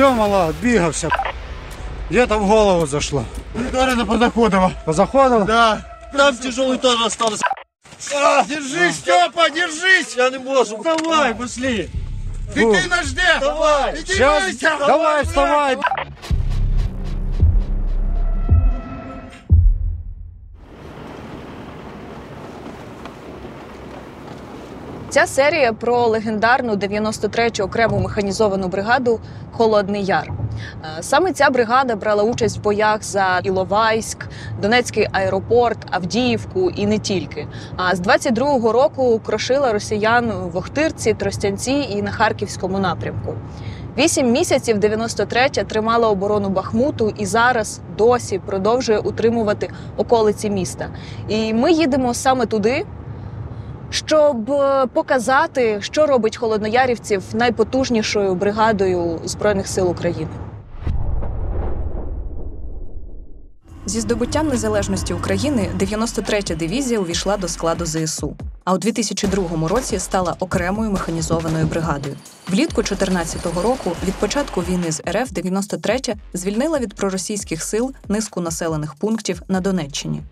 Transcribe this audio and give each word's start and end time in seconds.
Все, 0.00 0.12
мала, 0.12 0.54
бігався. 0.62 1.10
Где-то 2.08 2.38
в 2.38 2.46
голову 2.48 2.86
зашло. 2.86 3.24
Ударено 3.54 4.06
позаходово. 4.06 4.72
Позаходило? 4.86 5.44
Да. 5.44 5.80
Там 6.16 6.34
тяжелый 6.38 6.78
тоже 6.78 7.04
остался. 7.04 7.44
А, 8.14 8.42
держись, 8.44 8.96
Степа, 8.96 9.50
держись! 9.50 10.16
Я 10.16 10.30
не 10.30 10.38
можу. 10.38 10.82
Давай, 10.82 11.34
пошли. 11.34 11.90
Дитина 12.54 13.02
жде. 13.02 13.22
Давай. 13.40 14.00
Иди 14.00 14.14
Сейчас, 14.14 14.42
мойся. 14.42 14.76
давай, 14.86 15.24
вставай. 15.24 15.76
Ця 25.10 25.26
серія 25.26 25.72
про 25.72 26.06
легендарну 26.06 26.74
93-ю 26.74 27.64
окрему 27.64 27.98
механізовану 27.98 28.68
бригаду 28.68 29.20
Холодний 29.52 30.04
Яр. 30.04 30.30
Е, 30.98 31.02
Саме 31.02 31.32
ця 31.32 31.50
бригада 31.50 31.96
брала 31.96 32.22
участь 32.22 32.58
в 32.58 32.62
боях 32.62 33.02
за 33.02 33.40
Іловайськ, 33.42 34.26
Донецький 34.62 35.08
аеропорт, 35.12 35.78
Авдіївку 35.90 36.70
і 36.70 36.86
не 36.86 36.98
тільки. 36.98 37.46
А 37.76 37.96
з 37.96 38.00
22-го 38.00 38.72
року 38.72 39.20
крошила 39.26 39.72
росіян 39.72 40.32
в 40.52 40.56
Охтирці, 40.56 41.14
Тростянці 41.14 41.72
і 41.90 42.02
на 42.02 42.10
Харківському 42.10 42.78
напрямку. 42.78 43.34
Вісім 43.98 44.32
місяців 44.32 44.78
93-я 44.78 45.64
тримала 45.64 46.08
оборону 46.08 46.48
Бахмуту 46.48 47.12
і 47.18 47.26
зараз 47.26 47.80
досі 47.98 48.38
продовжує 48.38 48.98
утримувати 48.98 49.70
околиці 49.96 50.50
міста. 50.50 50.88
І 51.28 51.54
ми 51.54 51.72
їдемо 51.72 52.14
саме 52.14 52.46
туди, 52.46 52.86
щоб 53.90 54.50
е, 54.50 54.86
показати, 54.86 55.78
що 55.82 56.06
робить 56.06 56.36
холодноярівців 56.36 57.22
найпотужнішою 57.32 58.34
бригадою 58.34 59.20
збройних 59.24 59.68
сил 59.68 59.90
України. 59.90 60.30
Зі 63.86 64.00
здобуттям 64.00 64.48
незалежності 64.48 65.14
України 65.14 65.70
93-я 65.78 66.56
дивізія 66.56 67.00
увійшла 67.00 67.36
до 67.36 67.48
складу 67.48 67.86
ЗСУ. 67.86 68.36
А 68.64 68.74
у 68.74 68.78
2002 68.78 69.68
році 69.68 69.98
стала 69.98 70.36
окремою 70.40 70.90
механізованою 70.90 71.66
бригадою. 71.66 72.16
Влітку 72.48 72.82
2014 72.82 73.62
року, 73.62 73.92
від 74.06 74.14
початку 74.14 74.60
війни 74.60 74.92
з 74.92 75.00
РФ, 75.00 75.32
93-я 75.32 76.16
звільнила 76.34 76.78
від 76.78 76.94
проросійських 76.94 77.62
сил 77.62 77.94
низку 78.08 78.40
населених 78.40 78.94
пунктів 78.94 79.42
на 79.48 79.60
Донеччині. 79.60 80.22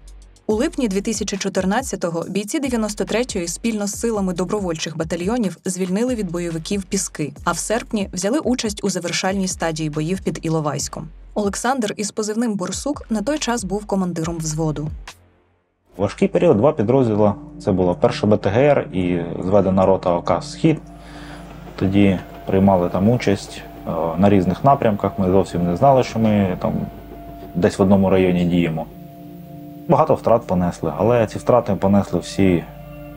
У 0.51 0.55
липні 0.55 0.89
2014-го 0.89 2.25
бійці 2.29 2.61
93-ї 2.61 3.49
спільно 3.49 3.87
з 3.87 4.01
силами 4.01 4.33
добровольчих 4.33 4.97
батальйонів 4.97 5.57
звільнили 5.65 6.15
від 6.15 6.31
бойовиків 6.31 6.85
Піски, 6.85 7.33
а 7.45 7.53
в 7.53 7.59
серпні 7.59 8.09
взяли 8.13 8.39
участь 8.39 8.85
у 8.85 8.91
завершальній 8.91 9.49
стадії 9.49 9.91
боїв 9.91 10.21
під 10.21 10.39
Іловайськом. 10.43 11.09
Олександр 11.35 11.95
із 11.97 12.11
позивним 12.11 12.55
Борсук 12.55 13.07
на 13.11 13.23
той 13.23 13.39
час 13.39 13.65
був 13.65 13.87
командиром 13.87 14.37
взводу. 14.37 14.89
Важкий 15.97 16.29
період, 16.29 16.57
два 16.57 16.73
підрозділи. 16.73 17.33
Це 17.61 17.73
було 17.73 17.95
перше 17.95 18.27
БТГР 18.27 18.89
і 18.93 19.21
зведена 19.45 19.87
рота 19.87 20.11
ОК 20.11 20.43
Схід. 20.43 20.79
Тоді 21.77 22.19
приймали 22.47 22.89
там 22.89 23.11
участь 23.11 23.63
е, 23.87 23.91
на 24.19 24.31
різних 24.31 24.65
напрямках. 24.65 25.19
Ми 25.19 25.31
зовсім 25.31 25.65
не 25.65 25.77
знали, 25.77 26.03
що 26.05 26.19
ми 26.19 26.57
там 26.61 26.73
десь 27.55 27.79
в 27.79 27.83
одному 27.83 28.11
районі 28.11 28.45
діємо. 28.45 28.87
Багато 29.89 30.15
втрат 30.15 30.47
понесли, 30.47 30.93
але 30.99 31.27
ці 31.27 31.39
втрати 31.39 31.75
понесли 31.75 32.21
всі 32.21 32.65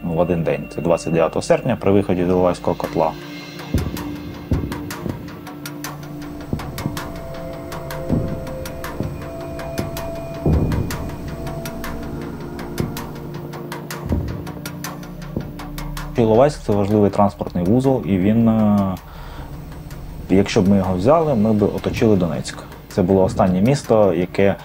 ну, 0.04 0.14
в 0.14 0.20
один 0.20 0.44
день. 0.44 0.68
Це 0.76 0.82
29 0.82 1.44
серпня 1.44 1.78
при 1.82 1.92
виході 1.92 2.26
з 2.26 2.28
Іловайського 2.28 2.76
котла. 2.76 3.12
Іловайськ 16.18 16.62
це 16.62 16.74
важливий 16.74 17.09
транспортний 17.09 17.64
вузол, 17.64 18.03
і 18.06 18.18
він, 18.18 18.50
е, 18.50 18.96
якщо 20.30 20.62
б 20.62 20.70
ми 20.70 20.78
його 20.78 20.96
взяли, 20.96 21.36
ми 21.36 21.53
б 21.53 21.64
оточили 21.64 22.16
Донецьк. 22.16 22.58
Це 22.90 23.02
було 23.02 23.24
останнє 23.24 23.62
місто, 23.62 24.14
яке, 24.14 24.44
е, 24.44 24.56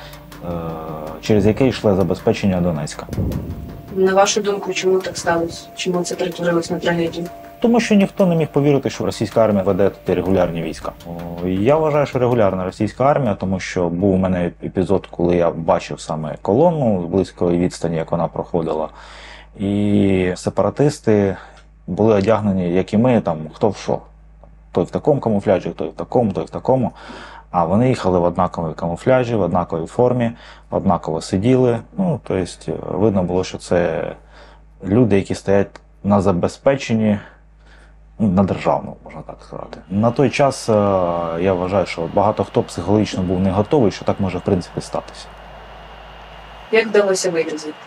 через 1.26 1.46
яке 1.46 1.68
йшло 1.68 1.94
забезпечення 1.94 2.60
Донецька. 2.60 3.06
На 3.96 4.14
вашу 4.14 4.40
думку, 4.40 4.72
чому 4.72 5.00
так 5.00 5.16
сталося? 5.16 5.66
Чому 5.76 6.02
це 6.02 6.14
перетворилось 6.14 6.70
на 6.70 6.78
трагедію? 6.78 7.26
Тому 7.60 7.80
що 7.80 7.94
ніхто 7.94 8.26
не 8.26 8.36
міг 8.36 8.48
повірити, 8.48 8.90
що 8.90 9.04
російська 9.04 9.44
армія 9.44 9.64
веде 9.64 9.90
тут 9.90 10.16
регулярні 10.16 10.62
війська. 10.62 10.92
Я 11.44 11.76
вважаю, 11.76 12.06
що 12.06 12.18
регулярна 12.18 12.64
російська 12.64 13.04
армія, 13.04 13.34
тому 13.34 13.60
що 13.60 13.88
був 13.88 14.14
у 14.14 14.16
мене 14.16 14.50
епізод, 14.64 15.06
коли 15.10 15.36
я 15.36 15.50
бачив 15.50 16.00
саме 16.00 16.36
колону 16.42 17.02
з 17.02 17.12
близької 17.12 17.58
відстані, 17.58 17.96
як 17.96 18.10
вона 18.10 18.28
проходила. 18.28 18.88
І 19.58 20.32
сепаратисти 20.36 21.36
були 21.86 22.14
одягнені, 22.14 22.72
як 22.72 22.94
і 22.94 22.98
ми, 22.98 23.20
там 23.20 23.38
хто 23.52 23.68
в 23.68 23.76
що. 23.76 23.98
Той 24.72 24.84
в 24.84 24.90
такому 24.90 25.20
камуфляжі, 25.20 25.70
той 25.70 25.88
в 25.88 25.92
такому, 25.92 26.32
той 26.32 26.44
в 26.44 26.50
такому. 26.50 26.92
А 27.56 27.64
вони 27.64 27.88
їхали 27.88 28.18
в 28.18 28.24
однаковій 28.24 28.74
камуфляжі, 28.74 29.34
в 29.34 29.40
однаковій 29.40 29.86
формі, 29.86 30.32
однаково 30.70 31.20
сиділи. 31.20 31.78
Ну, 31.98 32.20
тобто, 32.24 32.72
видно 32.98 33.22
було, 33.22 33.44
що 33.44 33.58
це 33.58 34.12
люди, 34.84 35.16
які 35.16 35.34
стоять 35.34 35.80
на 36.04 36.20
забезпеченні 36.20 37.18
ну, 38.18 38.28
на 38.28 38.42
державному, 38.42 38.96
можна 39.04 39.22
так 39.22 39.36
сказати. 39.46 39.78
На 39.90 40.10
той 40.10 40.30
час 40.30 40.68
е, 40.68 40.72
я 41.40 41.52
вважаю, 41.52 41.86
що 41.86 42.08
багато 42.14 42.44
хто 42.44 42.62
психологічно 42.62 43.22
був 43.22 43.40
не 43.40 43.50
готовий, 43.50 43.90
що 43.90 44.04
так 44.04 44.20
може 44.20 44.38
в 44.38 44.42
принципі 44.42 44.80
статися. 44.80 45.26
Як 46.72 46.86
вдалося 46.86 47.30
вийти 47.30 47.58
звідти? 47.58 47.80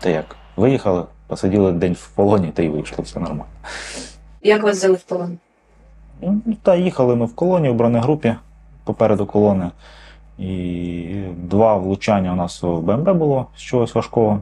Та 0.00 0.08
як? 0.10 0.36
Виїхали, 0.56 1.04
посиділи 1.26 1.72
день 1.72 1.92
в 1.92 2.08
полоні 2.08 2.48
та 2.48 2.62
й 2.62 2.68
вийшло, 2.68 3.04
все 3.04 3.20
нормально. 3.20 3.44
Як 4.42 4.62
вас 4.62 4.76
взяли 4.76 4.94
в 4.94 5.02
полон? 5.02 5.38
Ну, 6.22 6.40
Та 6.62 6.76
їхали 6.76 7.16
ми 7.16 7.26
в 7.26 7.34
колоні 7.34 7.68
в 7.68 7.74
бронегрупі 7.74 8.34
попереду 8.84 9.26
колони. 9.26 9.70
І 10.38 11.22
два 11.36 11.76
влучання 11.76 12.32
у 12.32 12.36
нас 12.36 12.62
в 12.62 12.80
БМВ 12.80 13.14
було 13.14 13.46
з 13.56 13.60
чогось 13.60 13.94
важкого. 13.94 14.40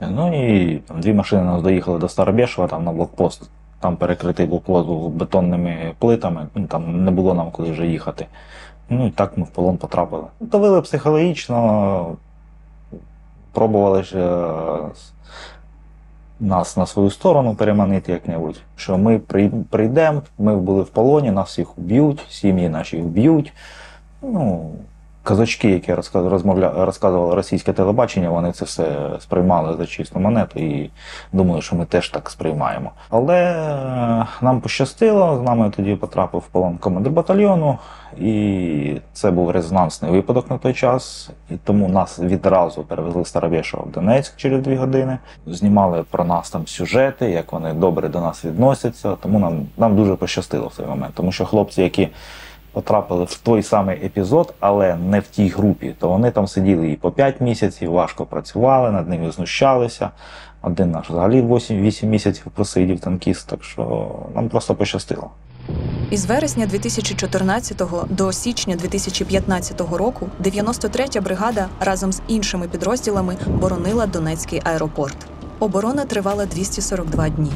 Ну 0.00 0.44
і 0.44 0.78
там, 0.78 1.00
дві 1.00 1.14
машини 1.14 1.42
нас 1.42 1.62
доїхали 1.62 1.98
до 1.98 2.08
Старобєшева, 2.08 2.68
там 2.68 2.84
на 2.84 2.92
блокпост. 2.92 3.50
Там 3.80 3.96
перекритий 3.96 4.46
блокпост 4.46 4.88
бетонними 5.16 5.94
плитами, 5.98 6.46
ну, 6.54 6.66
там 6.66 7.04
не 7.04 7.10
було 7.10 7.34
нам 7.34 7.50
куди 7.50 7.70
вже 7.70 7.86
їхати. 7.86 8.26
Ну 8.88 9.06
і 9.06 9.10
так 9.10 9.38
ми 9.38 9.44
в 9.44 9.48
полон 9.48 9.76
потрапили. 9.76 10.24
Давили 10.40 10.82
психологічно, 10.82 12.16
пробували 13.52 14.02
ж 14.02 14.16
нас 16.44 16.76
на 16.76 16.86
свою 16.86 17.10
сторону 17.10 17.54
переманити 17.54 18.12
як-небудь. 18.12 18.60
Що 18.76 18.98
ми 18.98 19.18
прий- 19.18 19.64
прийдемо, 19.70 20.22
ми 20.38 20.56
були 20.56 20.82
в 20.82 20.88
полоні, 20.88 21.30
нас 21.30 21.48
всіх 21.48 21.68
вб'ють, 21.78 22.26
сім'ї 22.28 22.68
наші 22.68 23.00
вб'ють. 23.00 23.52
Ну, 24.22 24.70
казачки, 25.24 25.70
які 25.70 25.94
розказували 25.94 27.34
російське 27.34 27.72
телебачення, 27.72 28.30
вони 28.30 28.52
це 28.52 28.64
все 28.64 29.10
сприймали 29.20 29.76
за 29.76 29.86
чисту 29.86 30.20
монету 30.20 30.60
і 30.60 30.90
думали, 31.32 31.62
що 31.62 31.76
ми 31.76 31.84
теж 31.84 32.08
так 32.08 32.30
сприймаємо. 32.30 32.90
Але 33.10 33.42
е, 33.42 34.26
нам 34.42 34.60
пощастило, 34.60 35.38
з 35.38 35.42
нами 35.42 35.72
тоді 35.76 35.94
потрапив 35.94 36.40
в 36.40 36.46
полон 36.46 36.78
командир 36.78 37.12
батальйону, 37.12 37.78
і 38.18 39.00
це 39.12 39.30
був 39.30 39.50
резонансний 39.50 40.10
випадок 40.10 40.50
на 40.50 40.58
той 40.58 40.74
час. 40.74 41.30
І 41.50 41.54
тому 41.64 41.88
нас 41.88 42.18
відразу 42.18 42.82
перевезли 42.82 43.24
з 43.24 43.28
Старовєшова 43.28 43.84
в 43.84 43.90
Донецьк 43.90 44.36
через 44.36 44.62
дві 44.62 44.76
години. 44.76 45.18
Знімали 45.46 46.04
про 46.10 46.24
нас 46.24 46.50
там 46.50 46.66
сюжети, 46.66 47.30
як 47.30 47.52
вони 47.52 47.72
добре 47.72 48.08
до 48.08 48.20
нас 48.20 48.44
відносяться. 48.44 49.16
Тому 49.20 49.38
нам, 49.38 49.66
нам 49.76 49.96
дуже 49.96 50.14
пощастило 50.14 50.66
в 50.66 50.74
цей 50.76 50.86
момент, 50.86 51.14
тому 51.14 51.32
що 51.32 51.44
хлопці, 51.44 51.82
які 51.82 52.08
потрапили 52.74 53.24
в 53.24 53.38
той 53.38 53.62
самий 53.62 54.06
епізод, 54.06 54.54
але 54.60 54.96
не 54.96 55.20
в 55.20 55.26
тій 55.26 55.48
групі, 55.48 55.94
то 55.98 56.08
вони 56.08 56.30
там 56.30 56.46
сиділи 56.46 56.90
і 56.90 56.96
по 56.96 57.10
5 57.10 57.40
місяців, 57.40 57.90
важко 57.90 58.26
працювали, 58.26 58.90
над 58.90 59.08
ними 59.08 59.30
знущалися. 59.30 60.10
Один 60.62 60.90
наш 60.90 61.10
взагалі 61.10 61.42
8, 61.42 61.82
8 61.82 62.10
місяців 62.10 62.46
просидів 62.54 63.00
танкіст, 63.00 63.48
так 63.48 63.64
що 63.64 64.12
нам 64.34 64.48
просто 64.48 64.74
пощастило. 64.74 65.30
Із 66.10 66.26
вересня 66.26 66.66
2014 66.66 67.82
до 68.10 68.32
січня 68.32 68.76
2015 68.76 69.80
року 69.80 70.28
93-я 70.44 71.20
бригада 71.20 71.68
разом 71.80 72.12
з 72.12 72.22
іншими 72.28 72.68
підрозділами 72.68 73.36
боронила 73.46 74.06
Донецький 74.06 74.60
аеропорт. 74.64 75.16
Оборона 75.58 76.04
тривала 76.04 76.46
242 76.46 77.28
дні. 77.28 77.50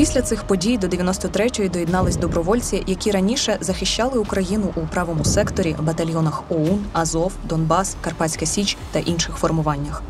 Після 0.00 0.22
цих 0.22 0.44
подій 0.44 0.78
до 0.78 0.86
93-ї 0.86 1.70
доєднались 1.70 2.16
добровольці, 2.16 2.84
які 2.86 3.10
раніше 3.10 3.56
захищали 3.60 4.18
Україну 4.18 4.68
у 4.76 4.80
правому 4.80 5.24
секторі, 5.24 5.76
батальйонах 5.82 6.42
ОУН, 6.50 6.84
Азов, 6.92 7.32
Донбас, 7.44 7.96
Карпатська 8.00 8.46
Січ 8.46 8.76
та 8.92 8.98
інших 8.98 9.36
формуваннях. 9.36 10.02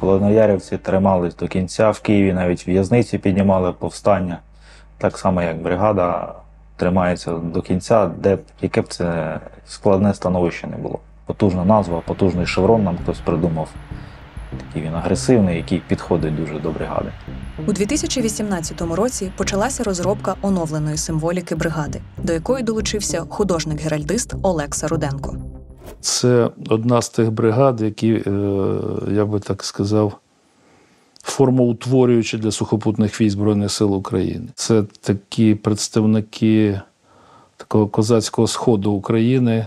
Холодноярівці 0.00 0.78
тримались 0.78 1.36
до 1.36 1.48
кінця 1.48 1.90
в 1.90 2.00
Києві, 2.00 2.32
навіть 2.32 2.68
в'язниці 2.68 3.18
піднімали 3.18 3.72
повстання 3.72 4.38
так 4.98 5.18
само 5.18 5.42
як 5.42 5.62
бригада 5.62 6.34
тримається 6.76 7.32
до 7.32 7.62
кінця, 7.62 8.06
де 8.06 8.38
яке 8.60 8.82
б 8.82 8.88
це 8.88 9.40
складне 9.66 10.14
становище 10.14 10.66
не 10.66 10.76
було. 10.76 10.98
Потужна 11.26 11.64
назва, 11.64 12.00
потужний 12.06 12.46
шеврон 12.46 12.82
нам 12.84 12.98
хтось 13.02 13.20
придумав. 13.20 13.68
Такий 14.66 14.82
він 14.82 14.94
агресивний, 14.94 15.56
який 15.56 15.82
підходить 15.88 16.36
дуже 16.36 16.58
до 16.58 16.70
бригади. 16.70 17.12
У 17.66 17.72
2018 17.72 18.80
році 18.80 19.32
почалася 19.36 19.84
розробка 19.84 20.34
оновленої 20.42 20.96
символіки 20.96 21.54
бригади, 21.54 22.00
до 22.22 22.32
якої 22.32 22.64
долучився 22.64 23.24
художник-геральдист 23.28 24.34
Олекса 24.42 24.88
Руденко. 24.88 25.36
Це 26.00 26.50
одна 26.68 27.02
з 27.02 27.08
тих 27.08 27.32
бригад, 27.32 27.80
які, 27.80 28.12
е, 28.12 28.22
я 29.12 29.24
би 29.24 29.40
так 29.40 29.64
сказав, 29.64 30.18
формоутворюючі 31.22 32.38
для 32.38 32.50
сухопутних 32.50 33.20
військ 33.20 33.32
Збройних 33.32 33.72
сил 33.72 33.94
України. 33.94 34.48
Це 34.54 34.82
такі 35.00 35.54
представники 35.54 36.80
такого 37.56 37.88
козацького 37.88 38.48
сходу 38.48 38.92
України, 38.92 39.66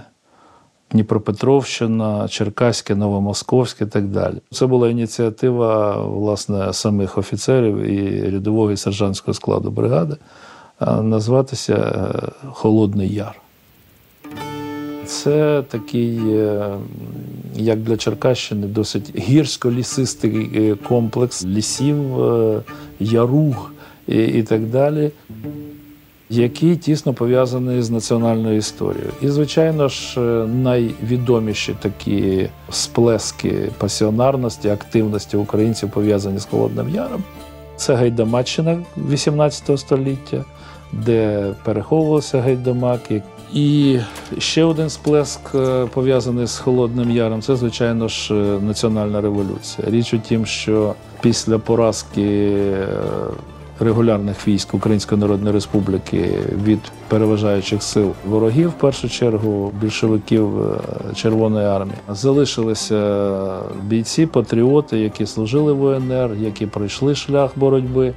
Дніпропетровщина, 0.91 2.27
Черкаське, 2.27 2.95
Новомосковське 2.95 3.83
і 3.83 3.87
так 3.87 4.07
далі. 4.07 4.35
Це 4.51 4.65
була 4.65 4.89
ініціатива 4.89 5.97
власне 5.97 6.73
самих 6.73 7.17
офіцерів 7.17 7.77
і 7.77 8.29
рядового 8.29 8.71
і 8.71 8.77
сержантського 8.77 9.33
складу 9.33 9.71
бригади 9.71 10.15
а, 10.79 11.01
назватися 11.01 11.73
е, 11.73 12.49
Холодний 12.51 13.13
Яр. 13.13 13.41
Це 15.05 15.63
такий, 15.69 16.19
е, 16.27 16.77
як 17.55 17.79
для 17.79 17.97
Черкащини, 17.97 18.67
досить 18.67 19.15
гірсько-лісистий 19.15 20.71
е, 20.71 20.75
комплекс 20.75 21.45
лісів, 21.45 22.23
е, 22.23 22.61
яруг 22.99 23.71
і, 24.07 24.23
і 24.23 24.43
так 24.43 24.65
далі, 24.65 25.11
який 26.30 26.75
тісно 26.75 27.13
пов'язаний 27.13 27.81
з 27.81 27.89
національною 27.89 28.57
історією. 28.57 29.12
І, 29.22 29.27
звичайно 29.27 29.88
ж, 29.88 30.22
е, 30.22 30.48
найвідоміші 30.48 31.75
такі 31.80 32.50
сплески 32.69 33.72
пасіонарності, 33.77 34.69
активності 34.69 35.38
українців 35.38 35.92
пов'язані 35.92 36.39
з 36.39 36.45
Холодним 36.45 36.89
Яром. 36.89 37.24
Це 37.75 37.95
Гайдамаччина 37.95 38.77
18 39.10 39.80
століття, 39.80 40.45
де 40.94 41.51
переховувалися 41.63 42.42
гайдамаки. 42.42 43.24
І 43.54 44.00
ще 44.38 44.63
один 44.63 44.89
сплеск 44.89 45.39
е, 45.56 45.86
пов'язаний 45.94 46.48
з 46.48 46.57
Холодним 46.57 47.12
Яром 47.12 47.42
це, 47.42 47.56
звичайно 47.56 48.07
ж, 48.07 48.33
е, 48.33 48.60
національна 48.62 49.22
революція. 49.22 49.89
Річ 49.89 50.13
у 50.13 50.18
тім, 50.18 50.45
що 50.45 50.95
після 51.22 51.60
поразки 51.60 52.62
регулярних 53.80 54.48
військ 54.48 54.74
Української 54.74 55.22
Народної 55.22 55.54
Республіки 55.54 56.30
від 56.63 56.80
переважаючих 57.07 57.83
сил 57.83 58.13
ворогів, 58.25 58.69
в 58.69 58.74
першу 58.74 59.10
чергу 59.10 59.74
більшовиків 59.81 60.62
е, 60.62 60.77
Червоної 61.16 61.68
армії, 61.68 61.98
залишилися 62.10 63.60
бійці, 63.83 64.25
патріоти, 64.25 65.00
які 65.00 65.25
служили 65.25 65.74
в 65.74 65.83
УНР, 65.83 66.31
які 66.39 66.66
пройшли 66.66 67.16
шлях 67.16 67.51
боротьби 67.56 68.13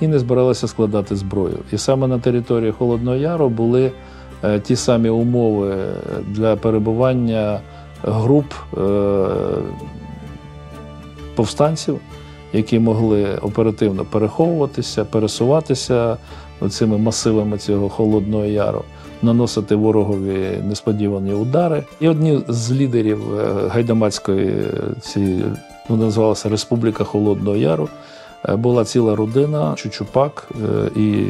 і 0.00 0.08
не 0.08 0.18
збиралися 0.18 0.68
складати 0.68 1.16
зброю. 1.16 1.58
І 1.72 1.78
саме 1.78 2.06
на 2.06 2.18
території 2.18 2.72
Холодного 2.72 3.16
Яру 3.16 3.48
були 3.48 3.92
е, 4.44 4.60
ті 4.60 4.76
самі 4.76 5.08
умови 5.08 5.76
для 6.28 6.56
перебування 6.56 7.60
груп 8.02 8.52
е, 8.78 9.26
повстанців, 11.34 12.00
які 12.52 12.78
могли 12.78 13.36
оперативно 13.42 14.04
переховуватися, 14.04 15.04
пересуватися 15.04 16.16
цими 16.68 16.98
масивами 16.98 17.58
цього 17.58 17.88
Холодного 17.88 18.44
Яру. 18.44 18.82
Наносити 19.22 19.74
ворогові 19.74 20.62
несподівані 20.68 21.32
удари. 21.32 21.84
І 22.00 22.08
одні 22.08 22.40
з 22.48 22.72
лідерів 22.72 23.38
е, 23.38 23.68
гайдамацької 23.68 24.54
цієї 25.00 25.44
ну, 25.88 25.96
називалася 25.96 26.48
Республіка 26.48 27.04
Холодного 27.04 27.56
Яру. 27.56 27.88
Е, 28.48 28.56
Була 28.56 28.84
ціла 28.84 29.16
родина 29.16 29.74
Чучупак, 29.76 30.48
е, 30.54 31.00
і 31.00 31.24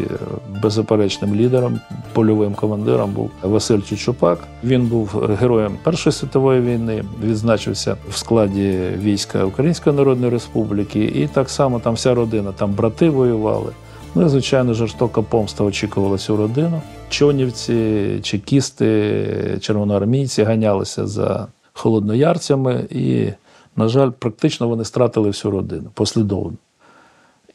беззаперечним 0.62 1.34
лідером, 1.34 1.80
польовим 2.12 2.54
командиром 2.54 3.10
був 3.10 3.30
Василь 3.42 3.80
Чучупак. 3.80 4.38
Він 4.64 4.86
був 4.86 5.08
героєм 5.40 5.78
Першої 5.82 6.12
світової 6.12 6.60
війни, 6.60 7.04
відзначився 7.22 7.96
в 8.10 8.16
складі 8.16 8.78
війська 8.98 9.44
Української 9.44 9.96
Народної 9.96 10.32
Республіки, 10.32 11.04
і 11.04 11.26
так 11.26 11.50
само 11.50 11.80
там 11.80 11.94
вся 11.94 12.14
родина, 12.14 12.52
там 12.52 12.72
брати 12.72 13.10
воювали. 13.10 13.72
Ну 14.14 14.26
і, 14.26 14.28
звичайно, 14.28 14.74
жорстока 14.74 15.22
помста 15.22 15.64
очікувала 15.64 16.18
цю 16.18 16.36
родину. 16.36 16.80
Чонівці, 17.08 18.20
чекісти, 18.22 19.58
червоноармійці 19.60 20.42
ганялися 20.42 21.06
за 21.06 21.46
холодноярцями, 21.72 22.86
і, 22.90 23.28
на 23.76 23.88
жаль, 23.88 24.10
практично 24.10 24.68
вони 24.68 24.84
стратили 24.84 25.28
всю 25.28 25.52
родину 25.52 25.90
послідовно. 25.94 26.56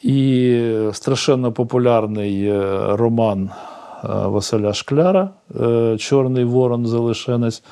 І 0.04 0.60
страшенно 0.92 1.52
популярний 1.52 2.46
е, 2.46 2.80
роман 2.90 3.50
е, 3.50 4.08
Василя 4.08 4.74
Шкляра 4.74 5.30
е, 5.62 5.98
Чорний 5.98 6.44
ворон 6.44 6.88
залишенець. 6.88 7.64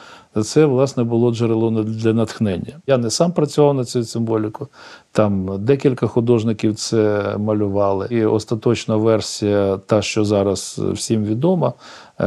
Це, 0.43 0.65
власне, 0.65 1.03
було 1.03 1.31
джерело 1.31 1.83
для 1.83 2.13
натхнення. 2.13 2.73
Я 2.87 2.97
не 2.97 3.09
сам 3.09 3.31
працював 3.31 3.73
на 3.73 3.85
цю 3.85 4.03
символіку. 4.03 4.67
Там 5.11 5.50
декілька 5.59 6.07
художників 6.07 6.75
це 6.75 7.35
малювали. 7.38 8.07
І 8.09 8.25
остаточна 8.25 8.95
версія, 8.95 9.77
та, 9.77 10.01
що 10.01 10.25
зараз 10.25 10.81
всім 10.93 11.23
відома, 11.23 11.73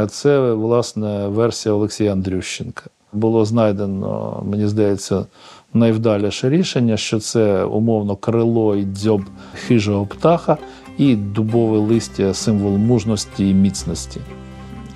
це 0.09 0.53
власне 0.53 1.29
версія 1.29 1.75
Олексія 1.75 2.13
Андрющенка. 2.13 2.85
Було 3.13 3.45
знайдено, 3.45 4.43
мені 4.47 4.67
здається, 4.67 5.27
найвдаліше 5.75 6.51
рішення, 6.51 6.97
що 6.97 7.19
це 7.19 7.65
умовно 7.65 8.17
крило 8.17 8.77
і 8.77 8.85
дзьоб 8.85 9.23
хижого 9.55 10.07
птаха, 10.07 10.57
і 10.99 11.17
дубове 11.17 11.79
листя 11.79 12.35
символ 12.35 12.77
мужності 12.77 13.49
і 13.49 13.55
міцності. 13.55 14.21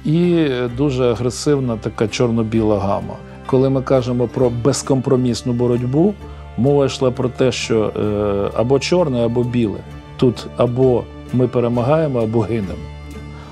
І 0.05 0.47
дуже 0.77 1.11
агресивна 1.11 1.77
така 1.77 2.09
чорно-біла 2.09 2.79
гама. 2.79 3.15
Коли 3.47 3.71
ми 3.71 3.83
кажемо 3.83 4.29
про 4.29 4.51
безкомпромісну 4.51 5.53
боротьбу, 5.53 6.15
мова 6.57 6.87
йшла 6.87 7.11
про 7.11 7.29
те, 7.29 7.53
що 7.53 7.93
е, 7.97 8.51
або 8.57 8.79
чорне, 8.79 9.25
або 9.25 9.45
біле. 9.45 9.79
Тут 10.17 10.47
або 10.57 11.05
ми 11.33 11.49
перемагаємо, 11.49 12.19
або 12.19 12.41
гинемо. 12.41 12.89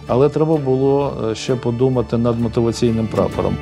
Але 0.07 0.29
треба 0.29 0.57
було 0.57 1.13
е, 1.31 1.35
ще 1.35 1.55
подумати 1.55 2.19
над 2.19 2.41
мотиваційним 2.41 3.07
прапором. 3.07 3.57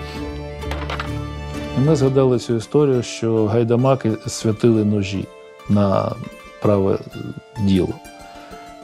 І 1.78 1.80
ми 1.80 1.96
згадали 1.96 2.38
цю 2.38 2.54
історію, 2.54 3.02
що 3.02 3.46
гайдамаки 3.46 4.12
святили 4.26 4.84
ножі 4.84 5.24
на 5.68 6.12
праве 6.62 6.98
діло. 7.60 7.94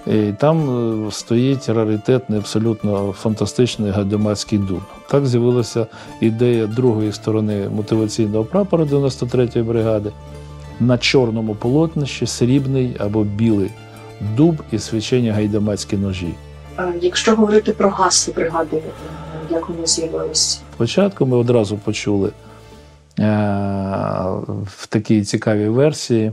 І 0.06 0.32
там 0.38 0.70
е, 1.06 1.10
стоїть 1.10 1.68
раритетний, 1.68 2.38
абсолютно 2.38 3.12
фантастичний 3.12 3.90
гайдамацький 3.90 4.58
дуб. 4.58 4.80
Так 5.08 5.26
з'явилася 5.26 5.86
ідея 6.20 6.66
другої 6.66 7.12
сторони 7.12 7.68
мотиваційного 7.68 8.44
прапора 8.44 8.84
93-ї 8.84 9.64
бригади. 9.64 10.12
На 10.80 10.98
чорному 10.98 11.54
полотнищі 11.54 12.26
срібний 12.26 12.96
або 12.98 13.24
білий 13.24 13.70
дуб 14.36 14.62
і 14.72 14.78
свячені 14.78 15.30
гайдамацькі 15.30 15.96
ножі. 15.96 16.34
Якщо 17.00 17.36
говорити 17.36 17.72
про 17.72 17.90
гасло 17.90 18.34
бригади, 18.34 18.76
е, 18.76 18.82
як 19.50 19.68
воно 19.68 19.86
з'явилось? 19.86 20.60
Спочатку 20.74 21.26
ми 21.26 21.36
одразу 21.36 21.76
почули 21.76 22.30
в 23.18 24.86
такій 24.88 25.22
цікавій 25.22 25.68
версії: 25.68 26.32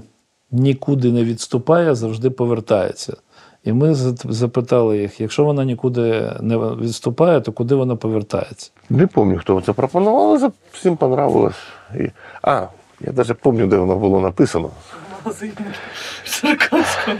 нікуди 0.51 1.11
не 1.11 1.23
відступає, 1.23 1.95
завжди 1.95 2.29
повертається. 2.29 3.17
І 3.63 3.73
ми 3.73 3.95
запитали 3.95 4.97
їх: 4.97 5.21
якщо 5.21 5.43
вона 5.43 5.65
нікуди 5.65 6.33
не 6.41 6.57
відступає, 6.57 7.41
то 7.41 7.51
куди 7.51 7.75
вона 7.75 7.95
повертається? 7.95 8.71
Не 8.89 9.07
пам'ятаю, 9.07 9.39
хто 9.39 9.61
це 9.61 9.73
пропонував, 9.73 10.21
але 10.21 10.51
всім 10.73 10.97
понравилось. 10.97 11.55
І... 11.95 12.09
А, 12.41 12.67
я 13.01 13.11
навіть 13.11 13.33
пам'ятаю, 13.33 13.69
де 13.69 13.77
воно 13.77 13.95
було 13.95 14.19
написано. 14.19 14.69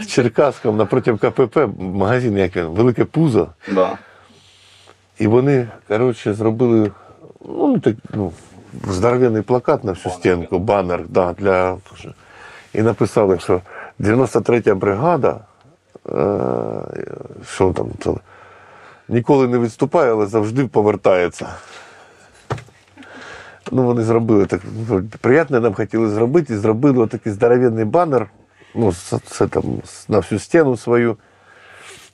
В 0.00 0.06
Черкаському 0.06 0.78
напроти 0.78 1.16
КПП 1.16 1.68
магазин, 1.78 2.38
як 2.38 2.56
він, 2.56 2.64
велике 2.64 3.04
пузо. 3.04 3.48
Да. 3.72 3.98
І 5.18 5.26
вони, 5.26 5.68
коротше, 5.88 6.34
зробили 6.34 6.90
ну, 7.48 7.78
так, 7.78 7.96
ну, 8.14 8.32
здоровенний 8.88 9.42
плакат 9.42 9.84
на 9.84 9.92
всю 9.92 10.14
стінку, 10.14 10.58
банер, 10.58 11.04
да, 11.08 11.32
для... 11.32 11.76
і 12.74 12.82
написали, 12.82 13.38
що 13.38 13.60
93-я 14.00 14.74
бригада, 14.74 15.40
е, 16.08 16.34
що 17.46 17.72
там, 17.72 18.18
ніколи 19.08 19.48
не 19.48 19.58
відступає, 19.58 20.12
але 20.12 20.26
завжди 20.26 20.66
повертається. 20.66 21.48
Ну, 23.72 23.82
вони 23.82 24.02
зробили 24.02 24.46
так. 24.46 24.60
Приємне 25.20 25.60
нам 25.60 25.74
хотіли 25.74 26.08
зробити, 26.08 26.54
і 26.54 26.56
зробили 26.56 27.06
такий 27.06 27.32
здоровенний 27.32 27.84
банер, 27.84 28.30
ну, 28.74 28.92
це, 29.26 29.46
там 29.46 29.64
на 30.08 30.18
всю 30.18 30.38
стіну 30.38 30.76
свою. 30.76 31.16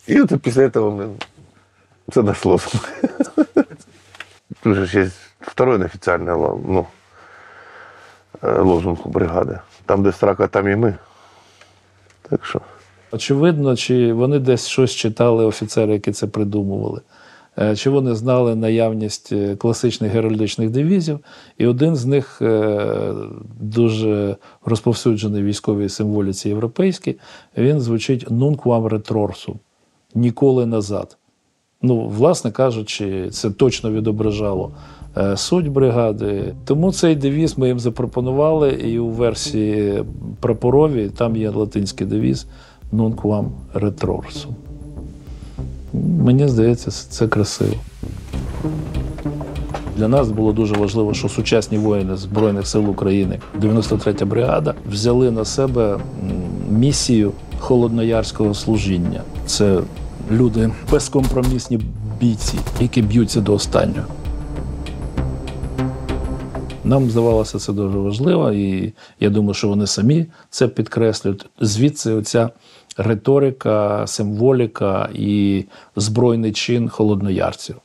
І 0.07 0.21
от 0.21 0.37
після 0.43 0.71
цього 0.71 1.11
це 2.13 2.23
наш 2.23 2.45
лозунг. 2.45 2.93
Тут 4.63 4.75
же 4.75 4.87
ж 4.87 5.01
є 5.01 5.11
второй 5.47 5.79
ла- 6.37 6.59
ну, 6.69 6.87
е, 8.43 8.61
лозунг 8.61 8.99
бригади. 9.05 9.59
Там, 9.87 10.03
де 10.03 10.13
страка, 10.13 10.47
там 10.47 10.69
і 10.69 10.77
ми. 10.77 10.95
Так 12.31 12.45
що. 12.45 12.61
Очевидно, 13.13 13.77
чи 13.77 14.13
вони 14.13 14.39
десь 14.39 14.67
щось 14.67 14.91
читали 14.91 15.45
офіцери, 15.45 15.93
які 15.93 16.13
це 16.13 16.27
придумували. 16.27 17.01
Е, 17.59 17.77
Чи 17.77 17.91
вони 17.91 18.15
знали 18.15 18.55
наявність 18.55 19.33
е, 19.33 19.57
класичних 19.57 20.13
геральдичних 20.13 20.71
девізів, 20.71 21.21
і 21.59 21.67
один 21.67 21.97
з 21.97 22.05
них 22.07 22.43
е, 22.43 23.13
дуже 23.61 24.37
розповсюджений 24.65 25.43
військовій 25.43 25.89
символіці 25.89 26.49
європейській, 26.49 27.17
він 27.57 27.81
звучить 27.81 28.31
«Nunc 28.31 28.57
quam 28.57 28.89
retrorsum»– 28.89 29.55
ніколи 30.15 30.67
назад. 30.67 31.17
Ну, 31.83 32.09
власне 32.09 32.51
кажучи, 32.51 33.31
це 33.31 33.51
точно 33.51 33.91
відображало 33.91 34.73
суть 35.37 35.69
бригади. 35.69 36.55
Тому 36.65 36.93
цей 36.93 37.17
девіз 37.17 37.59
ми 37.59 37.69
їм 37.69 37.81
запропонували, 37.81 38.71
і 38.71 38.99
у 38.99 39.09
версії 39.09 40.05
прапорові 40.41 41.11
там 41.17 41.37
є 41.37 41.51
латинський 41.51 42.07
девіз 42.07 42.47
«Nunc 42.93 43.15
quam 43.15 43.47
retrorsum». 43.75 44.51
Мені 46.25 46.49
здається, 46.49 46.91
це 46.91 47.11
це 47.11 47.29
красиво. 47.29 47.75
Для 49.97 50.09
нас 50.09 50.31
було 50.31 50.53
дуже 50.53 50.75
важливо, 50.75 51.15
що 51.15 51.29
сучасні 51.29 51.79
воїни 51.79 52.17
Збройних 52.17 52.67
сил 52.67 52.91
України, 52.91 53.39
93-я 53.61 54.27
бригада, 54.27 54.75
взяли 54.91 55.31
на 55.31 55.45
себе 55.45 55.99
місію 56.71 57.33
холодноярського 57.59 58.55
служіння. 58.55 59.21
Це 59.47 59.79
люди 60.31 60.71
безкомпромісні 60.91 61.81
бійці, 62.21 62.59
які 62.81 63.03
б'ються 63.03 63.41
до 63.41 63.55
останнього. 63.55 64.07
Нам 66.85 67.11
здавалося 67.11 67.59
це 67.59 67.73
дуже 67.73 67.99
важливо, 67.99 68.53
і 68.53 68.93
я 69.21 69.31
думаю, 69.31 69.55
що 69.55 69.69
вони 69.69 69.87
самі 69.87 70.27
це 70.51 70.69
підкреслюють. 70.69 71.47
Звідси 71.61 72.13
оця 72.13 72.51
риторика, 72.97 74.07
символіка 74.07 75.09
і 75.15 75.65
збройний 75.97 76.53
чин 76.53 76.89
холодноярців. 76.89 77.77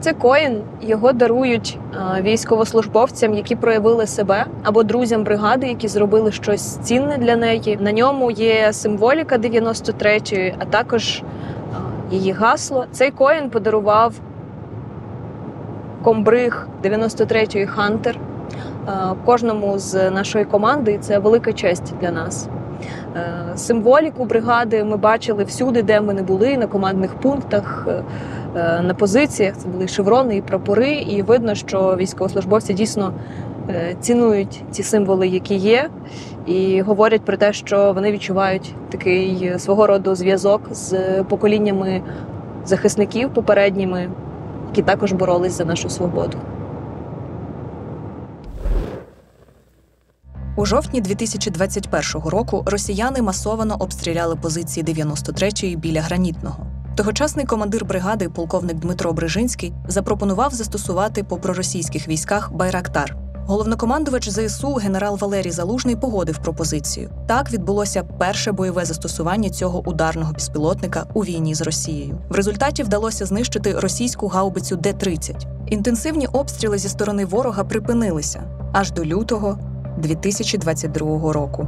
Це 0.00 0.12
коін. 0.12 0.62
Його 0.82 1.12
дарують 1.12 1.78
е, 1.94 2.22
військовослужбовцям, 2.22 3.34
які 3.34 3.56
проявили 3.56 4.06
себе, 4.06 4.46
або 4.64 4.82
друзям 4.82 5.24
бригади, 5.24 5.66
які 5.66 5.88
зробили 5.88 6.32
щось 6.32 6.76
цінне 6.76 7.18
для 7.18 7.36
неї. 7.36 7.78
На 7.80 7.92
ньому 7.92 8.30
є 8.30 8.72
символіка 8.72 9.38
93-ї, 9.38 10.54
а 10.58 10.64
також 10.64 11.18
е, 11.18 11.22
її 12.10 12.32
гасло. 12.32 12.86
Цей 12.92 13.10
коін 13.10 13.50
подарував 13.50 14.14
комбриг 16.02 16.68
93-ї 16.84 17.66
Хантер 17.66 18.16
кожному 19.24 19.78
з 19.78 20.10
нашої 20.10 20.44
команди. 20.44 20.92
І 20.92 20.98
це 20.98 21.18
велика 21.18 21.52
честь 21.52 21.94
для 22.00 22.10
нас. 22.10 22.48
Е, 23.16 23.56
Символіку 23.56 24.24
бригади 24.24 24.84
ми 24.84 24.96
бачили 24.96 25.44
всюди, 25.44 25.82
де 25.82 26.00
ми 26.00 26.14
не 26.14 26.22
були, 26.22 26.56
на 26.56 26.66
командних 26.66 27.14
пунктах. 27.14 27.86
е, 27.88 28.02
е, 28.56 28.82
на 28.82 28.94
позиціях. 28.94 29.56
Це 29.56 29.68
були 29.68 29.88
шеврони 29.88 30.36
і 30.36 30.42
прапори, 30.42 30.92
і 30.92 31.22
видно, 31.22 31.54
що 31.54 31.96
військовослужбовці 31.96 32.74
дійсно 32.74 33.12
цінують 34.00 34.62
ці 34.70 34.82
символи, 34.82 35.28
які 35.28 35.54
є, 35.54 35.90
і 36.46 36.80
говорять 36.80 37.20
про 37.20 37.36
те, 37.36 37.52
що 37.52 37.92
вони 37.92 38.12
відчувають 38.12 38.74
такий 38.90 39.52
свого 39.58 39.86
роду 39.86 40.14
зв'язок 40.14 40.60
з 40.70 40.98
поколіннями 41.22 42.02
захисників 42.64 43.34
попередніми, 43.34 44.08
які 44.70 44.82
також 44.82 45.12
боролись 45.12 45.52
за 45.52 45.64
нашу 45.64 45.90
свободу. 45.90 46.38
У 50.56 50.66
жовтні 50.66 51.00
2021 51.00 52.28
року 52.28 52.62
росіяни 52.66 53.22
масовано 53.22 53.76
обстріляли 53.78 54.36
позиції 54.36 54.84
93-ї 54.86 55.76
біля 55.76 56.00
гранітного. 56.00 56.66
Тогочасний 56.96 57.46
командир 57.46 57.84
бригади, 57.84 58.28
полковник 58.28 58.76
Дмитро 58.76 59.12
Брижинський, 59.12 59.72
запропонував 59.88 60.54
застосувати 60.54 61.24
по 61.24 61.36
проросійських 61.36 62.08
військах 62.08 62.52
Байрактар. 62.52 63.29
Головнокомандувач 63.50 64.28
ЗСУ 64.28 64.74
генерал 64.74 65.18
Валерій 65.18 65.50
Залужний 65.50 65.96
погодив 65.96 66.38
пропозицію. 66.38 67.10
Так 67.26 67.52
відбулося 67.52 68.04
перше 68.18 68.52
бойове 68.52 68.84
застосування 68.84 69.50
цього 69.50 69.82
ударного 69.88 70.32
безпілотника 70.32 71.06
у 71.14 71.24
війні 71.24 71.54
з 71.54 71.62
Росією. 71.62 72.18
В 72.28 72.34
результаті 72.34 72.82
вдалося 72.82 73.26
знищити 73.26 73.72
російську 73.72 74.28
гаубицю 74.28 74.76
Д-30. 74.76 75.46
Інтенсивні 75.66 76.26
обстріли 76.26 76.78
зі 76.78 76.88
сторони 76.88 77.24
ворога 77.24 77.64
припинилися 77.64 78.42
аж 78.72 78.92
до 78.92 79.04
лютого 79.04 79.58
2022 79.98 81.32
року. 81.32 81.66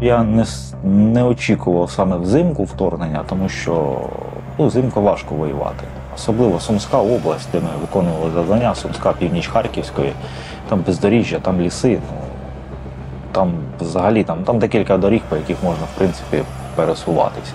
Я 0.00 0.22
не, 0.22 0.46
не 0.84 1.24
очікував 1.24 1.90
саме 1.90 2.16
взимку 2.16 2.64
вторгнення, 2.64 3.24
тому 3.28 3.48
що 3.48 4.00
ну, 4.58 4.66
взимку 4.66 5.02
важко 5.02 5.34
воювати. 5.34 5.84
Особливо 6.14 6.60
Сумська 6.60 6.98
область, 6.98 7.48
де 7.52 7.60
ми 7.60 7.68
виконували 7.80 8.30
завдання, 8.34 8.74
Сумська, 8.74 9.12
північ 9.12 9.46
Харківської, 9.48 10.12
там 10.68 10.80
бездоріжжя, 10.86 11.38
там 11.38 11.60
ліси. 11.60 11.98
Ну, 12.10 12.18
там 13.32 13.52
взагалі 13.80 14.24
там, 14.24 14.44
там 14.44 14.58
декілька 14.58 14.98
доріг, 14.98 15.22
по 15.28 15.36
яких 15.36 15.56
можна 15.62 15.84
в 15.94 15.98
принципі 15.98 16.42
пересуватися. 16.74 17.54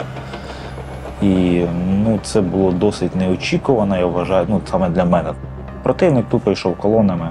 І 1.21 1.65
ну, 2.05 2.19
це 2.23 2.41
було 2.41 2.71
досить 2.71 3.15
неочікувано, 3.15 3.97
я 3.97 4.05
вважаю, 4.05 4.45
ну 4.49 4.61
саме 4.71 4.89
для 4.89 5.05
мене. 5.05 5.33
Противник 5.83 6.29
тупо 6.29 6.51
йшов 6.51 6.77
колонами. 6.77 7.29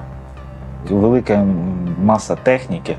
Велика 0.90 1.46
маса 2.02 2.36
техніки. 2.36 2.96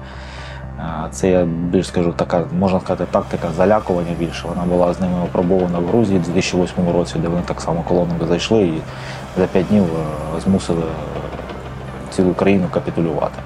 Це 1.11 1.29
я 1.29 1.45
більш 1.45 1.87
скажу, 1.87 2.13
така, 2.13 2.43
можна 2.59 2.79
сказати, 2.79 3.05
тактика 3.11 3.47
залякування 3.57 4.11
більше. 4.19 4.47
Вона 4.47 4.63
була 4.63 4.93
з 4.93 5.01
ними 5.01 5.13
опробована 5.23 5.79
в 5.79 5.85
Грузії 5.85 6.19
у 6.19 6.21
2008 6.21 6.89
році, 6.93 7.15
де 7.19 7.27
вони 7.27 7.41
так 7.45 7.61
само 7.61 7.83
колонами 7.87 8.27
зайшли 8.27 8.61
і 8.61 8.81
за 9.37 9.47
п'ять 9.47 9.67
днів 9.67 9.83
е, 9.83 10.41
змусили 10.41 10.83
цілу 12.13 12.33
країну 12.33 12.67
капітулювати. 12.71 13.39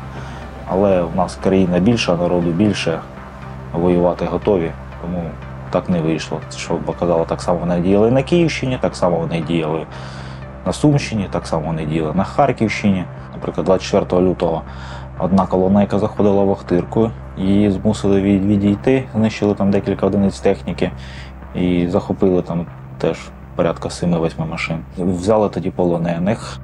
Але 0.70 1.02
в 1.02 1.16
нас 1.16 1.36
країна 1.44 1.80
більша, 1.80 2.16
народу 2.16 2.52
більше, 2.52 3.00
воювати 3.74 4.26
готові, 4.26 4.72
тому 5.02 5.24
так 5.70 5.90
не 5.90 6.02
вийшло. 6.02 6.40
Що 6.56 6.74
показало, 6.74 7.26
так 7.26 7.42
само 7.42 7.60
вони 7.60 7.80
діяли 7.80 8.12
на 8.12 8.24
Київщині, 8.24 8.78
так 8.82 8.96
само 8.96 9.18
вони 9.18 9.42
діяли 9.42 9.86
на 10.66 10.74
Сумщині, 10.74 11.28
так 11.32 11.48
само 11.48 11.66
вони 11.66 11.86
діяли 11.86 12.14
на 12.14 12.24
Харківщині. 12.24 13.04
Наприклад, 13.34 13.66
24 13.66 14.22
лютого 14.22 14.62
одна 15.20 15.46
колона, 15.46 15.82
яка 15.82 16.00
заходила 16.00 16.44
в 16.44 16.50
Охтирку, 16.50 17.12
її 17.38 17.72
змусили 17.72 18.22
відійти, 18.22 19.04
знищили 19.16 19.54
там 19.54 19.72
декілька 19.72 20.06
одиниць 20.06 20.40
техніки 20.40 20.92
і 21.56 21.88
захопили 21.88 22.42
там 22.42 22.66
теж 22.98 23.18
порядка 23.56 23.90
7-8 23.90 24.50
машин. 24.50 24.78
Взяли 24.98 25.50
тоді 25.50 25.70
полонених. 25.70 26.60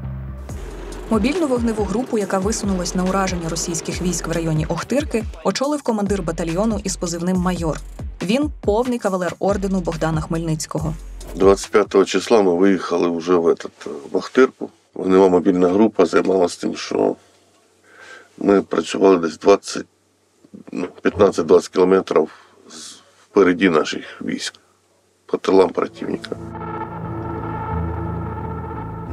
Мобільну 1.09 1.47
вогневу 1.47 1.83
групу, 1.83 2.17
яка 2.17 2.39
висунулась 2.39 2.95
на 2.95 3.03
ураження 3.03 3.49
російських 3.49 4.01
військ 4.01 4.27
в 4.27 4.31
районі 4.31 4.65
Охтирки, 4.65 5.23
очолив 5.43 5.81
командир 5.81 6.21
батальйону 6.21 6.79
із 6.83 6.95
позивним 6.95 7.37
майор. 7.37 7.79
Він 8.21 8.51
повний 8.61 8.99
кавалер 8.99 9.35
ордену 9.39 9.79
Богдана 9.79 10.21
Хмельницького. 10.21 10.93
25 11.35 12.05
числа 12.05 12.41
ми 12.41 12.55
виїхали 12.55 13.09
вже 13.17 13.35
в, 13.35 13.47
этот, 13.47 13.69
е, 13.87 13.89
в 14.11 14.17
Ахтирку. 14.17 14.69
Вогнева 14.93 15.29
мобільна 15.29 15.67
група 15.69 16.05
займалася 16.05 16.61
тим, 16.61 16.75
що 16.75 17.15
ми 18.37 18.61
працювали 18.61 19.17
десь 19.17 19.37
20, 19.39 19.85
ну, 20.71 20.87
15-20 21.03 21.67
кілометрів 21.69 22.29
з- 22.69 22.95
впереді 23.23 23.69
наших 23.69 24.21
військ 24.21 24.53
по 25.25 25.37
тилам 25.37 25.69
противника. 25.69 26.35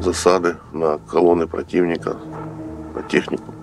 Засади 0.01 0.55
на 0.73 0.97
колони 0.97 1.45
противника, 1.45 2.15
на 2.95 3.01
техніку. 3.01 3.53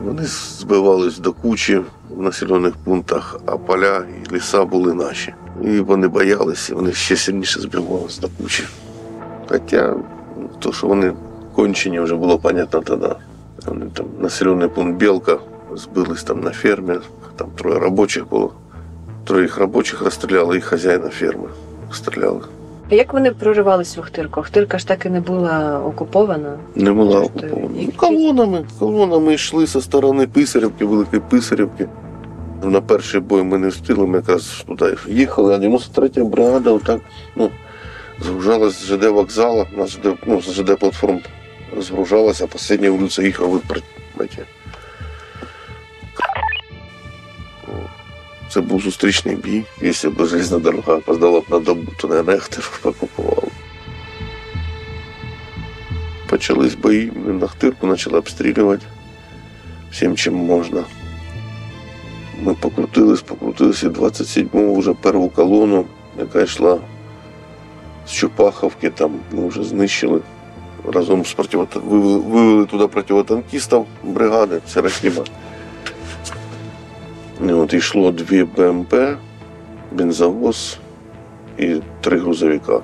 Вони 0.00 0.22
збивались 0.24 1.18
до 1.18 1.32
кучі 1.32 1.80
в 2.10 2.22
населених 2.22 2.76
пунктах, 2.76 3.40
а 3.46 3.56
поля 3.56 3.98
і 3.98 4.34
ліса 4.34 4.64
були 4.64 4.94
наші. 4.94 5.34
І 5.64 5.80
вони 5.80 6.08
боялися, 6.08 6.74
вони 6.74 6.92
ще 6.92 7.16
сильніше 7.16 7.60
збивалися 7.60 8.20
до 8.20 8.28
кучі. 8.28 8.64
Хоча 9.48 9.94
ну, 10.36 10.50
то, 10.58 10.72
що 10.72 10.86
вони 10.86 11.12
кончені, 11.54 12.00
вже 12.00 12.14
було 12.14 12.38
понятно 12.38 12.80
тоді. 12.80 13.14
Вони 13.66 13.86
там 13.94 14.06
населений 14.20 14.68
пункт 14.68 14.98
Білка, 14.98 15.38
збились 15.74 16.24
там 16.24 16.40
на 16.40 16.50
фермі, 16.50 16.94
там 17.36 17.48
троє 17.56 17.78
робочих 17.78 18.28
було. 18.28 18.52
Троїх 19.24 19.58
робочих 19.58 20.02
розстріляли 20.02 20.58
і 20.58 20.60
хазяїна 20.60 21.08
ферми 21.08 21.48
стріляли. 21.92 22.40
А 22.91 22.95
як 22.95 23.13
вони 23.13 23.31
проривались 23.31 23.97
в 23.97 23.99
Охтирку? 23.99 24.39
Охтирка 24.39 24.77
ж 24.77 24.87
так 24.87 25.05
і 25.05 25.09
не 25.09 25.19
була 25.19 25.81
окупована. 25.85 26.57
Не 26.75 26.91
була 26.91 27.19
окупована. 27.19 27.69
Ну, 27.75 27.91
колонами, 27.95 28.65
колонами 28.79 29.33
йшли 29.33 29.65
зі 29.65 29.81
сторони 29.81 30.27
Писарівки, 30.27 30.85
Великої 30.85 31.21
Писарівки. 31.29 31.87
На 32.63 32.81
перший 32.81 33.19
бой 33.19 33.43
ми 33.43 33.57
не 33.57 33.67
встигли, 33.67 34.07
ми 34.07 34.17
якраз 34.17 34.65
туди 34.67 34.95
їхали, 35.07 35.55
а 35.55 35.57
93-я 35.57 36.25
бригада 36.25 36.71
отак, 36.71 37.01
ну, 37.35 37.49
згружалась 38.19 38.73
з 38.73 38.85
ЖД 38.85 39.03
вокзала, 39.03 39.65
на 39.77 39.87
ЖД, 39.87 40.07
ну, 40.25 40.41
з 40.41 40.53
ЖД 40.53 40.79
платформ 40.79 41.19
згружалася, 41.79 42.47
а 42.51 42.55
остання 42.55 42.91
вулиця 42.91 43.23
їхали 43.23 43.59
при 43.67 43.81
Це 48.55 48.61
був 48.61 48.81
зустрічний 48.81 49.35
бій. 49.35 49.63
Якщо 49.81 50.11
б 50.11 50.25
железна 50.25 50.59
дорога 50.59 50.93
опоздала 50.93 51.39
б 51.39 51.43
на 51.49 51.59
добу, 51.59 51.91
то 51.97 52.07
не 52.07 52.23
Нехтир 52.23 52.71
покупував. 52.81 53.47
Почались 56.29 56.75
бої, 56.75 57.11
Нахтирку 57.15 57.87
почали 57.87 58.17
обстрілювати 58.17 58.85
всім, 59.91 60.15
чим 60.15 60.35
можна. 60.35 60.83
Ми 62.41 62.53
покрутились, 62.53 63.21
покрутились 63.21 63.83
і 63.83 63.87
27-го 63.87 64.79
вже 64.79 64.93
перву 64.93 65.29
колону, 65.29 65.85
яка 66.19 66.41
йшла 66.41 66.79
з 68.07 68.11
Чупаховки, 68.11 68.89
там 68.89 69.11
ми 69.31 69.47
вже 69.47 69.63
знищили. 69.63 70.21
Разом 70.93 71.25
з 71.25 71.33
противотан... 71.33 71.81
вивели, 71.85 72.65
туди 72.65 72.87
противотанкістів 72.87 73.85
бригади, 74.03 74.61
це 74.67 74.81
Рахіма. 74.81 75.23
І 75.23 75.44
от 77.41 77.73
йшло 77.73 78.11
дві 78.11 78.43
БМП, 78.43 78.95
бензовоз 79.91 80.77
і 81.57 81.75
три 82.01 82.19
грузовика. 82.19 82.81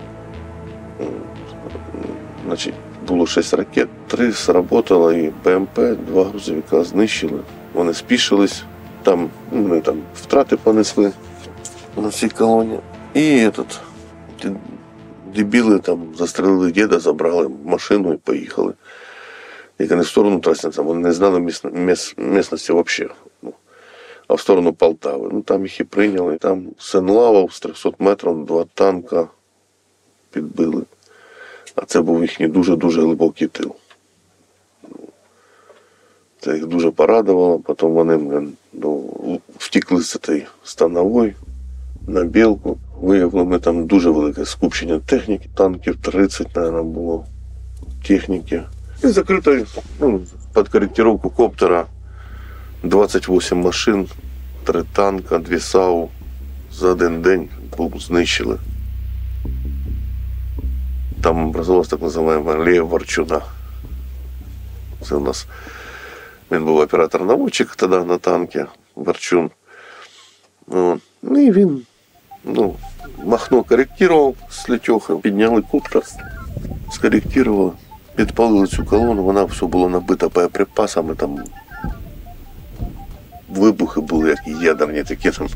Значить, 2.46 2.74
було 3.08 3.28
шість 3.28 3.54
ракет, 3.54 3.90
три 4.08 4.32
сработало, 4.32 5.14
і 5.14 5.34
БМП, 5.46 5.80
два 6.08 6.24
грузовика 6.24 6.84
знищили. 6.84 7.40
Вони 7.74 7.94
спішились, 7.94 8.64
там, 9.04 9.30
ну, 9.52 9.64
вони 9.64 9.82
там 9.82 9.98
втрати 10.16 10.58
понесли 10.58 11.12
на 11.98 12.08
всій 12.08 12.30
колоні. 12.30 12.80
І 13.14 13.20
этот, 13.20 13.80
дебіли 15.36 15.80
там 15.80 16.04
застрелили 16.18 16.72
діда, 16.72 17.00
забрали 17.00 17.52
машину 17.66 18.14
і 18.14 18.18
поїхали. 18.18 18.74
Як 19.80 19.90
вони 19.90 20.02
в 20.02 20.08
сторону 20.08 20.40
Трасниця, 20.40 20.82
вони 20.82 21.02
не 21.02 21.12
знали 21.12 21.40
міс... 21.40 21.64
міс... 21.74 22.16
місності 22.18 22.74
взагалі. 22.74 23.14
А 24.32 24.36
в 24.36 24.42
сторону 24.42 24.74
Полтави. 24.74 25.30
Ну 25.32 25.42
там 25.42 25.64
їх 25.64 25.80
і 25.80 25.84
прийняли. 25.84 26.38
Там 26.38 26.68
Сенлавов 26.78 27.54
з 27.54 27.60
300 27.60 27.92
метрів, 28.00 28.46
два 28.46 28.66
танка 28.74 29.28
підбили. 30.32 30.84
А 31.76 31.86
це 31.86 32.02
був 32.02 32.22
їхній 32.22 32.48
дуже-дуже 32.48 33.02
глибокий 33.02 33.48
тил. 33.48 33.76
Це 36.40 36.56
їх 36.56 36.66
дуже 36.66 36.92
порадувало. 36.92 37.60
Потім 37.60 37.90
вони 37.90 38.48
ну, 38.74 39.10
втікли 39.58 40.02
з 40.02 40.20
цієї 40.22 40.46
станової 40.64 41.36
на 42.08 42.24
білку. 42.24 42.78
Виявили 43.02 43.46
ми 43.46 43.60
там 43.60 43.86
дуже 43.86 44.10
велике 44.10 44.46
скупчення 44.46 45.00
техніки, 45.00 45.50
танків 45.56 45.98
30, 46.02 46.56
мабуть, 46.56 46.86
було 46.86 47.26
техніки. 48.08 48.64
І 49.04 49.08
закрито 49.08 49.58
ну, 50.00 50.22
під 50.56 50.70
коректировку 50.70 51.30
коптера 51.30 51.86
28 52.84 53.62
машин, 53.62 54.08
3 54.66 54.84
танка, 54.94 55.40
2 55.40 55.60
САУ. 55.60 56.10
За 56.72 56.92
один 56.92 57.22
день 57.22 57.50
знищили. 58.00 58.58
Там 61.22 61.48
образувалась 61.48 61.88
так 61.88 62.02
називаємо 62.02 62.52
алея 62.52 62.84
Варчуна. 62.84 63.42
Це 65.02 65.16
у 65.16 65.20
нас 65.20 65.48
він 66.52 66.66
був 66.66 66.80
оператор-наводчик 66.80 67.76
тоді 67.76 68.08
на 68.08 68.18
танкі 68.18 68.66
Варчун. 68.96 69.50
Ну 70.68 71.40
і 71.42 71.52
він 71.52 71.86
ну, 72.44 72.76
махно 73.24 73.64
коректував 73.64 74.36
з 74.50 74.70
Летьохи, 74.70 75.16
підняли 75.16 75.62
коптер, 75.62 76.04
скоректували, 76.92 77.72
підпалили 78.16 78.68
цю 78.68 78.86
колону, 78.86 79.24
вона 79.24 79.44
все 79.44 79.66
було 79.66 79.90
набита 79.90 80.30
боєприпасами, 80.30 81.16
там 81.16 81.40
вибухи 83.56 84.02
були, 84.02 84.30
як 84.30 84.62
ядерні 84.62 85.04
такі 85.04 85.32
там. 85.32 85.48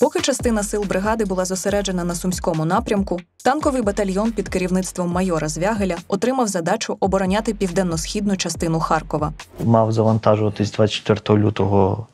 Поки 0.00 0.20
частина 0.20 0.62
сил 0.62 0.84
бригади 0.88 1.24
була 1.24 1.44
зосереджена 1.44 2.04
на 2.04 2.14
сумському 2.14 2.64
напрямку, 2.64 3.20
танковий 3.44 3.82
батальйон 3.82 4.32
під 4.32 4.48
керівництвом 4.48 5.10
майора 5.10 5.48
Звягеля 5.48 5.96
отримав 6.08 6.48
задачу 6.48 6.96
обороняти 7.00 7.54
південно-східну 7.54 8.36
частину 8.36 8.80
Харкова. 8.80 9.32
мав 9.64 9.92
завантажуватись 9.92 10.72
24 10.72 11.38
лютого 11.38 12.06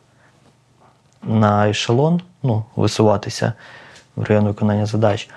на 1.22 1.68
ешелон, 1.68 2.20
ну, 2.42 2.64
висуватися 2.76 3.52
в 4.16 4.22
район 4.22 4.44
виконання 4.44 4.86
задач. 4.86 5.30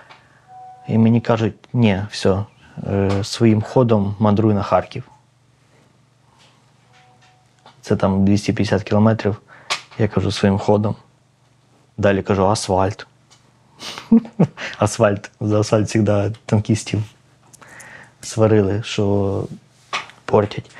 І 0.87 0.97
мені 0.97 1.21
кажуть, 1.21 1.55
ні, 1.73 2.03
все, 2.11 2.43
своїм 3.23 3.61
ходом 3.61 4.15
мандруй 4.19 4.53
на 4.53 4.63
Харків. 4.63 5.03
Це 7.81 7.95
там 7.95 8.25
250 8.25 8.83
кілометрів. 8.83 9.41
Я 9.97 10.07
кажу 10.07 10.31
своїм 10.31 10.57
ходом. 10.57 10.95
Далі 11.97 12.21
кажу 12.21 12.47
асфальт. 12.47 13.07
асфальт. 14.77 15.31
За 15.41 15.59
асфальт 15.59 15.89
завжди 15.89 16.33
танкістів 16.45 17.03
сварили, 18.21 18.83
що 18.83 19.43
портять. 20.25 20.71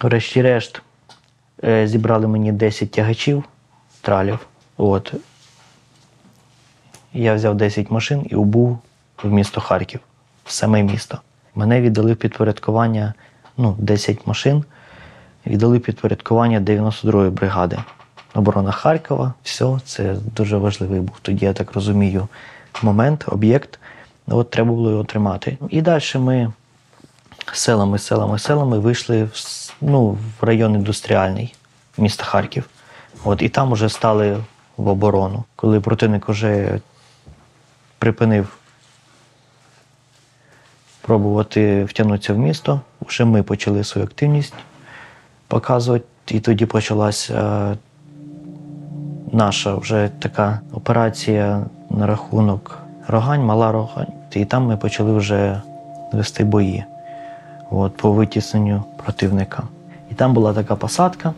Врешті-решт 0.00 0.82
е, 1.64 1.88
зібрали 1.88 2.26
мені 2.26 2.52
10 2.52 2.90
тягачів, 2.90 3.44
тралів. 4.00 4.38
От. 4.76 5.14
Я 7.12 7.34
взяв 7.34 7.54
10 7.54 7.90
машин 7.90 8.26
і 8.30 8.34
убув 8.34 8.78
в 9.22 9.32
місто 9.32 9.60
Харків, 9.60 10.00
в 10.44 10.52
саме 10.52 10.82
місто. 10.82 11.18
Мене 11.54 11.80
віддали 11.80 12.12
в 12.12 12.16
підпорядкування 12.16 13.14
ну, 13.56 13.76
10 13.78 14.26
машин, 14.26 14.64
віддали 15.46 15.78
в 15.78 15.82
підпорядкування 15.82 16.60
92-ї 16.60 17.30
бригади. 17.30 17.78
Оборона 18.34 18.72
Харкова, 18.72 19.34
все, 19.42 19.78
це 19.84 20.16
дуже 20.36 20.56
важливий 20.56 21.00
був 21.00 21.16
тоді, 21.22 21.44
я 21.44 21.52
так 21.52 21.72
розумію, 21.72 22.28
момент, 22.82 23.24
об'єкт. 23.26 23.78
От 24.26 24.50
треба 24.50 24.72
було 24.72 24.90
його 24.90 25.04
тримати. 25.04 25.58
І 25.68 25.82
далі 25.82 26.02
ми 26.14 26.52
селами, 27.52 27.98
селами, 27.98 28.38
селами 28.38 28.78
вийшли 28.78 29.24
в, 29.24 29.32
ну, 29.80 30.18
в 30.40 30.44
район 30.44 30.74
індустріальний 30.74 31.54
міста 31.98 32.24
Харків. 32.24 32.68
От, 33.24 33.42
і 33.42 33.48
там 33.48 33.72
вже 33.72 33.88
стали 33.88 34.36
в 34.76 34.88
оборону. 34.88 35.44
Коли 35.56 35.80
противник 35.80 36.28
вже 36.28 36.80
припинив 38.00 38.56
пробувати 41.00 41.84
втягнутися 41.84 42.34
в 42.34 42.38
місто, 42.38 42.80
вже 43.06 43.24
ми 43.24 43.42
почали 43.42 43.84
свою 43.84 44.06
активність 44.06 44.54
показувати. 45.48 46.04
І 46.28 46.40
тоді 46.40 46.66
почалася 46.66 47.34
е, 47.34 47.76
наша 49.32 49.74
вже 49.74 50.10
така 50.18 50.60
операція 50.72 51.64
на 51.90 52.06
рахунок 52.06 52.78
Рогань, 53.08 53.44
Мала 53.44 53.72
Рогань. 53.72 54.12
І 54.32 54.44
там 54.44 54.64
ми 54.64 54.76
почали 54.76 55.12
вже 55.12 55.62
вести 56.12 56.44
бої 56.44 56.84
от, 57.70 57.96
по 57.96 58.12
витісненню 58.12 58.84
противника. 59.04 59.62
І 60.10 60.14
там 60.14 60.34
була 60.34 60.54
така 60.54 60.76
посадка, 60.76 61.34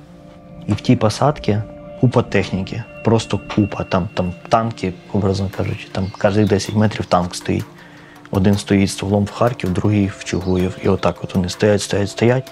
і 0.67 0.73
в 0.73 0.81
тій 0.81 0.97
посадці 0.97 1.59
купа 2.03 2.23
техніки, 2.23 2.83
просто 3.05 3.41
купа. 3.55 3.85
Там, 3.85 4.09
там 4.15 4.33
танки, 4.49 4.93
образно 5.13 5.51
кажучи, 5.57 5.89
там 5.93 6.07
кожні 6.19 6.45
10 6.45 6.75
метрів 6.75 7.07
танк 7.07 7.35
стоїть. 7.35 7.65
Один 8.31 8.55
стоїть 8.55 8.91
стволом 8.91 9.25
в 9.25 9.31
Харків, 9.31 9.73
другий 9.73 10.07
в 10.07 10.25
Чугуїв. 10.25 10.79
І 10.85 10.89
отак 10.89 11.25
от 11.25 11.35
вони 11.35 11.49
стоять, 11.49 11.83
стоять, 11.83 12.11
стоять. 12.11 12.51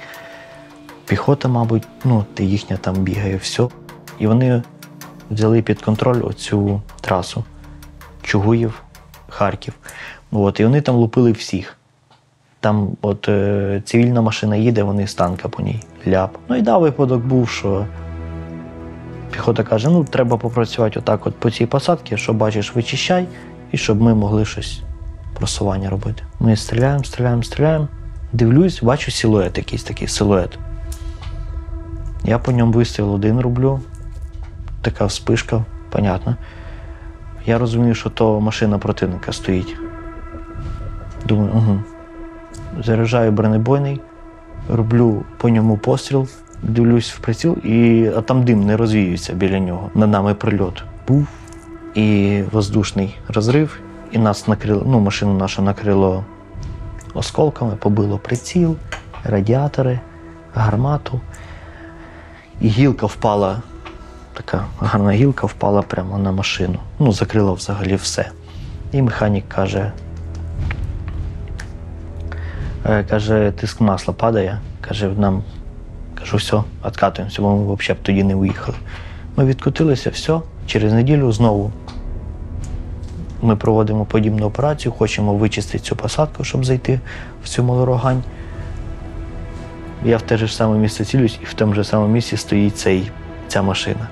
Піхота, 1.06 1.48
мабуть, 1.48 1.82
ну, 2.04 2.24
їхня 2.38 2.76
там 2.76 2.94
бігає, 2.94 3.36
все. 3.36 3.68
І 4.18 4.26
вони 4.26 4.62
взяли 5.30 5.62
під 5.62 5.82
контроль 5.82 6.22
оцю 6.24 6.82
трасу 7.00 7.44
Чугуїв, 8.22 8.82
Харків. 9.28 9.74
От, 10.32 10.60
і 10.60 10.64
вони 10.64 10.80
там 10.80 10.94
лупили 10.94 11.32
всіх. 11.32 11.76
Там 12.60 12.90
от 13.02 13.28
е, 13.28 13.82
цивільна 13.84 14.20
машина 14.20 14.56
їде, 14.56 14.82
вони 14.82 15.06
з 15.06 15.14
танка 15.14 15.48
по 15.48 15.62
ній 15.62 15.80
ляп. 16.06 16.36
Ну 16.48 16.56
і 16.56 16.62
да, 16.62 16.78
випадок 16.78 17.22
був, 17.22 17.48
що 17.48 17.86
піхота 19.30 19.62
каже: 19.62 19.88
ну, 19.88 20.04
треба 20.04 20.36
попрацювати 20.36 20.98
отак 20.98 21.26
от 21.26 21.36
по 21.36 21.50
цій 21.50 21.66
посадці, 21.66 22.16
що 22.16 22.32
бачиш, 22.32 22.74
вичищай, 22.74 23.26
і 23.72 23.76
щоб 23.76 24.02
ми 24.02 24.14
могли 24.14 24.44
щось 24.44 24.82
просування 25.34 25.90
робити. 25.90 26.22
Ми 26.40 26.56
стріляємо, 26.56 27.04
стріляємо, 27.04 27.42
стріляємо. 27.42 27.88
Дивлюсь, 28.32 28.82
бачу 28.82 29.10
силует 29.10 29.58
якийсь 29.58 29.82
такий 29.82 30.08
силует. 30.08 30.58
Я 32.24 32.38
по 32.38 32.52
ньому 32.52 32.72
вистріл 32.72 33.14
один 33.14 33.40
роблю. 33.40 33.80
Така 34.82 35.04
вспишка, 35.04 35.64
понятно. 35.90 36.36
Я 37.46 37.58
розумію, 37.58 37.94
що 37.94 38.10
то 38.10 38.40
машина 38.40 38.78
противника 38.78 39.32
стоїть. 39.32 39.76
Думаю, 41.26 41.50
угу. 41.54 41.82
Заряджаю 42.84 43.32
бронебойний, 43.32 44.00
роблю 44.68 45.24
по 45.38 45.48
ньому 45.48 45.76
постріл, 45.76 46.28
дивлюсь 46.62 47.10
в 47.10 47.18
приціл, 47.18 47.58
і, 47.58 48.10
а 48.16 48.20
там 48.20 48.44
дим 48.44 48.66
не 48.66 48.76
розвіюється 48.76 49.32
біля 49.32 49.58
нього. 49.58 49.90
Над 49.94 50.10
нами 50.10 50.34
прильот 50.34 50.82
був 51.08 51.26
і 51.94 52.42
воздушний 52.52 53.18
розрив, 53.28 53.80
і 54.12 54.18
нас 54.18 54.48
накрило, 54.48 54.82
ну, 54.86 55.00
машину 55.00 55.34
нашу 55.34 55.62
накрило 55.62 56.24
осколками, 57.14 57.76
побило 57.76 58.18
приціл, 58.18 58.76
радіатори, 59.24 60.00
гармату. 60.54 61.20
І 62.60 62.68
гілка 62.68 63.06
впала, 63.06 63.62
така 64.32 64.64
гарна 64.80 65.12
гілка 65.12 65.46
впала 65.46 65.82
прямо 65.82 66.18
на 66.18 66.32
машину. 66.32 66.78
Ну, 66.98 67.12
закрила 67.12 67.52
взагалі 67.52 67.94
все. 67.94 68.30
І 68.92 69.02
механік 69.02 69.44
каже, 69.48 69.92
Е, 72.86 73.04
Каже, 73.04 73.52
тиск 73.56 73.80
масла 73.80 74.14
падає. 74.14 74.58
Каже, 74.80 75.08
нам 75.08 75.42
кажу, 76.20 76.36
все, 76.36 76.62
відкатуємося, 76.86 77.42
бо 77.42 77.56
ми 77.56 77.74
взагалі 77.74 78.00
б 78.00 78.02
тоді 78.02 78.24
не 78.24 78.34
виїхали. 78.34 78.78
Ми 79.36 79.44
відкотилися, 79.44 80.10
все. 80.10 80.40
Через 80.66 80.92
неділю 80.92 81.32
знову 81.32 81.72
ми 83.42 83.56
проводимо 83.56 84.04
подібну 84.04 84.46
операцію, 84.46 84.92
хочемо 84.92 85.34
вичистити 85.34 85.78
цю 85.78 85.96
посадку, 85.96 86.44
щоб 86.44 86.64
зайти 86.64 87.00
в 87.44 87.48
цю 87.48 87.62
малорогань. 87.62 88.22
Я 90.04 90.16
в 90.16 90.22
те 90.22 90.36
ж 90.36 90.56
саме 90.56 90.78
місце 90.78 91.04
цілюсь, 91.04 91.38
і 91.42 91.44
в 91.44 91.54
тому 91.54 91.74
ж 91.74 91.84
самому 91.84 92.12
місці 92.12 92.36
стоїть 92.36 92.78
цей, 92.78 93.10
ця 93.48 93.62
машина. 93.62 94.08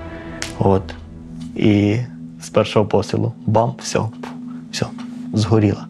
От. 0.59 0.83
І 1.55 1.97
з 2.41 2.49
першого 2.49 2.85
пострілу 2.85 3.33
бам, 3.45 3.75
все, 3.79 3.99
все, 4.71 4.85
згоріла. 5.33 5.87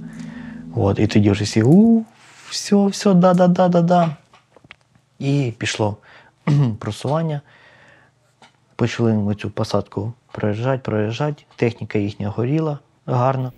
От, 0.75 0.99
і 0.99 1.07
тоді 1.07 1.31
вже 1.31 1.43
всі 1.43 1.63
у, 1.63 2.03
все, 2.49 2.85
все, 2.85 3.13
да, 3.13 3.33
да, 3.33 3.47
да, 3.47 3.67
да, 3.67 3.81
да. 3.81 4.15
І 5.19 5.53
пішло 5.57 5.97
просування. 6.79 7.41
Почали 8.75 9.13
ми 9.13 9.35
цю 9.35 9.49
посадку 9.49 10.13
проїжджати, 10.31 10.81
проїжджати. 10.83 11.43
Техніка 11.55 11.99
їхня 11.99 12.29
горіла 12.29 12.79
гарно. 13.05 13.53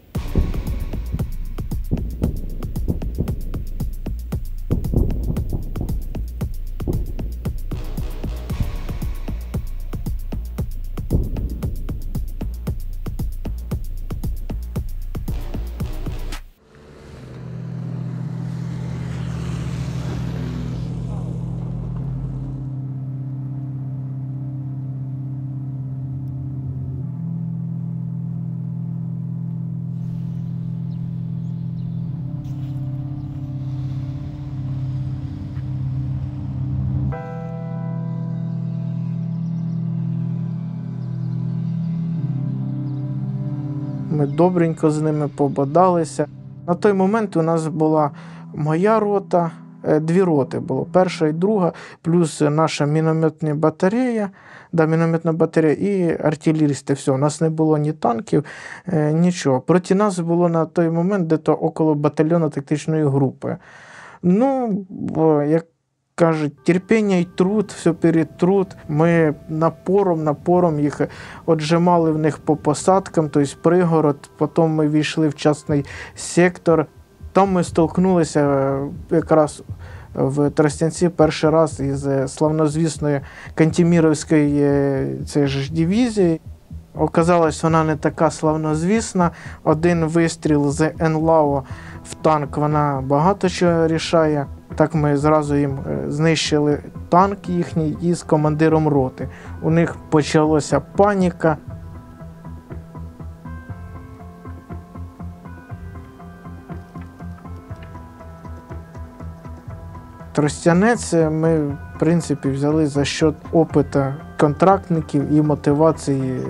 Ми 44.21 44.27
добренько 44.27 44.91
з 44.91 45.01
ними 45.01 45.27
пободалися. 45.27 46.27
На 46.67 46.75
той 46.75 46.93
момент 46.93 47.37
у 47.37 47.41
нас 47.41 47.67
була 47.67 48.11
моя 48.53 48.99
рота, 48.99 49.51
е, 49.83 49.99
дві 49.99 50.23
роти 50.23 50.59
було. 50.59 50.87
Перша 50.91 51.27
і 51.27 51.33
друга, 51.33 51.73
плюс 52.01 52.41
наша 52.41 52.85
мінометна 52.85 53.55
батарея, 53.55 54.29
да, 54.73 54.85
мінометна 54.85 55.33
батарея 55.33 55.73
і 55.73 56.17
артилерісти. 56.23 56.93
Все, 56.93 57.11
у 57.11 57.17
нас 57.17 57.41
не 57.41 57.49
було 57.49 57.77
ні 57.77 57.93
танків, 57.93 58.45
е, 58.87 59.13
нічого. 59.13 59.61
Проти 59.61 59.95
нас 59.95 60.19
було 60.19 60.49
на 60.49 60.65
той 60.65 60.89
момент 60.89 61.27
десь 61.27 61.39
около 61.45 61.95
батальйону 61.95 62.49
тактичної 62.49 63.03
групи. 63.03 63.57
Ну, 64.23 64.77
як 65.47 65.65
кажуть, 66.21 66.63
терпіння 66.63 67.15
і 67.15 67.23
труд, 67.23 67.73
все 67.77 67.93
перед 67.93 68.37
труд. 68.37 68.67
Ми 68.87 69.33
напором, 69.49 70.23
напором 70.23 70.79
їх 70.79 71.01
отжимали 71.45 72.11
в 72.11 72.17
них 72.17 72.37
по 72.37 72.55
посадкам, 72.55 73.29
тобто 73.29 73.55
пригород. 73.61 74.29
Потім 74.37 74.65
ми 74.65 74.89
війшли 74.89 75.27
в 75.27 75.35
частний 75.35 75.85
сектор. 76.15 76.85
Там 77.31 77.51
ми 77.51 77.63
столкнулися 77.63 78.39
е, 78.39 79.15
якраз 79.15 79.63
в 80.13 80.49
Тростянці 80.49 81.09
перший 81.09 81.49
раз 81.49 81.79
із 81.79 82.07
е, 82.07 82.27
славнозвісної 82.27 83.21
Кантіміровської 83.55 84.61
е, 84.61 85.07
цієї 85.25 85.47
ж 85.47 85.73
дивізії. 85.73 86.41
Оказалось, 86.95 87.63
вона 87.63 87.83
не 87.83 87.95
така 87.95 88.31
славнозвісна. 88.31 89.31
Один 89.63 90.05
вистріл 90.05 90.71
з 90.71 90.91
НЛАО 90.99 91.63
в 92.05 92.13
танк 92.13 92.57
вона 92.57 93.03
багато 93.05 93.49
чого 93.49 93.87
рішає. 93.87 94.45
Так 94.75 94.95
ми 94.95 95.17
зразу 95.17 95.55
їм 95.55 95.79
е, 95.87 96.11
знищили 96.11 96.79
танк 97.09 97.49
їхній 97.49 97.97
із 98.01 98.23
командиром 98.23 98.87
роти. 98.87 99.29
У 99.61 99.69
них 99.69 99.95
почалася 100.09 100.79
паніка. 100.79 101.57
Тростянець 110.33 111.13
ми, 111.13 111.59
в 111.67 111.77
принципі, 111.99 112.49
взяли 112.49 112.87
за 112.87 113.05
счет 113.05 113.35
опиту 113.51 114.03
контрактників 114.39 115.33
і 115.33 115.41
мотивації, 115.41 116.41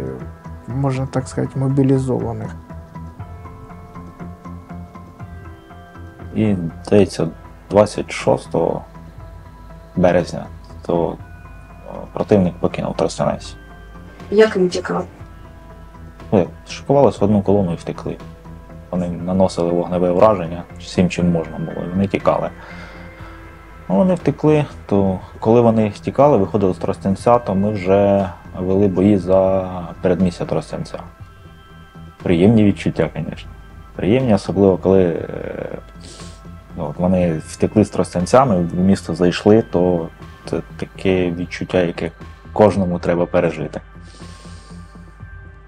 можна 0.68 1.06
так 1.06 1.28
сказати, 1.28 1.60
мобілізованих. 1.60 2.56
І 6.36 6.56
здається, 6.86 7.28
26 7.70 8.50
березня 9.96 10.46
то 10.86 11.12
е, 11.12 11.94
противник 12.14 12.54
покинув 12.54 12.96
Тростянець. 12.96 13.56
Як 14.32 14.58
він 14.58 14.70
тікав? 14.70 15.06
Ну, 16.32 16.48
Шикувалися 16.68 17.18
в 17.22 17.24
одну 17.24 17.42
колону 17.42 17.74
і 17.74 17.76
втекли. 17.76 18.18
Вони 18.92 19.08
наносили 19.08 19.72
вогневе 19.72 20.12
враження 20.12 20.64
всім, 20.80 21.10
чим 21.10 21.32
можна 21.32 21.58
було, 21.58 21.86
і 21.88 21.90
вони 21.90 22.08
тікали. 22.08 22.50
Ну, 23.90 23.96
вони 23.96 24.14
втекли, 24.14 24.66
то 24.86 25.20
коли 25.40 25.62
вони 25.62 25.90
втікали, 25.90 26.38
виходили 26.38 26.74
з 26.74 26.78
Тростянця, 26.78 27.40
то 27.40 27.56
ми 27.56 27.72
вже 27.72 28.30
вели 28.60 28.88
бої 28.88 29.18
за 29.18 29.70
передмістя 30.02 30.46
Тростянця. 30.46 31.00
Приємні 32.24 32.64
відчуття, 32.64 33.10
звісно. 33.16 33.52
Приємні, 33.96 34.34
особливо 34.34 34.78
коли 34.78 35.04
е, 35.04 35.78
ну, 36.78 36.96
вони 36.98 37.42
втекли 37.48 37.86
з 37.86 37.90
Тростянцями, 37.90 38.58
в 38.58 38.76
місто 38.76 39.16
зайшли, 39.16 39.62
то 39.62 40.10
це 40.50 40.62
таке 40.78 41.32
відчуття, 41.32 41.82
яке 41.82 42.12
кожному 42.54 43.00
треба 43.00 43.26
пережити. 43.26 43.82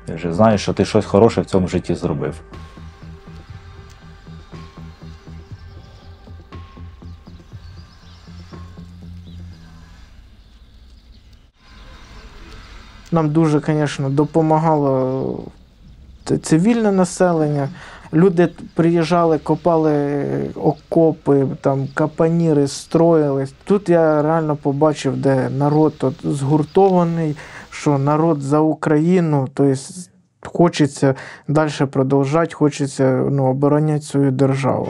Ти 0.06 0.16
вже 0.16 0.34
знаєш, 0.34 0.62
що 0.62 0.74
ти 0.74 0.86
щось 0.86 1.06
хороше 1.06 1.42
в 1.42 1.46
цьому 1.46 1.68
житті 1.68 1.96
зробив. 1.96 2.36
Нам 13.12 13.30
дуже, 13.30 13.60
звісно, 13.60 14.10
допомагало 14.10 15.44
цивільне 16.42 16.92
населення. 16.92 17.70
Люди 18.13 18.49
приїжджали, 18.73 19.38
копали 19.38 20.26
окопи, 20.56 21.47
там 21.62 21.88
капаніри 21.93 22.67
строїлись. 22.67 23.54
Тут 23.63 23.89
я 23.89 24.21
реально 24.21 24.56
побачив, 24.56 25.17
де 25.17 25.49
народ 25.49 25.93
от 26.02 26.13
згуртований, 26.23 27.36
що 27.69 27.97
народ 27.97 28.41
за 28.41 28.60
Україну, 28.60 29.47
тобто 29.54 29.82
хочеться 30.45 31.15
далі 31.47 31.71
продовжати, 31.91 32.56
хочеться 32.56 33.28
ну, 33.32 33.45
обороняти 33.45 34.02
свою 34.02 34.32
державу. 34.32 34.88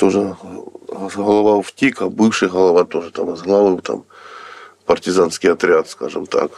Теж 0.00 0.16
голова 1.16 1.58
втік, 1.58 2.02
а 2.02 2.08
бивший 2.08 2.48
голова 2.48 2.84
теж 2.84 3.10
там 3.12 3.36
зглавив 3.36 3.80
там 3.80 4.02
партизанський 4.84 5.50
отряд, 5.50 5.88
скажімо 5.88 6.26
так. 6.26 6.50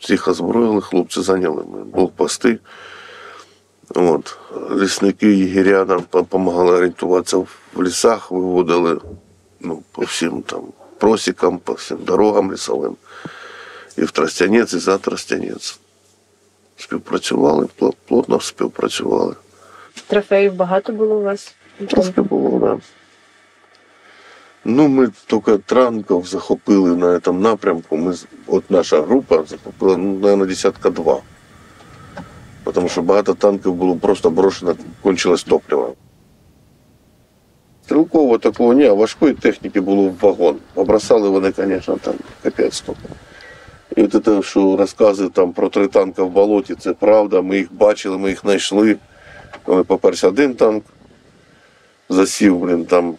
Всіх 0.00 0.28
озброїли, 0.28 0.80
хлопці 0.80 1.22
зайняли 1.22 1.62
блокпости. 1.62 2.58
От. 3.94 4.38
Лісники, 4.76 5.34
єгеря 5.34 5.84
нам 5.84 6.04
допомагали 6.12 6.72
орієнтуватися 6.72 7.36
в 7.36 7.82
лісах, 7.82 8.30
виводили 8.30 9.00
ну, 9.60 9.82
по 9.92 10.02
всім 10.02 10.42
там 10.42 10.62
просікам, 10.98 11.58
по 11.58 11.72
всім 11.72 11.98
дорогам 12.00 12.52
лісовим. 12.52 12.96
І 13.96 14.02
в 14.02 14.10
Тростянець, 14.10 14.74
і 14.74 14.78
за 14.78 14.98
Тростянець. 14.98 15.78
Співпрацювали, 16.76 17.68
плотно 18.06 18.40
співпрацювали. 18.40 19.34
Трофеїв 20.06 20.54
багато 20.54 20.92
було 20.92 21.14
у 21.14 21.22
вас? 21.22 21.54
Трошки 21.86 22.20
було, 22.20 22.58
да. 22.58 22.78
Ну, 24.64 24.88
ми 24.88 25.08
тільки 25.26 25.58
Транков 25.58 26.26
захопили 26.26 26.96
на 26.96 27.20
цьому 27.20 27.40
напрямку. 27.40 27.96
Ми, 27.96 28.14
от 28.46 28.70
наша 28.70 29.02
група 29.02 29.44
захопила, 29.46 29.96
ну, 29.96 30.12
наверное, 30.12 30.46
десятка 30.46 30.90
два. 30.90 31.20
Тому 32.74 32.88
що 32.88 33.02
багато 33.02 33.34
танків 33.34 33.74
було 33.74 33.96
просто 33.96 34.30
брошено, 34.30 34.76
кончилось 35.02 35.44
топливо. 35.44 35.94
Стрілкового 37.84 38.38
такого 38.38 38.72
ні, 38.72 38.84
а 38.84 38.92
важкої 38.92 39.34
техніки 39.34 39.80
було 39.80 40.02
в 40.02 40.14
вагон. 40.20 40.56
Побросали 40.74 41.28
вони, 41.28 41.52
звісно, 41.56 41.96
там 42.02 42.14
капець. 42.42 42.80
то. 42.80 42.94
І 43.96 44.02
от 44.02 44.24
це, 44.24 44.42
що 44.42 44.76
розкази 44.76 45.28
там 45.28 45.52
про 45.52 45.68
три 45.68 45.88
танка 45.88 46.22
в 46.22 46.30
болоті, 46.30 46.74
це 46.74 46.92
правда. 46.92 47.42
Ми 47.42 47.56
їх 47.56 47.72
бачили, 47.72 48.18
ми 48.18 48.28
їх 48.28 48.40
знайшли. 48.40 48.96
Коли 49.64 49.84
поперся 49.84 50.28
один 50.28 50.54
танк, 50.54 50.84
засів, 52.08 52.58
блін, 52.58 52.84
там 52.84 53.10
в 53.10 53.16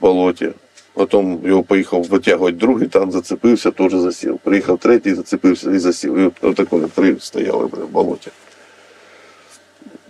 болоті. 0.00 0.52
Потім 0.96 1.40
його 1.44 1.62
поїхав 1.62 2.04
витягувати 2.04 2.56
другий, 2.56 2.88
там 2.88 3.12
зацепився, 3.12 3.70
теж 3.70 3.92
засів. 3.92 4.38
Приїхав 4.38 4.78
третій, 4.78 5.14
зацепився 5.14 5.70
і 5.70 5.78
засів. 5.78 6.16
І 6.16 6.30
от, 6.40 6.92
три 6.94 7.16
стояли 7.20 7.66
блін, 7.66 7.82
в 7.82 7.88
болоті. 7.88 8.30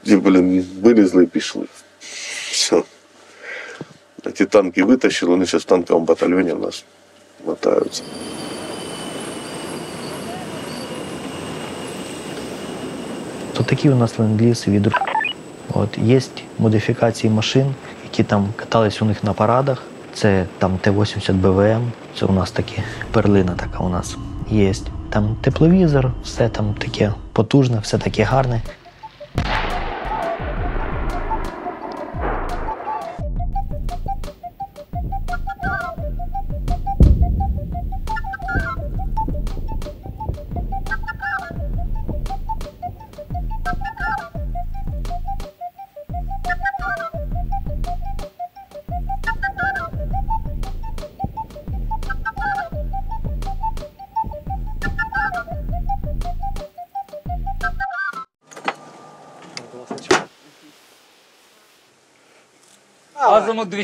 І, 0.04 0.16
блін, 0.16 0.66
вилізли 0.82 1.24
і 1.24 1.26
пішли. 1.26 1.66
Все. 2.50 2.82
А 4.24 4.30
ті 4.30 4.44
танки 4.44 4.84
витащили, 4.84 5.30
вони 5.30 5.44
зараз 5.44 5.62
в 5.62 5.66
танковому 5.66 6.06
батальйоні 6.06 6.52
в 6.52 6.60
нас 6.60 6.84
мотаються. 7.46 8.02
То 13.52 13.62
такі 13.62 13.90
у 13.90 13.94
нас 13.94 14.18
ленд-ліз 14.18 14.68
від 14.68 14.86
От 15.74 15.98
є 15.98 16.20
модифікації 16.58 17.32
машин, 17.32 17.74
які 18.04 18.24
там 18.24 18.48
катались 18.56 19.02
у 19.02 19.04
них 19.04 19.24
на 19.24 19.32
парадах. 19.32 19.82
Це 20.14 20.46
там 20.58 20.78
Т-80 20.78 21.32
БВМ. 21.32 21.92
Це 22.18 22.26
у 22.26 22.32
нас 22.32 22.50
такі 22.50 22.78
перлина 23.12 23.52
така 23.52 23.78
у 23.78 23.88
нас 23.88 24.16
є. 24.50 24.72
Там 25.10 25.36
тепловізор, 25.40 26.12
все 26.24 26.48
там 26.48 26.74
таке 26.74 27.12
потужне, 27.32 27.78
все 27.78 27.98
таке 27.98 28.22
гарне. 28.22 28.62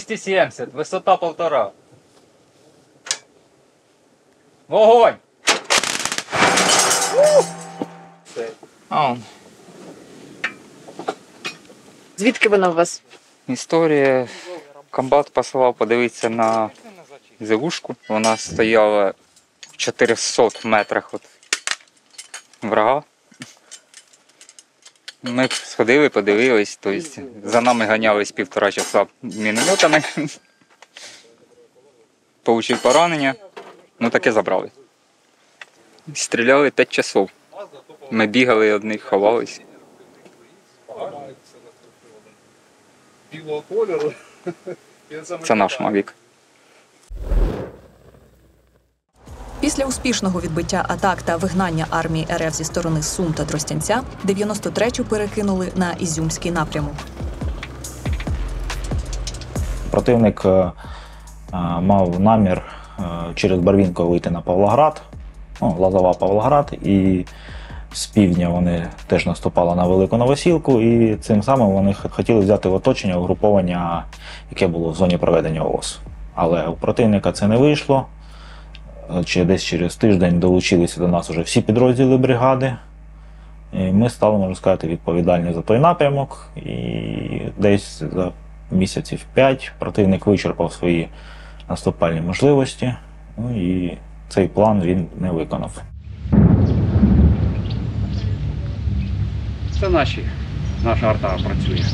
270, 0.07 0.73
висота 0.75 1.17
полтора. 1.17 1.73
Вогонь! 4.69 5.17
А, 8.89 9.11
он. 9.11 9.23
Звідки 12.17 12.49
вона 12.49 12.69
у 12.71 12.73
вас? 12.73 13.03
Історія. 13.49 14.29
Комбат 14.91 15.31
послав 15.31 15.75
подивитися 15.75 16.29
на 16.29 16.71
зелушку. 17.41 17.97
Вона 18.09 18.37
стояла 18.37 19.15
в 19.61 19.77
400 19.77 20.49
метрах 20.65 21.15
від 21.15 21.21
врага. 22.63 23.03
Ми 25.23 25.49
сходили, 25.49 26.09
подивились, 26.09 26.77
тобто 26.77 27.23
за 27.45 27.61
нами 27.61 27.85
ганялись 27.85 28.33
півтора 28.33 28.71
часа 28.71 29.07
мінометами. 29.23 30.03
Получив 32.43 32.83
поранення, 32.83 33.35
ну 34.01 34.11
таке 34.11 34.33
забрали. 34.33 34.71
Стріляли 36.15 36.71
5 36.71 36.91
часов. 36.91 37.31
Ми 38.11 38.27
бігали 38.27 38.73
одних, 38.73 39.03
ховались. 39.03 39.61
Це 45.43 45.55
наш 45.55 45.81
мавік. 45.81 46.15
Після 49.63 49.85
успішного 49.85 50.41
відбиття 50.41 50.85
атак 50.89 51.23
та 51.23 51.37
вигнання 51.37 51.87
армії 51.91 52.27
РФ 52.35 52.55
зі 52.55 52.65
сторони 52.65 53.03
Сум 53.03 53.33
та 53.33 53.45
Тростянця 53.45 54.03
93-ю 54.25 55.05
перекинули 55.05 55.69
на 55.77 55.93
Ізюмський 55.93 56.51
напрямок. 56.51 56.93
Противник 59.91 60.43
е, 60.45 60.49
е, 60.49 60.73
мав 61.81 62.21
намір 62.21 62.63
е, 62.99 63.03
через 63.35 63.59
Барвінко 63.59 64.07
вийти 64.07 64.31
на 64.31 64.41
Павлоград, 64.41 65.03
ну, 65.61 65.77
Лазова 65.79 66.13
Павлоград, 66.13 66.73
і 66.83 67.25
з 67.93 68.07
півдня 68.07 68.49
вони 68.49 68.87
теж 69.07 69.27
наступали 69.27 69.77
на 69.77 69.87
Велику 69.87 70.17
Новосілку, 70.17 70.81
і 70.81 71.17
цим 71.17 71.43
самим 71.43 71.69
вони 71.69 71.95
хотіли 71.95 72.41
взяти 72.41 72.69
в 72.69 72.75
оточення 72.75 73.17
угруповання, 73.17 74.05
яке 74.51 74.67
було 74.67 74.91
в 74.91 74.95
зоні 74.95 75.19
проведення 75.19 75.63
ООС. 75.63 75.99
Але 76.35 76.67
у 76.67 76.73
противника 76.73 77.33
це 77.33 77.49
не 77.49 77.57
вийшло. 77.57 78.07
Е, 79.11 79.25
Чи 79.25 79.45
десь 79.45 79.65
через 79.65 79.97
тиждень 79.97 80.41
долучилися 80.41 81.01
до 81.01 81.09
нас 81.09 81.31
вже 81.31 81.41
всі 81.41 81.61
підрозділи 81.61 82.17
бригади. 82.17 82.75
І 83.73 83.79
ми 83.79 84.11
стали, 84.11 84.39
можна 84.39 84.55
сказати, 84.55 84.89
відповідальні 84.89 85.53
за 85.53 85.63
той 85.63 85.79
напрямок. 85.79 86.49
І 86.57 86.71
десь 87.59 88.03
за 88.15 88.31
місяців 88.71 89.25
5 89.35 89.73
противник 89.79 90.27
вичерпав 90.27 90.73
свої 90.73 91.09
наступальні 91.69 92.21
можливості. 92.21 92.95
Ну 93.37 93.57
і 93.57 93.99
цей 94.29 94.49
план 94.49 94.81
він 94.81 95.07
не 95.19 95.31
виконав. 95.31 95.83
Це 99.81 99.89
наші. 99.89 100.25
Наша 100.85 101.07
арта 101.11 101.29
працює. 101.45 101.85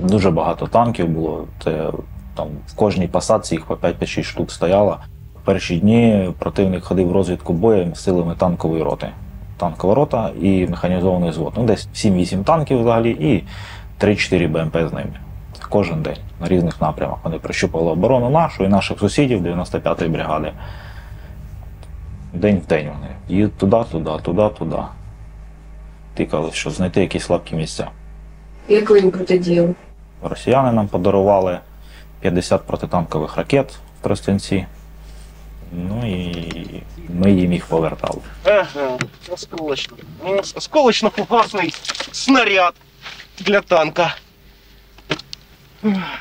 Дуже 0.00 0.30
багато 0.30 0.66
танків 0.66 1.08
було. 1.08 1.48
Це 1.64 1.90
там 2.34 2.46
в 2.66 2.74
кожній 2.74 3.08
посадці 3.08 3.54
їх 3.54 3.64
по 3.64 3.74
5-6 3.74 4.22
штук 4.22 4.52
стояло. 4.52 4.98
В 5.42 5.44
перші 5.44 5.76
дні 5.76 6.30
противник 6.38 6.84
ходив 6.84 7.08
в 7.08 7.12
розвідку 7.12 7.52
боєм 7.52 7.94
силами 7.94 8.34
танкової 8.38 8.82
роти. 8.82 9.08
Танкова 9.56 9.94
рота 9.94 10.30
і 10.40 10.66
механізований 10.66 11.32
звод. 11.32 11.52
Ну, 11.56 11.64
десь 11.64 11.88
7-8 11.94 12.44
танків 12.44 12.80
взагалі 12.80 13.10
і 13.10 13.44
3-4 14.04 14.48
БМП 14.48 14.76
з 14.90 14.92
ними. 14.92 15.12
Кожен 15.68 16.02
день 16.02 16.16
на 16.40 16.48
різних 16.48 16.80
напрямах. 16.80 17.18
Вони 17.24 17.38
прищупували 17.38 17.90
оборону 17.90 18.30
нашу 18.30 18.64
і 18.64 18.68
наших 18.68 18.98
сусідів 18.98 19.46
95-ї 19.46 20.08
бригади. 20.08 20.52
День 22.32 22.60
в 22.64 22.66
день 22.66 22.88
вони. 22.94 23.08
Їдуть 23.28 23.56
туди, 23.56 23.76
туди, 23.92 24.10
туди, 24.22 24.48
туди. 24.58 24.76
Тикали, 26.14 26.50
щоб 26.52 26.72
знайти 26.72 27.00
якісь 27.00 27.24
слабкі 27.24 27.56
місця. 27.56 27.88
Як 28.68 28.90
ви 28.90 29.00
їм 29.00 29.10
протидіяли? 29.10 29.74
Росіяни 30.22 30.72
нам 30.72 30.88
подарували 30.88 31.58
50 32.20 32.66
протитанкових 32.66 33.36
ракет 33.36 33.72
в 34.00 34.04
Тростянці. 34.04 34.66
Ну 35.72 36.06
і 36.06 36.82
ми 37.08 37.32
їм 37.32 37.52
їх 37.52 37.66
повертали. 37.66 38.20
Ага, 38.44 38.98
осколочно. 39.32 39.96
Ну, 40.24 40.36
Осколочно-фугасний 40.36 41.74
снаряд 42.12 42.74
для 43.38 43.60
танка. 43.60 44.14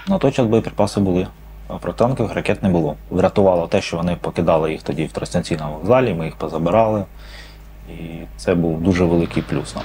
На 0.08 0.18
той 0.20 0.32
час 0.32 0.46
боєприпаси 0.48 1.00
були, 1.00 1.28
а 1.68 1.74
протитанкових 1.74 2.34
ракет 2.34 2.64
не 2.64 2.70
було. 2.70 2.96
Врятувало 3.10 3.68
те, 3.68 3.82
що 3.82 3.98
вони 3.98 4.16
покидали 4.16 4.72
їх 4.72 4.84
тоді 4.84 5.06
в 5.06 5.12
Тростянці 5.12 5.56
на 5.56 5.68
вокзалі, 5.70 6.14
ми 6.14 6.26
їх 6.26 6.36
позабирали. 6.36 7.06
І 7.90 8.02
це 8.38 8.56
був 8.56 8.82
дуже 8.82 9.04
великий 9.06 9.44
плюс 9.44 9.76
нам. 9.76 9.84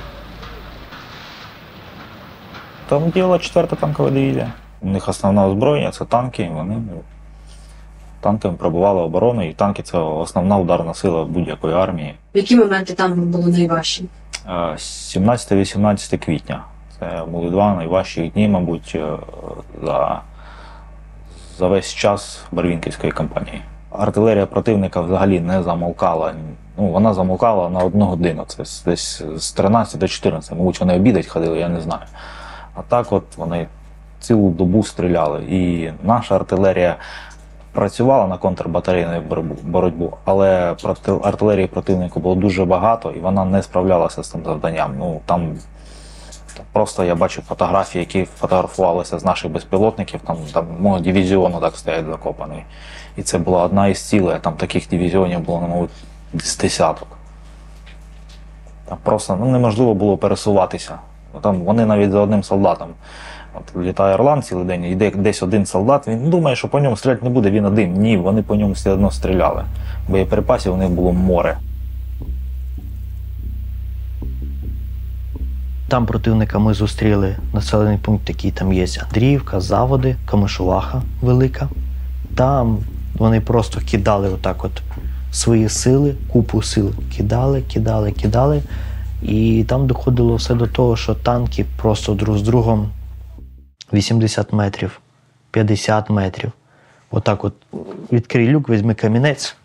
Там 2.88 3.10
діяла 3.10 3.38
4 3.38 3.66
танкова 3.66 4.10
дивізія. 4.10 4.52
У 4.84 4.88
них 4.88 5.08
основне 5.08 5.42
озброєння 5.42 5.90
це 5.90 6.04
танки. 6.04 6.50
Вони 6.54 6.74
ну, 6.74 7.00
танками 8.20 8.54
пробували 8.54 9.00
оборону, 9.00 9.48
і 9.48 9.52
танки 9.52 9.82
це 9.82 9.98
основна 9.98 10.58
ударна 10.58 10.94
сила 10.94 11.24
будь-якої 11.24 11.74
армії. 11.74 12.14
В 12.34 12.36
які 12.36 12.56
моменти 12.56 12.94
там 12.94 13.12
було 13.12 13.48
найважче? 13.48 14.04
Е, 14.48 14.50
17-18 14.50 16.18
квітня. 16.18 16.64
Це 16.98 17.22
були 17.28 17.50
два 17.50 17.74
найважчі 17.74 18.28
дні, 18.34 18.48
мабуть, 18.48 18.92
е, 18.94 19.16
за, 19.84 20.20
за 21.58 21.68
весь 21.68 21.94
час 21.94 22.40
Барвінківської 22.52 23.12
кампанії. 23.12 23.60
Артилерія 23.90 24.46
противника 24.46 25.00
взагалі 25.00 25.40
не 25.40 25.62
замовкала. 25.62 26.32
Ну, 26.78 26.86
вона 26.86 27.14
замовкала 27.14 27.70
на 27.70 27.80
одну 27.80 28.04
годину. 28.04 28.44
Це 28.46 28.64
десь 28.84 29.22
з 29.36 29.52
13 29.52 30.00
до 30.00 30.08
14. 30.08 30.52
Мабуть, 30.52 30.80
вони 30.80 30.96
обідать 30.96 31.26
ходили, 31.26 31.58
я 31.58 31.68
не 31.68 31.80
знаю. 31.80 32.02
А 32.74 32.82
так 32.82 33.12
от 33.12 33.24
вони 33.36 33.66
цілу 34.26 34.50
добу 34.50 34.82
стріляли. 34.82 35.44
І 35.48 35.90
наша 36.02 36.34
артилерія 36.34 36.96
працювала 37.72 38.26
на 38.26 38.36
контрбатарейну 38.36 39.22
боротьбу- 39.66 40.16
але 40.24 40.76
артилерії 41.22 41.66
противнику 41.66 42.20
було 42.20 42.34
дуже 42.34 42.64
багато, 42.64 43.10
і 43.10 43.20
вона 43.20 43.44
не 43.44 43.62
справлялася 43.62 44.22
з 44.22 44.30
цим 44.30 44.44
завданням. 44.44 44.94
Ну 44.98 45.20
там 45.26 45.56
там 46.56 46.66
просто 46.72 47.04
я 47.04 47.14
бачу 47.14 47.42
фотографії, 47.42 48.00
які 48.00 48.24
фотографувалися 48.24 49.18
з 49.18 49.24
наших 49.24 49.52
безпілотників. 49.52 50.20
Там 50.20 50.36
там 50.52 50.66
мого 50.80 51.00
дивізіону 51.00 51.60
так 51.60 51.76
стоять 51.76 52.06
закопаний. 52.06 52.64
І 53.16 53.22
це 53.22 53.38
була 53.38 53.64
одна 53.64 53.86
із 53.86 54.08
цілей. 54.08 54.38
Там 54.40 54.52
таких 54.54 54.88
дивізіонів 54.88 55.40
було, 55.40 55.60
ну, 55.60 55.68
мабуть, 55.68 55.90
з 56.34 56.58
десяток. 56.58 57.08
Там 58.88 58.98
просто 59.02 59.36
ну, 59.40 59.46
неможливо 59.46 59.94
було 59.94 60.16
пересуватися. 60.16 60.98
Там 61.40 61.60
вони 61.60 61.86
навіть 61.86 62.10
за 62.10 62.20
одним 62.20 62.42
солдатом. 62.42 62.88
От 63.54 63.84
літає 63.84 64.14
Орлан 64.14 64.42
цілий 64.42 64.64
день, 64.64 64.84
йде 64.84 65.10
десь 65.10 65.42
один 65.42 65.66
солдат, 65.66 66.08
він 66.08 66.30
думає, 66.30 66.56
що 66.56 66.68
по 66.68 66.80
ньому 66.80 66.96
стріляти 66.96 67.24
не 67.24 67.30
буде, 67.30 67.50
він 67.50 67.64
один. 67.64 67.92
Ні, 67.92 68.16
вони 68.16 68.42
по 68.42 68.54
ньому 68.54 68.72
все 68.72 68.90
одно 68.90 69.10
стріляли. 69.10 69.64
Боєприпасів 70.08 70.74
у 70.74 70.76
них 70.76 70.90
було 70.90 71.12
море. 71.12 71.58
Там 75.88 76.06
противника 76.06 76.58
ми 76.58 76.74
зустріли 76.74 77.36
населений 77.52 77.98
пункт, 77.98 78.28
який 78.28 78.50
там 78.50 78.72
є 78.72 78.86
Андріївка, 79.02 79.60
Заводи, 79.60 80.16
Камишуваха 80.26 81.02
велика. 81.22 81.68
Там 82.34 82.78
вони 83.18 83.40
просто 83.40 83.80
кидали 83.80 84.28
отак 84.28 84.64
от 84.64 84.82
свої 85.32 85.68
сили, 85.68 86.14
купу 86.32 86.62
сил 86.62 86.92
кидали, 87.16 87.62
кидали, 87.62 88.12
кидали. 88.12 88.62
І 89.22 89.64
там 89.68 89.86
доходило 89.86 90.34
все 90.36 90.54
до 90.54 90.66
того, 90.66 90.96
що 90.96 91.14
танки 91.14 91.64
просто 91.76 92.14
друг 92.14 92.38
з 92.38 92.42
другом 92.42 92.88
80 93.94 94.52
метрів, 94.52 95.00
50 95.50 96.10
метрів. 96.10 96.52
Отак 97.10 97.44
от 97.44 97.54
відкрий 98.12 98.48
люк, 98.48 98.68
візьми 98.68 98.94
камінець, 98.94 99.56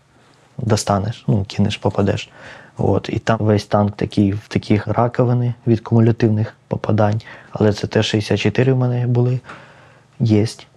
достанеш, 0.58 1.24
ну, 1.28 1.46
кинеш, 1.48 1.78
попадеш. 1.78 2.30
От, 2.78 3.10
і 3.10 3.20
там 3.20 3.38
весь 3.40 3.66
танк 3.66 3.96
такий 3.96 4.32
в 4.32 4.48
таких 4.48 4.88
раковини 4.88 5.54
від 5.68 5.80
кумулятивних 5.80 6.54
попадань. 6.68 7.22
Але 7.52 7.74
це 7.74 7.88
Т-64 7.88 8.74
в 8.74 8.78
мене 8.78 9.08
були, 9.08 9.40
єсть. 10.20 10.68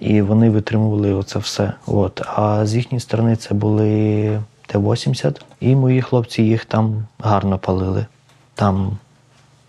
І 0.00 0.22
вони 0.22 0.50
витримували 0.50 1.12
оце 1.12 1.38
все. 1.38 1.72
От. 1.86 2.22
А 2.36 2.66
з 2.66 2.74
їхньої 2.74 3.00
сторони 3.00 3.36
це 3.36 3.54
були 3.54 4.42
Т-80, 4.66 5.40
і 5.60 5.76
мої 5.76 6.02
хлопці 6.02 6.42
їх 6.42 6.64
там 6.64 7.06
гарно 7.18 7.58
палили. 7.58 8.06
Там 8.54 8.98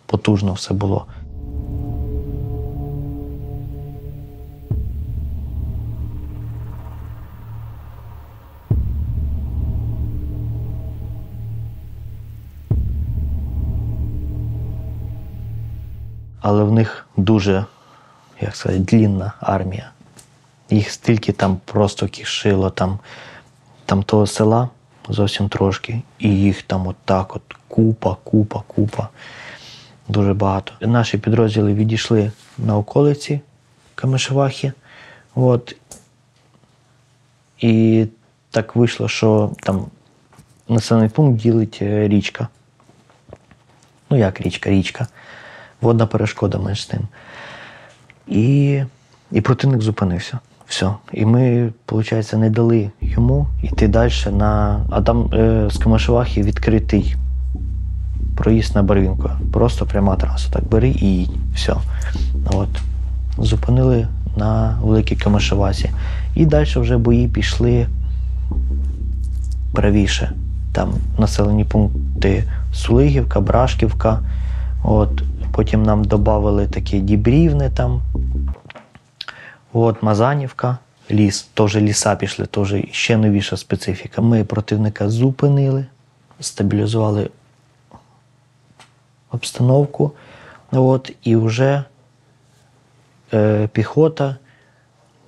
потужно 0.06 0.54
все 0.54 0.74
було. 0.74 1.06
Але 16.42 16.64
в 16.64 16.72
них 16.72 17.08
дуже, 17.18 17.66
як 18.42 18.56
сказати, 18.56 18.84
длінна 18.84 19.34
армія. 19.40 19.92
Їх 20.70 20.92
стільки 20.92 21.32
там 21.32 21.60
просто 21.66 22.08
кишило, 22.08 22.70
там, 22.70 23.00
там 23.86 24.04
того 24.04 24.28
села 24.28 24.70
зовсім 25.10 25.50
трошки, 25.50 26.02
і 26.20 26.30
їх 26.30 26.64
там 26.64 26.88
отак 26.88 27.36
от 27.36 27.42
купа, 27.68 28.18
купа, 28.24 28.64
купа. 28.68 29.10
Дуже 30.08 30.34
багато. 30.34 30.74
Наші 30.82 31.18
підрозділи 31.18 31.74
відійшли 31.74 32.32
на 32.58 32.78
околиці 32.78 33.42
Камишевахи. 33.96 34.74
От. 35.36 35.76
І 37.60 38.06
так 38.52 38.76
вийшло, 38.76 39.08
що 39.08 39.52
там 39.60 39.86
населений 40.70 41.10
пункт 41.10 41.42
ділить 41.42 41.80
е, 41.82 42.08
річка. 42.08 42.48
Ну, 44.10 44.18
як 44.18 44.42
річка, 44.42 44.70
річка. 44.70 45.08
Водна 45.82 46.06
перешкода 46.06 46.58
між 46.58 46.86
тим. 46.86 47.02
І, 48.28 48.82
і 49.32 49.42
противник 49.42 49.82
зупинився. 49.82 50.40
Все. 50.68 50.92
І 51.14 51.26
ми, 51.26 51.70
виходить, 51.90 52.34
не 52.34 52.50
дали 52.50 52.92
йому 53.02 53.48
йти 53.64 53.88
далі 53.88 54.12
на. 54.32 54.80
А 54.90 55.02
там 55.02 55.30
е, 55.34 55.70
з 55.72 55.78
Камашевахи 55.78 56.42
відкритий 56.42 57.16
проїзд 58.36 58.76
на 58.76 58.84
Барвінку. 58.84 59.30
Просто 59.54 59.86
пряма 59.86 60.16
траса. 60.16 60.50
Так 60.52 60.64
бери 60.64 60.90
і 60.90 61.06
їдь. 61.06 61.30
Все. 61.56 61.76
От. 62.46 62.70
Зупинили 63.38 64.08
на 64.38 64.80
Великій 64.84 65.16
Камашевасі. 65.16 65.90
І 66.36 66.46
далі 66.46 66.70
вже 66.76 66.98
бої 66.98 67.28
пішли 67.28 67.88
правіше. 69.74 70.32
Там 70.74 70.94
населені 71.18 71.66
пункти 71.66 72.44
Сулигівка, 72.74 73.40
Брашківка. 73.40 74.20
От. 74.84 75.24
Потім 75.52 75.84
нам 75.84 76.04
додали 76.04 76.68
такі 76.68 77.00
Дібрівни 77.00 77.70
там. 77.70 78.02
От, 79.74 80.04
Мазанівка, 80.04 80.78
ліс, 81.12 81.42
теж 81.54 81.76
ліса 81.76 82.16
пішли, 82.16 82.46
теж 82.46 82.76
ще 82.92 83.18
новіша 83.18 83.58
специфіка. 83.58 84.22
Ми 84.22 84.44
противника 84.44 85.10
зупинили, 85.10 85.86
стабілізували 86.40 87.30
обстановку. 89.32 90.12
От, 90.72 91.12
і 91.24 91.36
вже 91.36 91.84
е, 93.34 93.68
піхота 93.68 94.36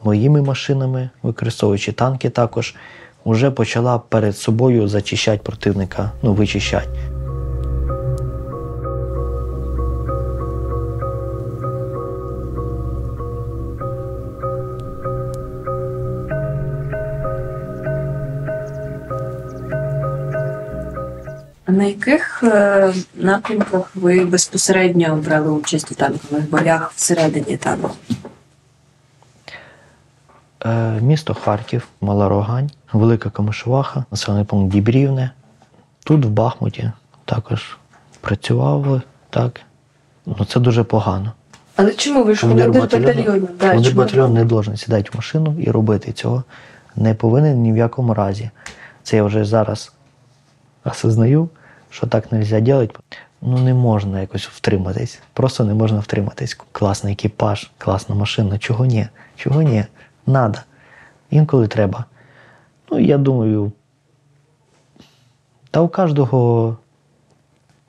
моїми 0.04 0.42
машинами, 0.42 1.10
використовуючи 1.24 1.92
танки 1.92 2.30
також, 2.30 2.76
вже 3.26 3.52
почала 3.52 4.00
перед 4.00 4.38
собою 4.38 4.88
зачищати 4.88 5.42
противника, 5.44 6.12
ну, 6.22 6.34
вичищати. 6.34 7.13
На 21.74 21.84
яких 21.84 22.44
е, 22.44 22.94
напрямках 23.16 23.96
ви 23.96 24.26
безпосередньо 24.26 25.16
брали 25.16 25.52
участь 25.52 25.92
у 25.92 25.96
танкових 25.96 26.50
боях 26.50 26.92
всередині 26.96 27.58
танку? 27.58 27.92
Е, 30.66 31.02
місто 31.02 31.34
Харків, 31.34 31.88
Мала 32.02 32.30
Рогань, 32.30 32.72
Велика 32.94 33.30
Камишуваха, 33.30 34.06
населений 34.12 34.46
пункт 34.46 34.74
Дібрівне. 34.74 35.32
Тут, 36.04 36.26
в 36.26 36.30
Бахмуті, 36.30 36.92
також 37.26 37.78
працювали, 38.22 39.02
так. 39.30 39.62
Ну, 40.26 40.46
це 40.46 40.60
дуже 40.60 40.84
погано. 40.84 41.32
Але 41.76 41.92
чому 41.94 42.24
ви 42.24 42.36
ж 42.36 42.42
Командир 42.42 42.72
батальйону? 42.72 43.48
Да, 43.60 43.70
командир 43.70 43.94
батальйону 43.94 44.34
не 44.34 44.46
должен 44.46 44.78
сідати 44.78 45.10
в 45.14 45.16
машину 45.16 45.56
і 45.60 45.72
робити 45.72 46.12
цього. 46.12 46.44
Не 46.96 47.14
повинен 47.14 47.62
ні 47.62 47.74
в 47.74 47.78
якому 47.78 48.14
разі. 48.14 48.50
Це 49.04 49.16
я 49.16 49.24
вже 49.24 49.46
зараз 49.46 49.92
осознаю, 50.86 51.50
що 51.94 52.08
так 52.08 52.32
не 52.32 52.40
можна 52.40 52.74
робити. 52.74 53.00
Ну 53.42 53.58
не 53.58 53.74
можна 53.74 54.22
якось 54.22 54.48
втриматись. 54.48 55.22
Просто 55.34 55.64
не 55.64 55.74
можна 55.74 56.00
втриматись. 56.00 56.58
Класний 56.72 57.14
екіпаж, 57.14 57.72
класна 57.78 58.16
машина. 58.16 58.58
Чого 58.58 58.86
ні? 58.86 59.08
Чого 59.36 59.62
ні? 59.62 59.86
Надо. 60.28 60.60
Інколи 61.30 61.68
треба. 61.68 62.06
Ну, 62.92 63.00
я 63.00 63.18
думаю, 63.18 63.72
та 65.72 65.82
у 65.82 65.88
кожного 65.88 66.78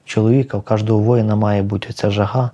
чоловіка, 0.05 0.59
у 0.59 0.63
кожного 0.63 1.01
воїна 1.01 1.37
має 1.37 1.63
бути 1.63 1.93
ця 1.93 2.11
жага 2.11 2.51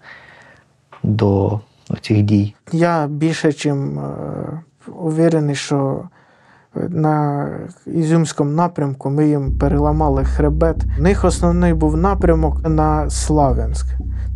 до 1.03 1.61
цих 2.01 2.23
дій. 2.23 2.55
Я 2.73 3.07
більше 3.07 3.53
чим 3.53 3.99
е, 3.99 4.63
уверений, 4.87 5.55
що 5.55 6.09
на 6.75 7.49
Ізюмському 7.87 8.51
напрямку 8.51 9.11
ми 9.11 9.29
їм 9.29 9.59
переламали 9.59 10.25
хребет. 10.25 10.77
У 10.99 11.03
них 11.03 11.25
основний 11.25 11.75
був 11.75 11.97
напрямок 11.97 12.69
на 12.69 13.11
Славянськ. 13.11 13.87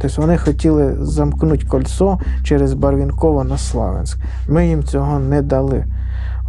Тобто 0.01 0.23
вони 0.23 0.39
хотіли 0.39 0.97
замкнути 1.01 1.67
кольцо 1.67 2.19
через 2.45 2.75
Барвінково 2.75 3.45
на 3.45 3.59
Славянськ. 3.59 4.19
Ми 4.49 4.69
їм 4.69 4.85
цього 4.85 5.19
не 5.19 5.43
дали. 5.43 5.85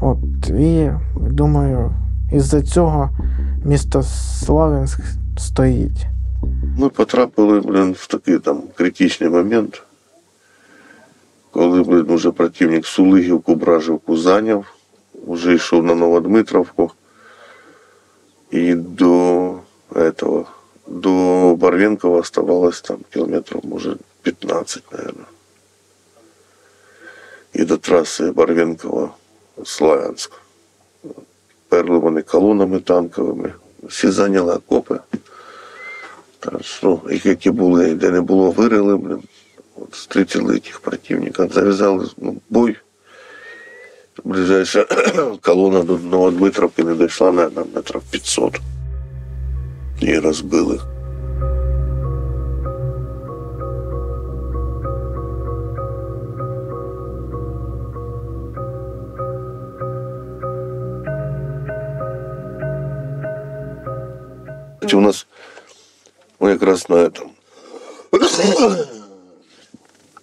От, 0.02 0.50
і 0.50 0.92
думаю, 1.16 1.92
із-за 2.32 2.62
цього 2.62 3.10
місто 3.66 4.04
Славянськ 4.04 5.00
стоїть. 5.38 6.08
Ми 6.78 6.90
потрапили 6.90 7.60
блин, 7.60 7.96
в 7.98 8.08
такий 8.08 8.40
там 8.40 8.62
критичний 8.76 9.30
момент, 9.30 9.84
коли 11.52 11.84
блин, 11.84 12.06
уже 12.10 12.32
противник 12.32 12.86
Сулигівку, 12.86 13.56
Бражівку 13.56 14.18
зайняв, 14.18 14.66
вже 15.28 15.54
йшов 15.54 15.84
на 15.84 15.96
Новодмитровку. 15.96 16.92
І 18.52 18.76
до 18.76 19.60
этого, 19.92 20.46
до 20.88 21.56
Барвенкова 21.56 22.20
оставалось 22.20 22.82
там 22.82 22.98
кілометрів, 23.14 23.62
може, 23.64 23.96
15, 24.22 24.84
наверное. 24.92 25.26
І 27.54 27.66
до 27.66 27.78
траси 27.78 28.32
Барвенкова-Славянськ. 28.32 30.32
Перли 31.70 31.98
вони 31.98 32.22
колонами 32.22 32.80
танковими, 32.80 33.54
всі 33.84 34.10
зайняли 34.10 34.54
окопи. 34.54 35.00
Так 36.40 36.64
що, 36.64 37.00
які 37.24 37.52
були, 37.52 37.94
де 37.94 38.12
не 38.12 38.22
було, 38.22 38.52
вирили, 38.52 38.98
блин, 38.98 39.24
от, 39.76 39.94
встретили 39.94 40.60
тих 40.60 40.80
противників, 40.80 41.50
зав'язали 41.54 42.10
ну, 42.18 42.42
бой. 42.50 42.78
Ближайша 44.25 44.87
колона 45.41 45.83
до 45.83 45.99
Новодмитровки 45.99 46.85
не 46.85 46.95
дійшла, 46.95 47.33
наверное, 47.33 47.65
метрів 47.75 48.03
500. 48.11 48.61
І 50.01 50.19
розбили. 50.19 50.81
У 64.93 65.01
нас 65.01 65.27
ну, 66.41 66.49
якраз 66.49 66.89
на 66.89 66.97
этом 66.97 67.31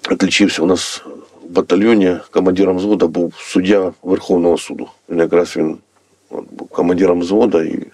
отличився 0.10 0.62
у 0.62 0.66
нас 0.66 1.02
в 1.06 1.21
батальйоні 1.53 2.17
командиром 2.31 2.77
взвода 2.77 3.07
був 3.07 3.35
суддя 3.37 3.93
Верховного 4.03 4.59
суду. 4.59 4.89
Він 5.09 5.19
якраз 5.19 5.57
він 5.57 5.77
от, 6.31 6.45
був 6.53 6.69
командиром 6.69 7.21
взвода 7.21 7.63
і 7.63 7.87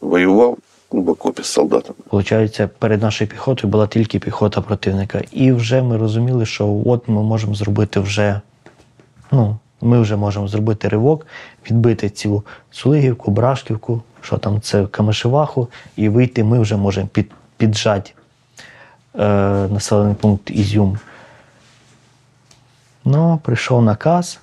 воював 0.00 0.58
ну, 0.92 1.02
в 1.02 1.08
окопі 1.08 1.42
з 1.42 1.46
солдатами. 1.46 1.94
Получається, 2.08 2.68
перед 2.78 3.02
нашою 3.02 3.30
піхотою 3.30 3.70
була 3.70 3.86
тільки 3.86 4.18
піхота 4.18 4.60
противника. 4.60 5.22
І 5.32 5.52
вже 5.52 5.82
ми 5.82 5.96
розуміли, 5.96 6.46
що 6.46 6.82
от 6.84 7.08
ми 7.08 7.22
можемо 7.22 7.54
зробити 7.54 8.00
вже, 8.00 8.40
ну, 9.32 9.56
ми 9.80 10.00
вже 10.00 10.16
можемо 10.16 10.48
зробити 10.48 10.88
ривок, 10.88 11.26
відбити 11.70 12.10
цю 12.10 12.42
Сулигівку, 12.70 13.30
Брашківку, 13.30 14.02
що 14.20 14.36
там 14.38 14.60
це 14.60 14.86
Камишеваху, 14.86 15.68
і 15.96 16.08
вийти 16.08 16.44
ми 16.44 16.60
вже 16.60 16.76
можемо 16.76 17.06
під, 17.06 17.30
піджати 17.56 18.10
е, 19.14 19.18
населений 19.68 20.14
пункт 20.14 20.50
Ізюм. 20.50 20.98
Ну, 23.04 23.40
прийшов 23.44 23.82
наказ, 23.82 24.40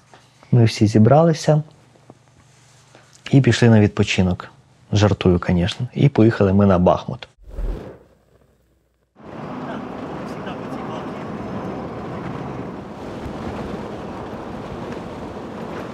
ми 0.51 0.65
всі 0.65 0.87
зібралися 0.87 1.63
і 3.31 3.41
пішли 3.41 3.69
на 3.69 3.79
відпочинок. 3.79 4.47
Жартую, 4.91 5.41
звісно. 5.47 5.87
І 5.93 6.09
поїхали 6.09 6.53
ми 6.53 6.65
на 6.65 6.79
Бахмут. 6.79 7.27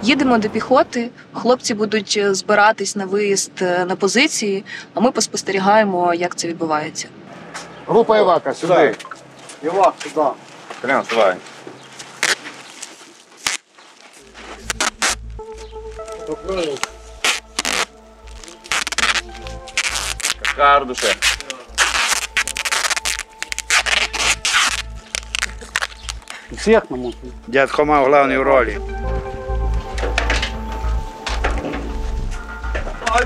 Їдемо 0.02 0.38
до 0.38 0.48
піхоти. 0.48 1.10
Хлопці 1.32 1.74
будуть 1.74 2.14
е, 2.18 2.34
збиратись 2.34 2.96
на 2.96 3.04
виїзд 3.04 3.52
е, 3.62 3.84
на 3.84 3.96
позиції, 3.96 4.64
а 4.94 5.00
ми 5.00 5.10
поспостерігаємо, 5.10 6.14
як 6.14 6.36
це 6.36 6.48
відбувається. 6.48 7.08
Група 7.86 8.18
Івака, 8.18 8.54
сюди. 8.54 8.94
Івак, 9.62 9.94
сюди. 9.98 10.26
Прям, 10.80 11.04
давай. 11.10 11.36
Какая 20.42 20.80
душе? 20.84 21.14
Всіх 26.52 26.90
нам 26.90 27.00
можна. 27.00 27.20
Дед 27.46 27.70
Хома 27.70 28.02
в 28.02 28.06
главній 28.06 28.36
ролі. 28.38 28.78
А 33.08 33.20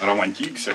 Романтикся. 0.00 0.74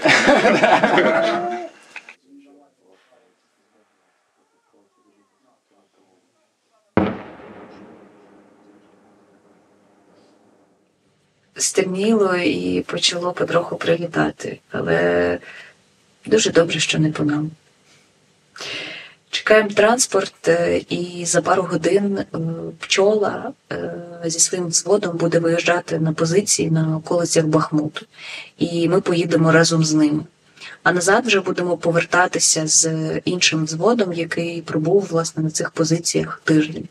Стемніло 11.56 12.36
і 12.36 12.82
почало 12.82 13.34
потроху 13.34 13.76
прилітати, 13.76 14.60
але 14.72 15.40
дуже 16.26 16.52
добре, 16.52 16.80
що 16.80 17.00
не 17.00 17.12
по 17.12 17.24
нам. 17.24 17.52
Чекаємо 19.44 19.70
транспорт, 19.70 20.48
е, 20.48 20.82
і 20.90 21.26
за 21.26 21.42
пару 21.42 21.64
годин 21.64 22.18
е, 22.18 22.26
пчола 22.80 23.52
е, 23.72 23.94
зі 24.26 24.40
своїм 24.40 24.68
взводом 24.68 25.18
буде 25.18 25.40
виїжджати 25.40 26.00
на 26.00 26.14
позиції 26.14 26.72
на 26.72 26.98
околицях 26.98 27.46
Бахмуту. 27.46 28.06
І 28.58 28.90
ми 28.90 29.02
поїдемо 29.02 29.52
разом 29.52 29.84
з 29.84 29.94
ним. 29.94 30.26
А 30.84 30.92
назад 30.92 31.26
вже 31.26 31.40
будемо 31.40 31.78
повертатися 31.78 32.68
з 32.68 32.90
іншим 33.26 33.66
взводом, 33.66 34.14
який 34.14 34.62
пробув 34.62 35.08
власне 35.10 35.44
на 35.44 35.50
цих 35.50 35.72
позиціях 35.72 36.42
тиждень. 36.44 36.88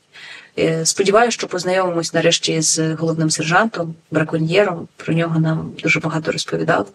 Сподіваюся, 0.85 1.35
що 1.35 1.49
познайомимось 1.49 2.15
нарешті 2.15 2.61
з 2.61 2.95
головним 2.95 3.31
сержантом, 3.31 3.95
браконьєром. 4.11 4.89
Про 4.97 5.15
нього 5.15 5.41
нам 5.41 5.73
дуже 5.83 6.01
багато 6.01 6.33
розповідали. 6.33 6.87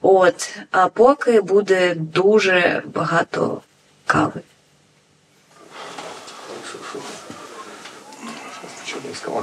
От, 0.00 0.58
а 0.70 0.88
поки 0.88 1.40
буде 1.40 1.94
дуже 1.94 2.82
багато 2.94 3.60
кави. 4.06 4.42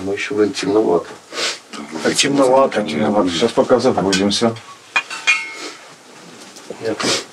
Ну, 0.06 0.14
еще 0.14 0.34
блин, 0.36 0.54
темновато. 0.54 1.10
Так 2.04 2.16
темновато. 2.16 2.86
Сейчас 3.30 3.52
пока 3.52 3.80
загрузимся. 3.80 4.56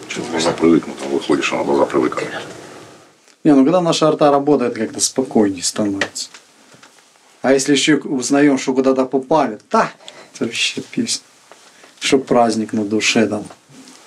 Что-то 0.09 0.31
глаза 0.31 0.53
привыкнут, 0.53 0.97
а 1.05 1.09
выходишь, 1.09 1.53
а 1.53 1.57
на 1.57 1.65
глаза 1.65 1.87
привыкнут. 1.87 2.25
Не, 3.45 3.53
ну 3.53 3.65
когда 3.65 3.81
наша 3.81 4.09
арта 4.09 4.31
работает, 4.31 4.75
как-то 4.75 5.01
спокойнее 5.01 5.63
становится. 5.63 6.29
А 7.43 7.53
если 7.53 7.73
еще 7.73 7.97
узнаем, 7.97 8.59
что 8.59 8.75
куда-то 8.75 9.05
попали, 9.05 9.59
да, 9.71 9.93
это 10.35 10.45
вообще 10.45 10.81
песня. 10.81 11.23
Чтоб 12.01 12.27
праздник 12.27 12.73
на 12.73 12.85
душе 12.85 13.27
там. 13.27 13.45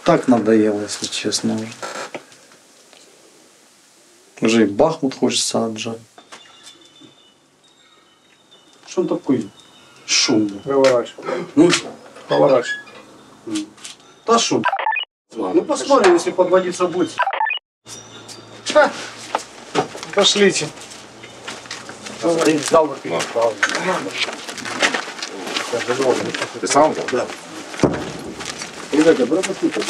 Так 0.03 0.27
надоело, 0.27 0.81
если 0.81 1.05
честно 1.05 1.55
уже. 1.55 1.67
Уже 4.41 4.63
и 4.63 4.65
Бахмут 4.65 5.15
хочется 5.15 5.65
отжать. 5.65 5.99
Что 8.87 9.01
он 9.01 9.07
такой 9.07 9.49
шумный? 10.05 10.59
Поворачивай. 10.61 11.25
Ну, 11.55 11.69
Поворачивай. 12.27 12.79
да 14.25 14.39
шум. 14.39 14.63
Ну 15.35 15.61
посмотрим, 15.63 16.13
если 16.13 16.31
подводиться 16.31 16.87
будет. 16.87 17.15
Ха. 18.73 18.91
Пошлите. 20.15 20.67
Ти 26.61 26.67
сам? 26.67 26.93
Да. 27.11 27.27
Ребята, 28.91 29.25
пропустите. 29.25 29.81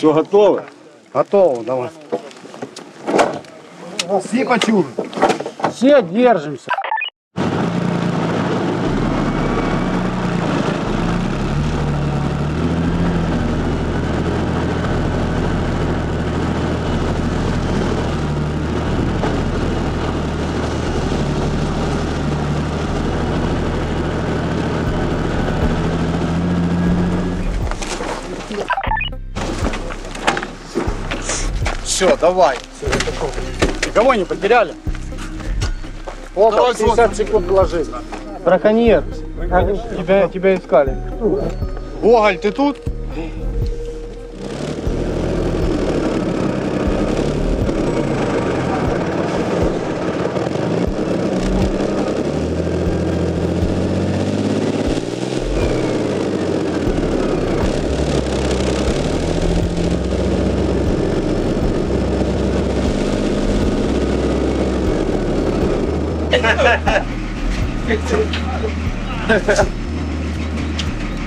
Все 0.00 0.14
готово? 0.14 0.64
Готово, 1.12 1.62
давай. 1.62 1.90
Все 4.24 4.46
почули. 4.46 4.86
Все 5.74 6.00
держимся. 6.00 6.70
Все, 32.00 32.16
давай. 32.16 32.56
Никого 33.86 34.14
не 34.14 34.24
потеряли? 34.24 34.72
Плохо, 36.32 36.72
50 36.72 37.14
секунд 37.14 37.50
ложись. 37.50 37.88
Браконьер. 38.42 39.04
Тебя, 39.98 40.26
тебя 40.28 40.54
искали. 40.54 40.96
Гоголь, 42.00 42.38
ты 42.38 42.52
тут? 42.52 42.78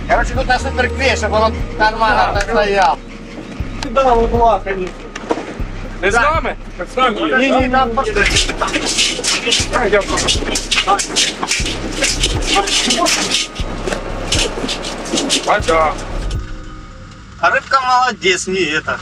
Короче, 0.09 0.33
тут 0.33 0.47
на 0.47 0.59
суперквей, 0.59 1.15
чтобы 1.15 1.37
он 1.37 1.53
нормально 1.77 2.31
так 2.33 2.49
стоял. 2.49 2.99
Да, 3.91 4.13
вот 4.13 4.31
лаками. 4.33 4.89
Ты 6.01 6.11
с 6.11 6.15
нами? 6.15 6.57
С 6.77 6.95
нами. 6.95 7.39
Не, 7.39 7.49
не, 7.61 7.67
нам 7.67 7.91
Пока. 15.45 15.93
А 17.39 17.49
рыбка 17.49 17.81
молодец, 17.81 18.47
не 18.47 18.61
это, 18.61 18.99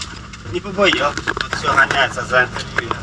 не 0.51 0.59
побоялся, 0.59 1.21
тут 1.21 1.53
все 1.55 1.67
гоняется 1.67 2.23
за 2.25 2.43
интервью. 2.43 2.95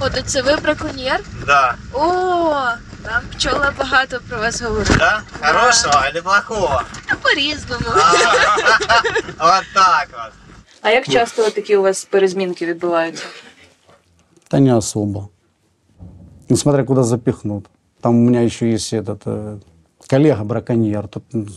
О, 0.00 0.10
то 0.10 0.22
це 0.22 0.42
ви 0.42 0.56
браконьєр? 0.56 1.20
Да. 1.45 1.75
О, 1.93 2.75
там 3.03 3.23
пчола 3.35 3.73
багато 3.77 4.19
про 4.29 4.37
вас 4.39 4.61
говорить. 4.61 4.97
Да? 4.97 5.21
Хорошего 5.41 6.09
или 6.11 6.21
плохого? 6.21 6.83
Та 7.07 7.15
по-різному. 7.15 7.85
Вот 9.39 9.63
так 9.73 10.09
вот. 10.13 10.33
А 10.81 10.89
як 10.89 11.05
часто 11.07 11.49
такі 11.49 11.75
у 11.77 11.81
вас 11.81 12.05
перезмінки 12.05 12.65
відбуваються? 12.65 13.23
Да 14.51 14.59
не 14.59 14.75
особо. 14.75 15.29
Ну, 16.49 16.57
смотря 16.57 16.83
куда 16.83 17.03
запихнут. 17.03 17.65
Там 18.01 18.15
у 18.15 18.29
меня 18.29 18.41
еще 18.41 18.71
есть 18.71 18.93
этот 18.93 19.21
э, 19.25 19.59
коллега 20.07 20.43
браконьер. 20.43 21.07
Тут, 21.07 21.23
м, 21.33 21.47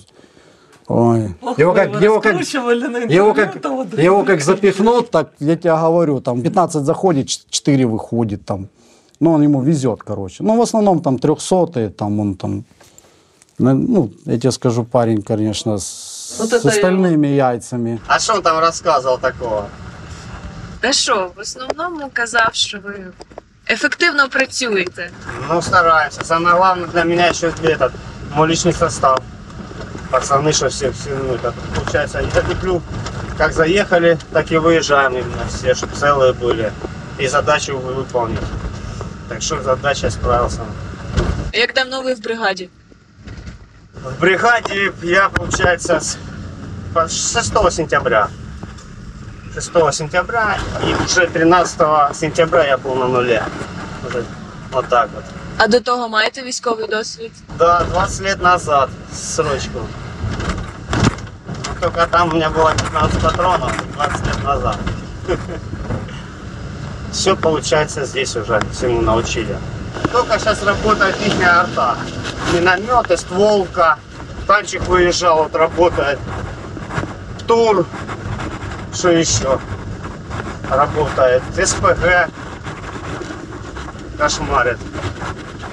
ой. 0.88 1.34
Его 1.58 1.72
как, 1.74 2.02
его 2.02 2.20
как, 2.20 2.34
его 3.10 3.34
как, 3.34 3.54
его 3.98 4.24
как 4.24 4.40
запихнут, 4.40 5.10
так 5.10 5.32
я 5.38 5.56
тебе 5.56 5.76
говорю, 5.76 6.20
там 6.20 6.42
15 6.42 6.84
заходит, 6.84 7.28
4 7.50 7.86
выходит 7.86 8.44
там. 8.44 8.68
Ну, 9.19 9.33
он 9.33 9.43
ему 9.43 9.61
везет, 9.61 10.03
короче. 10.03 10.43
Ну, 10.43 10.57
в 10.57 10.61
основном 10.61 10.99
там 11.01 11.17
300 11.17 11.89
там 11.89 12.19
он 12.19 12.35
там, 12.35 12.63
ну, 13.59 14.11
я 14.25 14.37
тебе 14.37 14.51
скажу, 14.51 14.83
парень, 14.83 15.21
конечно, 15.23 15.77
с, 15.77 16.35
Вот 16.39 16.49
с 16.49 16.65
остальными 16.65 17.27
яйцами. 17.27 17.99
А 18.07 18.19
что 18.19 18.33
он 18.35 18.41
там 18.41 18.59
рассказывал 18.59 19.19
такого? 19.19 19.65
Та 20.79 20.93
що, 20.93 21.31
в 21.35 21.39
основному 21.39 22.09
казав, 22.13 22.49
що 22.51 22.79
ви 22.79 23.05
ефективно 23.69 24.29
працюєте. 24.29 25.09
Ну, 25.49 25.61
стараемся. 25.61 26.23
Самое 26.23 26.55
главное 26.55 26.87
для 26.87 27.03
меня 27.03 27.27
еще 27.29 27.47
этот, 27.47 27.91
мой 28.35 28.49
личный 28.49 28.73
состав. 28.73 29.19
Пацаны, 30.11 30.53
что 30.53 30.67
все, 30.67 30.89
все, 30.91 31.09
ну, 31.09 31.33
это, 31.33 31.53
получается, 31.75 32.21
я 32.35 32.41
люблю, 32.49 32.81
как 33.37 33.51
заехали, 33.53 34.17
так 34.31 34.51
и 34.51 34.57
выезжаем 34.57 35.11
именно 35.13 35.45
все, 35.49 35.73
чтобы 35.73 35.93
целые 35.95 36.33
были. 36.33 36.71
И 37.19 37.27
задачу 37.27 37.77
вы- 37.77 37.93
выполнить. 37.93 38.39
Так 39.29 39.41
что 39.41 39.61
задача 39.63 40.11
справился. 40.11 40.59
Як 41.53 41.73
давно 41.73 42.01
ви 42.01 42.13
в 42.13 42.21
бригаді? 42.21 42.69
В 44.03 44.21
бригаде 44.21 44.91
я, 45.03 45.29
получается, 45.29 45.95
с 45.99 46.17
по- 46.93 47.07
6 47.07 47.71
сентября. 47.71 48.27
6 49.53 49.93
сентября 49.93 50.57
и 50.87 50.95
уже 51.05 51.27
13 51.27 52.13
сентября 52.13 52.63
я 52.67 52.77
был 52.77 52.95
на 52.95 53.05
нуле. 53.07 53.45
Уже 54.07 54.23
вот 54.71 54.85
так 54.89 55.09
вот. 55.15 55.23
А 55.57 55.67
до 55.67 55.79
того 55.79 56.09
маєте 56.09 56.41
військовий 56.41 56.87
досвід? 56.87 57.31
Да, 57.57 57.83
20 57.91 58.21
лет 58.21 58.41
назад, 58.43 58.89
срочку. 59.13 59.79
Ну, 61.57 61.73
Только 61.81 62.05
там 62.05 62.29
у 62.29 62.33
меня 62.33 62.49
было 62.49 62.73
15 62.75 63.19
патронов 63.21 63.71
20 63.95 64.27
лет 64.27 64.43
назад. 64.43 64.77
Все 67.11 67.35
получается 67.35 68.05
здесь 68.05 68.35
уже, 68.35 68.59
всему 68.71 69.01
научили. 69.01 69.57
Только 70.11 70.39
сейчас 70.39 70.63
работает 70.63 71.15
их 71.25 71.33
арта. 71.45 71.97
Минометы, 72.53 73.17
стволка. 73.17 73.97
Танчик 74.45 74.81
выезжал, 74.87 75.43
вот 75.43 75.55
работает. 75.55 76.19
Тур. 77.47 77.85
Что 78.93 79.11
еще? 79.11 79.59
Работает. 80.69 81.43
СПГ. 81.55 82.29
Кошмарит. 84.17 84.77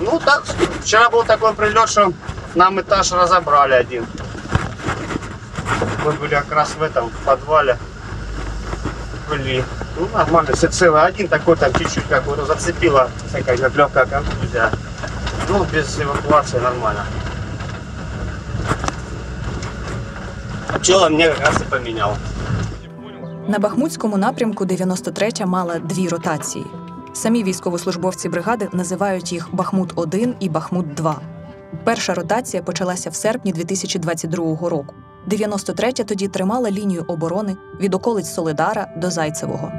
Ну 0.00 0.20
так, 0.24 0.44
вчера 0.82 1.08
был 1.08 1.24
такой 1.24 1.54
прилет, 1.54 1.88
что 1.88 2.12
нам 2.54 2.80
этаж 2.80 3.12
разобрали 3.12 3.74
один. 3.74 4.06
Мы 6.04 6.12
были 6.12 6.34
как 6.34 6.52
раз 6.52 6.74
в 6.74 6.82
этом 6.82 7.08
в 7.08 7.24
подвале. 7.24 7.78
Были. 9.29 9.63
Ну, 9.97 10.07
нормально, 10.13 10.53
все 10.53 10.67
целое. 10.67 11.03
Один 11.03 11.27
такой 11.27 11.55
там 11.55 11.73
чуть-чуть 11.73 12.05
как 12.09 12.25
бы 12.25 12.45
зацепило, 12.45 13.09
всякая 13.27 13.57
как 13.57 13.75
легкая 13.75 14.05
контузия. 14.05 14.71
Ну, 15.49 15.65
без 15.65 15.99
эвакуации 15.99 16.59
нормально. 16.59 17.05
Пчела 20.79 21.09
мне 21.09 21.29
как 21.29 21.39
раз 21.39 21.61
и 21.61 21.65
поменял. 21.65 22.17
На 23.47 23.59
Бахмутському 23.59 24.17
напрямку 24.17 24.65
93-я 24.65 25.45
мала 25.45 25.79
дві 25.79 26.07
ротації. 26.07 26.65
Самі 27.13 27.43
військовослужбовці 27.43 28.29
бригади 28.29 28.69
називають 28.73 29.31
їх 29.31 29.53
Бахмут-1 29.53 30.33
і 30.39 30.49
Бахмут-2. 30.49 31.15
Перша 31.83 32.13
ротація 32.13 32.63
почалася 32.63 33.09
в 33.09 33.15
серпні 33.15 33.51
2022 33.51 34.69
року. 34.69 34.95
93-я 35.28 36.04
тоді 36.04 36.28
тримала 36.28 36.70
лінію 36.70 37.04
оборони 37.08 37.56
від 37.80 37.94
околиць 37.94 38.34
Солидара 38.34 38.86
до 38.96 39.10
Зайцевого. 39.10 39.72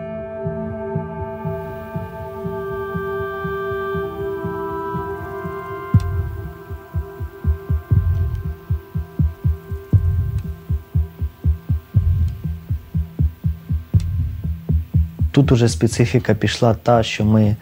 Тут 15.32 15.52
уже 15.52 15.70
специфіка 15.70 16.34
пішла 16.34 16.74
та, 16.74 17.04
що 17.04 17.26
ми 17.26 17.56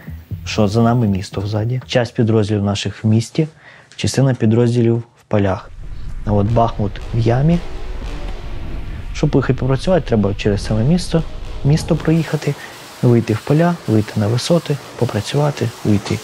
що 0.46 0.68
за 0.68 0.82
нами 0.82 1.08
місто 1.08 1.42
взаді. 1.42 1.82
Часть 1.88 2.16
підрозділів 2.16 2.64
наших 2.64 3.04
в 3.04 3.08
місті, 3.08 3.48
частина 3.96 4.34
підрозділів 4.34 4.96
в 4.96 5.24
полях. 5.28 5.70
А 6.26 6.32
от 6.32 6.52
Бахмут 6.52 6.92
в 7.14 7.20
ямі. 7.20 7.60
Щоб 9.14 9.30
поїхати 9.30 9.54
попрацювати, 9.60 10.08
треба 10.08 10.34
через 10.38 10.66
саме 10.66 10.84
місто, 10.84 11.24
місто 11.64 11.96
проїхати, 11.96 12.56
вийти 13.02 13.34
в 13.34 13.40
поля, 13.40 13.76
вийти 13.88 14.20
на 14.20 14.28
висоти, 14.28 14.78
попрацювати, 15.00 15.70
уйти. 15.86 16.20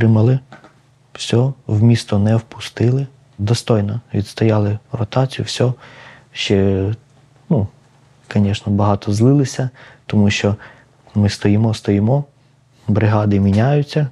Утримали, 0.00 0.40
все, 1.14 1.52
в 1.66 1.82
місто 1.82 2.18
не 2.18 2.36
впустили. 2.36 3.06
Достойно 3.38 4.00
відстояли 4.14 4.78
ротацію, 4.92 5.44
все. 5.44 5.72
Ще, 6.32 6.92
ну, 7.50 7.66
звісно, 8.34 8.72
багато 8.72 9.12
злилися, 9.12 9.70
тому 10.06 10.30
що 10.30 10.56
ми 11.14 11.28
стоїмо, 11.28 11.74
стоїмо, 11.74 12.24
бригади 12.88 13.40
міняються, 13.40 14.08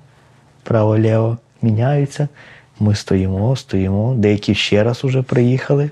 право-ліво 0.63 1.39
міняються. 1.63 2.29
Ми 2.81 2.95
стоїмо, 2.95 3.57
стоїмо. 3.57 4.15
Деякі 4.15 4.55
ще 4.55 4.85
раз 4.85 5.05
уже 5.05 5.23
приїхали, 5.23 5.91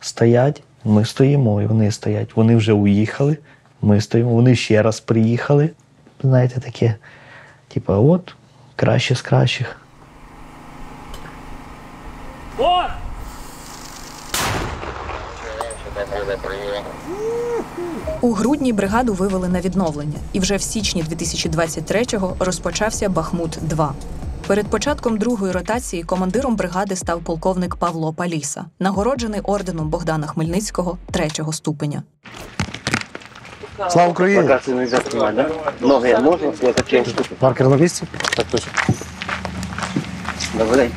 стоять, 0.00 0.62
ми 0.84 1.04
стоїмо, 1.04 1.62
і 1.62 1.66
вони 1.66 1.90
стоять. 1.90 2.36
Вони 2.36 2.56
вже 2.56 2.72
уїхали, 2.72 3.36
ми 3.82 4.00
стоїмо, 4.00 4.30
вони 4.30 4.56
ще 4.56 4.82
раз 4.82 5.00
приїхали. 5.00 5.70
Знаєте, 6.22 6.60
таке, 6.60 6.94
типа, 7.68 7.96
от, 7.96 8.34
краще 8.82 9.14
з 9.14 9.22
кращих. 9.22 9.76
У 18.20 18.32
грудні 18.32 18.72
бригаду 18.72 19.14
вивели 19.14 19.48
на 19.48 19.60
відновлення, 19.60 20.18
і 20.32 20.40
вже 20.40 20.56
в 20.56 20.62
січні 20.62 21.04
2023-го 21.04 22.36
розпочався 22.38 23.08
Бахмут 23.08 23.58
2 23.60 23.94
Перед 24.46 24.66
початком 24.66 25.18
другої 25.18 25.52
ротації 25.52 26.02
командиром 26.02 26.56
бригади 26.56 26.96
став 26.96 27.20
полковник 27.20 27.76
Павло 27.76 28.12
Паліса, 28.12 28.64
нагороджений 28.78 29.40
орденом 29.40 29.88
Богдана 29.90 30.26
Хмельницького 30.26 30.98
третього 31.10 31.52
ступеня. 31.52 32.02
Слава 33.89 34.09
Україні! 34.09 34.41
Локации 34.41 34.73
нельзя 34.73 35.01
снимать, 35.09 35.35
да? 35.35 35.49
Ноги 35.81 36.17
можно? 36.17 36.53
Я 36.61 36.73
такие 36.73 37.05
штуки. 37.05 37.29
Паркер 37.39 37.67
на 37.67 37.75
місці? 37.75 38.03
Так 38.35 38.45
точно. 38.51 38.71
Давай. 40.53 40.89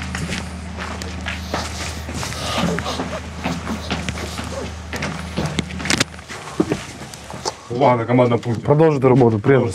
Увага 7.71 7.97
на 7.97 8.05
командному 8.05 8.43
пункті. 8.43 8.63
Продовжуйте 8.63 9.09
роботу, 9.09 9.39
приємно. 9.39 9.71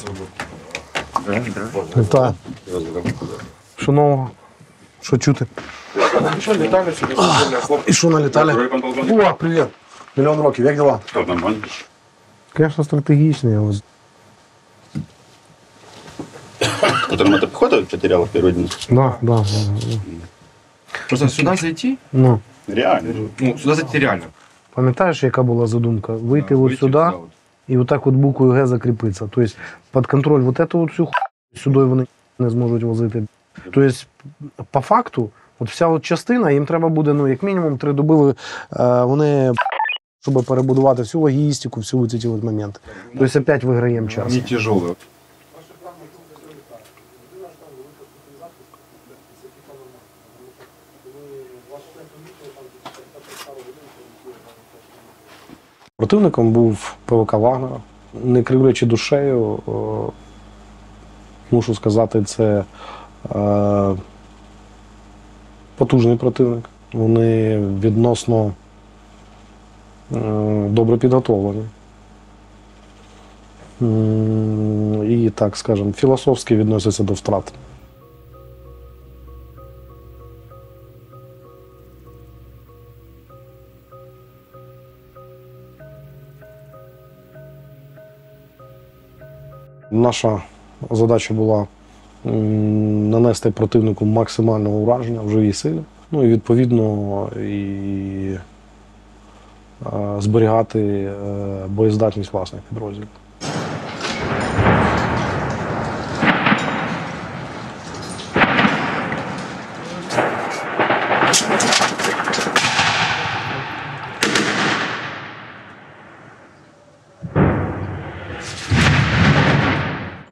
Вітаю. 1.98 2.34
Що 3.78 3.92
нового? 3.92 4.32
Що 5.02 5.18
чути? 5.18 5.46
Що 6.40 6.54
літали 6.54 6.94
сюди? 7.00 7.16
І 7.86 7.94
що 7.94 8.10
налітали? 8.10 8.70
О, 9.12 9.34
привіт. 9.34 9.64
Мільйон 10.18 10.42
років, 10.42 10.66
як 10.66 10.76
діла? 10.76 11.00
Що 11.06 11.20
нормально? 11.24 11.58
Звісно, 12.58 12.84
стратегічний. 12.84 13.58
ось. 13.58 13.84
Которым 17.10 17.36
эта 17.36 17.48
пехота 17.48 17.82
потеряла 17.84 18.26
в 18.26 18.30
первый 18.30 18.52
день. 18.52 18.70
Да, 18.90 19.18
да, 19.22 19.38
да, 19.38 19.44
да. 19.44 20.00
Просто 21.08 21.30
сюди 21.30 21.56
зайти? 21.56 21.98
Ну, 22.14 22.40
Реально. 22.68 23.14
Ну, 23.40 23.58
сюди 23.58 23.76
зайти 23.76 24.00
реально. 24.00 24.24
пам'ятаєш, 24.74 25.24
яка 25.24 25.44
була 25.44 25.68
задумка? 25.68 26.14
Вийти 26.14 26.56
от 26.56 26.62
вийти 26.62 26.78
сюди 26.80 26.94
сюди 26.94 26.98
от. 27.16 27.20
і 27.68 27.78
отак 27.78 28.08
от 28.08 28.14
буквою 28.14 28.52
Г 28.52 28.66
закріпитися. 28.68 29.28
Тобто 29.32 29.52
під 29.94 30.08
контроль 30.08 30.42
вот 30.42 30.60
эту 30.60 30.84
от 30.84 30.90
всю 30.90 31.06
ху... 31.06 31.12
сюди 31.56 31.80
вони 31.80 32.06
не 32.40 32.50
зможуть 32.50 32.84
возити. 32.84 33.24
Тобто, 33.64 33.90
по 34.72 34.82
факту, 34.82 35.30
от 35.60 35.70
вся 35.70 35.88
от 35.88 36.06
частина, 36.06 36.52
їм 36.52 36.66
треба 36.66 36.90
буде, 36.90 37.14
ну, 37.14 37.28
як 37.28 37.44
мінімум, 37.44 37.78
три 37.78 37.94
доби 37.94 38.16
ви- 38.16 38.36
е, 38.80 39.04
вони, 39.04 39.54
щоб 40.21 40.45
перебудувати 40.45 41.03
всю 41.03 41.23
логістику, 41.23 41.81
всі 41.81 42.19
ці 42.19 42.29
от 42.29 42.43
моменти. 42.43 42.81
Тобто 43.19 43.39
опять 43.39 43.65
виграємо 43.65 44.09
час. 44.09 44.33
Не 44.33 44.41
тяжелый. 44.41 44.95
Противником 55.97 56.53
був 56.53 56.95
ПВК 57.05 57.33
Вагнера. 57.33 57.81
Не 58.25 58.43
кривлячи 58.43 58.87
душею, 58.87 59.59
е, 59.69 59.73
мушу 61.51 61.75
сказати, 61.75 62.25
це 62.25 62.65
е, 63.35 63.97
потужний 65.77 66.17
противник. 66.17 66.65
Вони 66.93 67.59
відносно 67.59 68.53
добре 70.71 70.97
підготовлені. 70.97 71.65
І 75.09 75.31
так 75.31 75.57
скажемо, 75.57 75.93
філософськи 75.93 76.57
відносяться 76.57 77.03
до 77.03 77.13
втрат. 77.13 77.53
Наша 89.91 90.43
задача 90.91 91.35
була 91.35 91.67
нанести 92.25 93.51
противнику 93.51 94.05
максимального 94.05 94.77
ураження 94.77 95.21
в 95.21 95.31
живій 95.31 95.53
силі. 95.53 95.81
Ну 96.11 96.25
і 96.25 96.29
відповідно 96.29 97.29
і 97.37 98.35
зберігати 100.19 100.81
е, 100.81 101.67
боєздатність 101.69 102.33
власних 102.33 102.63
підрозділів. 102.63 103.09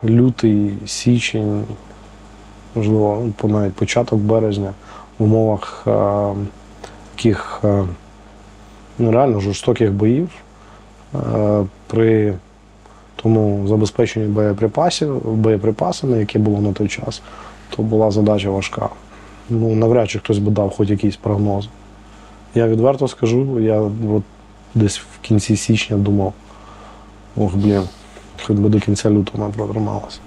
Лютий, 0.05 0.79
січень, 0.87 1.65
можливо, 2.75 3.29
ну, 3.43 3.49
навіть 3.49 3.75
початок 3.75 4.19
березня 4.19 4.73
в 5.19 5.23
умовах 5.23 5.85
е, 5.87 6.35
таких 7.15 7.61
е, 7.65 7.85
ну, 8.99 9.11
реально 9.11 9.41
жорстоких 9.41 9.93
боїв 9.93 10.29
е, 11.15 11.65
при 11.87 12.35
тому 13.17 13.69
забезпеченні 13.69 14.27
боєприпасів, 14.27 15.21
боєприпасами, 15.25 16.19
яке 16.19 16.39
було 16.39 16.61
на 16.61 16.73
той 16.73 16.89
час, 16.89 17.23
то 17.77 17.83
була 17.83 18.11
задача 18.11 18.51
важка. 18.51 18.89
Ну, 19.51 19.75
навряд 19.75 20.11
чи 20.11 20.19
хтось 20.19 20.39
би 20.39 20.51
дав 20.51 20.71
хоч 20.71 20.91
якийсь 20.91 21.17
прогноз. 21.17 21.69
Я 22.55 22.69
відверто 22.69 23.09
скажу, 23.09 23.61
я 23.61 23.81
от 23.81 24.23
десь 24.75 24.99
в 24.99 25.05
кінці 25.23 25.57
січня 25.57 25.97
думав, 25.97 26.33
ох, 27.37 27.57
блін, 27.57 27.83
хоч 28.47 28.57
би 28.57 28.69
до 28.69 28.81
кінця 28.81 29.11
лютого 29.11 29.45
ми 29.45 29.53
протрималися. 29.53 30.19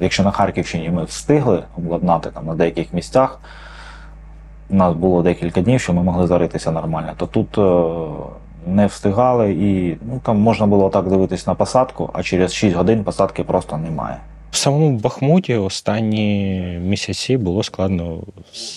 Якщо 0.00 0.22
на 0.22 0.30
Харківщині 0.30 0.90
ми 0.90 1.04
встигли 1.04 1.62
обладнати 1.76 2.30
там 2.30 2.46
на 2.46 2.54
деяких 2.54 2.92
місцях, 2.92 3.40
у 4.70 4.74
нас 4.74 4.94
було 4.94 5.22
декілька 5.22 5.60
днів, 5.60 5.80
що 5.80 5.92
ми 5.92 6.02
могли 6.02 6.26
заритися 6.26 6.70
нормально, 6.70 7.12
то 7.16 7.26
тут 7.26 7.58
е, 7.58 8.70
не 8.70 8.86
встигали 8.86 9.52
і 9.52 9.96
ну, 10.02 10.20
там 10.22 10.38
можна 10.38 10.66
було 10.66 10.90
так 10.90 11.08
дивитись 11.08 11.46
на 11.46 11.54
посадку, 11.54 12.10
а 12.12 12.22
через 12.22 12.54
6 12.54 12.76
годин 12.76 13.04
посадки 13.04 13.44
просто 13.44 13.76
немає. 13.76 14.16
В 14.50 14.56
самому 14.56 14.90
Бахмуті 14.90 15.54
останні 15.54 16.60
місяці 16.82 17.36
було 17.36 17.62
складно 17.62 18.18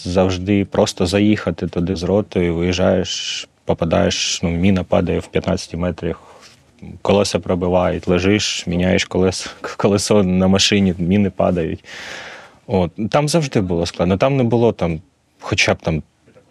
завжди 0.04 0.66
просто 0.66 1.06
заїхати 1.06 1.68
туди 1.68 1.96
з 1.96 2.04
ротою, 2.04 2.56
виїжджаєш, 2.56 3.50
попадаєш, 3.66 4.40
ну, 4.44 4.50
міна 4.50 4.84
падає 4.84 5.20
в 5.20 5.28
15 5.28 5.76
метрах 5.76 6.31
колеса 7.02 7.40
пробивають, 7.40 8.08
лежиш, 8.08 8.68
міняєш 8.68 9.06
колесо, 9.06 9.50
колесо 9.78 10.24
на 10.24 10.48
машині, 10.48 10.94
міни 10.98 11.30
падають. 11.30 11.84
От. 12.68 12.92
Там 13.10 13.30
завжди 13.30 13.62
було 13.62 13.86
складно. 13.86 14.18
Там 14.18 14.38
не 14.38 14.44
було 14.44 14.72
там, 14.72 15.02
хоча 15.40 15.74
б 15.74 15.78
там 15.82 16.04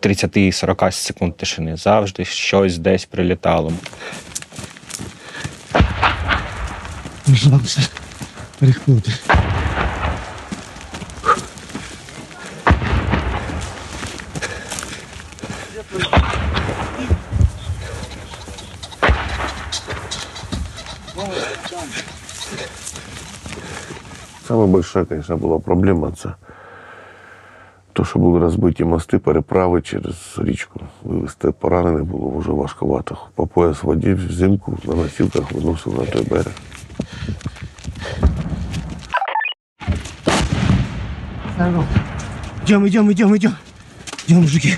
30-40 0.02 0.92
секунд 0.92 1.36
тишини. 1.36 1.76
Завжди 1.76 2.24
щось 2.24 2.78
десь 2.78 3.04
прилітало. 3.04 3.72
Пожалуйста, 7.26 7.82
Саме 24.50 24.66
большая, 24.66 25.04
конечно, 25.04 25.36
була 25.36 25.58
проблема 25.58 26.12
це 26.12 26.28
то, 27.92 28.04
що 28.04 28.18
були 28.18 28.38
розбиті 28.38 28.84
мости, 28.84 29.18
переправи 29.18 29.82
через 29.82 30.38
річку. 30.38 30.80
Вивезти 31.02 31.50
поранених 31.50 32.04
було 32.04 32.38
вже 32.38 32.52
важковато. 32.52 33.16
По 33.34 33.46
пояс 33.46 33.82
воді 33.82 34.14
взимку 34.14 34.78
на 34.84 34.94
носілках 34.94 35.52
виносили 35.52 35.96
на 35.98 36.04
той 36.06 36.22
берег. 36.22 36.52
Идем, 42.64 42.86
идем, 42.86 43.10
идем, 43.10 43.34
идем. 43.34 43.52
Идем, 44.26 44.40
мужики. 44.40 44.74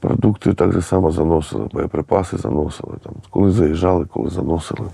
Продукти 0.00 0.52
так 0.52 0.72
же 0.72 0.82
само 0.82 1.12
заносили, 1.12 1.68
боєприпаси 1.72 2.36
заносили. 2.36 2.96
Там, 3.04 3.12
коли 3.30 3.50
заїжджали, 3.50 4.04
коли 4.04 4.30
заносили. 4.30 4.88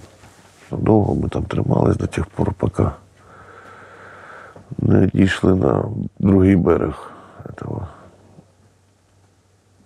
Довго 0.76 1.14
ми 1.14 1.28
там 1.28 1.44
тримались 1.44 1.96
до 1.96 2.06
тих 2.06 2.26
пор, 2.26 2.54
поки 2.54 2.84
не 4.78 5.06
дійшли 5.06 5.54
на 5.54 5.84
другий 6.18 6.56
берег 6.56 7.10
этого. 7.44 7.88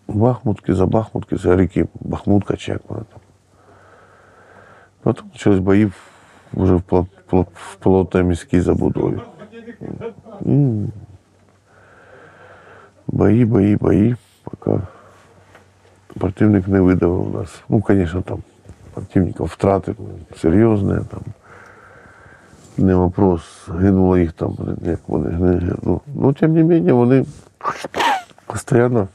Бахмутки, 0.08 0.74
за 0.74 0.86
Бахмутки, 0.86 1.36
за 1.36 1.56
ріки 1.56 1.86
Бахмутка 2.00 2.56
чи 2.56 2.72
як 2.72 2.80
вона 2.88 3.02
там. 3.02 3.20
Потім 5.02 5.28
почались 5.28 5.58
бої 5.58 5.92
вже 6.52 6.74
в, 6.74 7.06
плотній 7.78 8.22
міській 8.22 8.60
забудові. 8.60 9.20
М. 10.46 10.92
Бої, 13.06 13.44
бої, 13.44 13.76
бої, 13.76 14.16
поки 14.42 14.80
противник 16.18 16.68
не 16.68 16.80
видавив 16.80 17.34
нас. 17.34 17.62
Ну, 17.68 17.82
звісно, 17.88 18.22
там 18.22 18.42
противників 18.96 19.46
втрати 19.46 19.94
серйозні, 20.42 20.94
там. 21.10 21.20
Не 22.78 22.94
вопрос, 22.94 23.42
гинуло 23.68 24.18
їх 24.18 24.32
там, 24.32 24.56
як 24.82 25.00
вони 25.06 25.30
не 25.30 25.72
ну, 25.82 26.00
ну, 26.14 26.32
тим 26.32 26.52
не 26.52 26.64
менше, 26.64 26.92
вони 26.92 27.24
постійно 28.46 29.08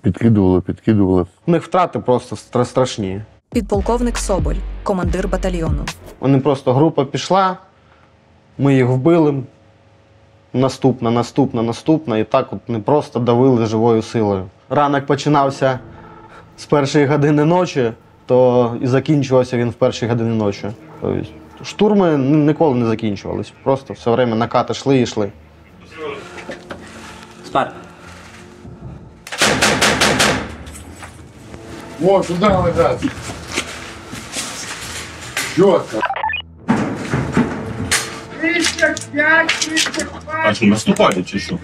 підкидували, 0.00 0.60
підкидували. 0.60 1.26
У 1.46 1.50
них 1.50 1.62
втрати 1.62 1.98
просто 1.98 2.36
стра- 2.36 2.64
страшні. 2.64 3.22
Підполковник 3.52 4.18
Соболь, 4.18 4.54
командир 4.82 5.28
батальйону. 5.28 5.84
Вони 6.20 6.40
просто 6.40 6.74
група 6.74 7.04
пішла, 7.04 7.56
ми 8.58 8.74
їх 8.74 8.86
вбили. 8.86 9.42
Наступна, 10.52 11.10
наступна, 11.10 11.62
наступна. 11.62 12.18
І 12.18 12.24
так 12.24 12.52
от 12.52 12.68
не 12.68 12.78
просто 12.78 13.20
давили 13.20 13.66
живою 13.66 14.02
силою. 14.02 14.44
Ранок 14.70 15.06
починався 15.06 15.78
з 16.56 16.66
першої 16.66 17.06
години 17.06 17.44
ночі, 17.44 17.92
то 18.26 18.76
і 18.82 18.86
закінчувався 18.86 19.56
він 19.56 19.70
в 19.70 19.74
першій 19.74 20.06
годині 20.06 20.36
ночі. 20.36 20.70
Тобто 21.00 21.24
штурми 21.64 22.18
ніколи 22.18 22.74
не 22.74 22.86
закінчувались. 22.86 23.52
Просто 23.62 23.94
все 23.94 24.10
время 24.10 24.36
накати 24.36 24.72
йшли 24.72 24.98
і 24.98 25.02
йшли. 25.02 25.32
Спать. 27.46 27.70
О, 32.04 32.22
сюда 32.22 32.58
лежать. 32.58 33.00
Четко. 35.56 36.00
А 40.44 40.54
що, 40.54 40.66
наступають 40.66 41.28
чи 41.28 41.38
що? 41.38 41.58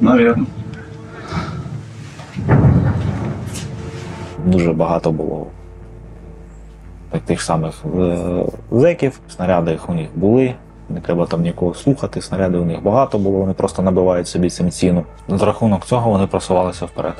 Навірно. 0.00 0.46
Дуже 4.44 4.72
багато 4.72 5.12
було 5.12 5.46
так, 7.10 7.22
тих 7.22 7.42
самих 7.42 7.74
е, 7.98 8.44
зеків, 8.70 9.20
снаряди 9.28 9.70
їх 9.70 9.90
у 9.90 9.94
них 9.94 10.08
були. 10.14 10.54
Не 10.90 11.00
треба 11.00 11.26
там 11.26 11.42
нікого 11.42 11.74
слухати, 11.74 12.22
снаряди 12.22 12.58
у 12.58 12.64
них 12.64 12.82
багато 12.82 13.18
було, 13.18 13.38
вони 13.38 13.52
просто 13.52 13.82
набивають 13.82 14.28
собі 14.28 14.50
цим 14.50 14.70
ціну. 14.70 15.04
За 15.28 15.46
рахунок 15.46 15.84
цього 15.84 16.10
вони 16.10 16.26
просувалися 16.26 16.84
вперед. 16.86 17.14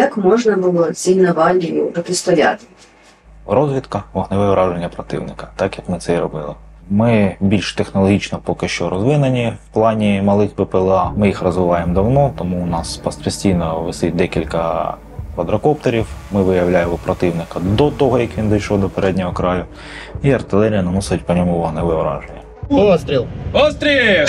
Як 0.00 0.16
можна 0.16 0.56
було 0.56 0.92
цій 0.92 1.14
навалі 1.14 1.82
протистояти? 1.94 2.64
Розвідка, 3.46 4.02
вогневе 4.12 4.50
враження 4.50 4.88
противника, 4.88 5.48
так 5.56 5.78
як 5.78 5.88
ми 5.88 5.98
це 5.98 6.14
і 6.14 6.18
робили. 6.18 6.54
Ми 6.90 7.36
більш 7.40 7.74
технологічно 7.74 8.38
поки 8.44 8.68
що 8.68 8.90
розвинені 8.90 9.52
в 9.70 9.74
плані 9.74 10.22
малих 10.22 10.50
ППЛА. 10.50 11.12
Ми 11.16 11.26
їх 11.26 11.42
розвиваємо 11.42 11.94
давно, 11.94 12.32
тому 12.38 12.62
у 12.62 12.66
нас 12.66 12.96
постійно 12.96 13.80
висить 13.80 14.16
декілька 14.16 14.94
квадрокоптерів. 15.34 16.06
Ми 16.32 16.42
виявляємо 16.42 16.98
противника 17.04 17.60
до 17.60 17.90
того, 17.90 18.18
як 18.18 18.38
він 18.38 18.50
дійшов 18.50 18.80
до 18.80 18.88
переднього 18.88 19.32
краю, 19.32 19.64
і 20.22 20.32
артилерія 20.32 20.82
наносить 20.82 21.24
по 21.24 21.34
ньому 21.34 21.58
вогневе 21.58 21.94
враження. 21.94 22.40
Постріл. 22.68 23.26
Постріл! 23.52 24.26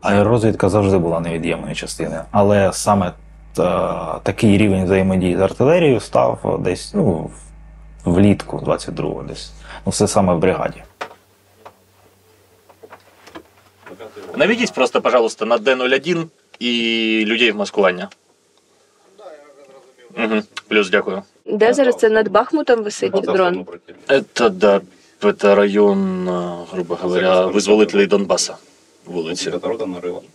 Аеророзвідка 0.00 0.68
завжди 0.68 0.98
була 0.98 1.20
невід'ємною 1.20 1.74
частиною, 1.74 2.20
але 2.30 2.72
саме 2.72 3.06
е, 3.06 3.12
такий 4.22 4.58
рівень 4.58 4.84
взаємодії 4.84 5.36
з 5.36 5.40
артилерією 5.40 6.00
став 6.00 6.60
десь 6.64 6.94
ну, 6.94 7.30
влітку 8.04 8.58
22-го 8.58 9.22
десь. 9.22 9.52
Ну, 9.86 9.90
все 9.90 10.08
саме 10.08 10.34
в 10.34 10.38
бригаді. 10.38 10.82
Наведіть 14.36 14.72
просто, 14.72 15.00
пожалуйста, 15.00 15.44
на 15.44 15.58
Д01 15.58 16.26
і 16.58 17.24
людей 17.26 17.52
в 17.52 17.56
маскування. 17.56 18.08
Угу. 20.16 20.42
Плюс 20.68 20.90
дякую. 20.90 21.22
Де 21.46 21.74
зараз 21.74 21.96
це 21.96 22.08
над 22.08 22.28
Бахмутом 22.28 22.82
висить 22.82 23.12
дрон? 23.12 23.66
Это, 24.08 24.50
да, 24.50 24.80
это 25.20 25.54
район, 25.54 26.28
грубо 26.72 26.94
говоря, 26.94 27.46
визволителей 27.46 28.06
Донбаса. 28.06 28.56
Вулиці. 29.06 29.52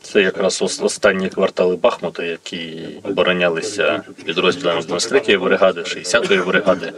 Це 0.01 0.21
якраз 0.21 0.61
останні 0.61 1.29
квартали 1.29 1.75
Бахмута, 1.75 2.23
які 2.23 2.87
оборонялися 3.03 4.03
підрозділами 4.25 4.81
з 4.81 4.87
23-ї 4.87 5.43
бригади, 5.43 5.81
60-ї 5.81 6.45
бригади, 6.45 6.93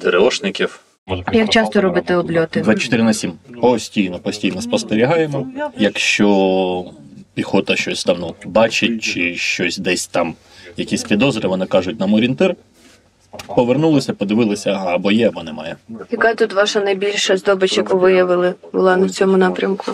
ТРОшників. 0.00 0.80
Як 1.32 1.48
часто 1.48 1.80
робите 1.80 2.16
обльоти? 2.16 2.60
24 2.60 3.02
на 3.02 3.14
7. 3.14 3.32
Постійно, 3.60 4.18
постійно 4.18 4.62
спостерігаємо. 4.62 5.46
Якщо 5.78 6.84
піхота 7.34 7.76
щось 7.76 8.04
там 8.04 8.16
ну, 8.20 8.34
бачить, 8.44 9.02
чи 9.02 9.36
щось 9.36 9.78
десь 9.78 10.06
там, 10.06 10.34
якісь 10.76 11.02
підозри, 11.02 11.48
вони 11.48 11.66
кажуть 11.66 12.00
нам 12.00 12.14
орієнтир. 12.14 12.56
Повернулися, 13.46 14.12
подивилися, 14.12 14.70
ага, 14.70 14.94
або 14.94 15.12
є, 15.12 15.28
або 15.28 15.42
немає. 15.42 15.76
Яка 16.10 16.34
тут 16.34 16.52
ваша 16.52 16.80
найбільша 16.80 17.36
здобич, 17.36 17.76
яку 17.76 17.98
виявили, 17.98 18.54
була 18.72 18.96
на 18.96 19.08
цьому 19.08 19.36
напрямку? 19.36 19.92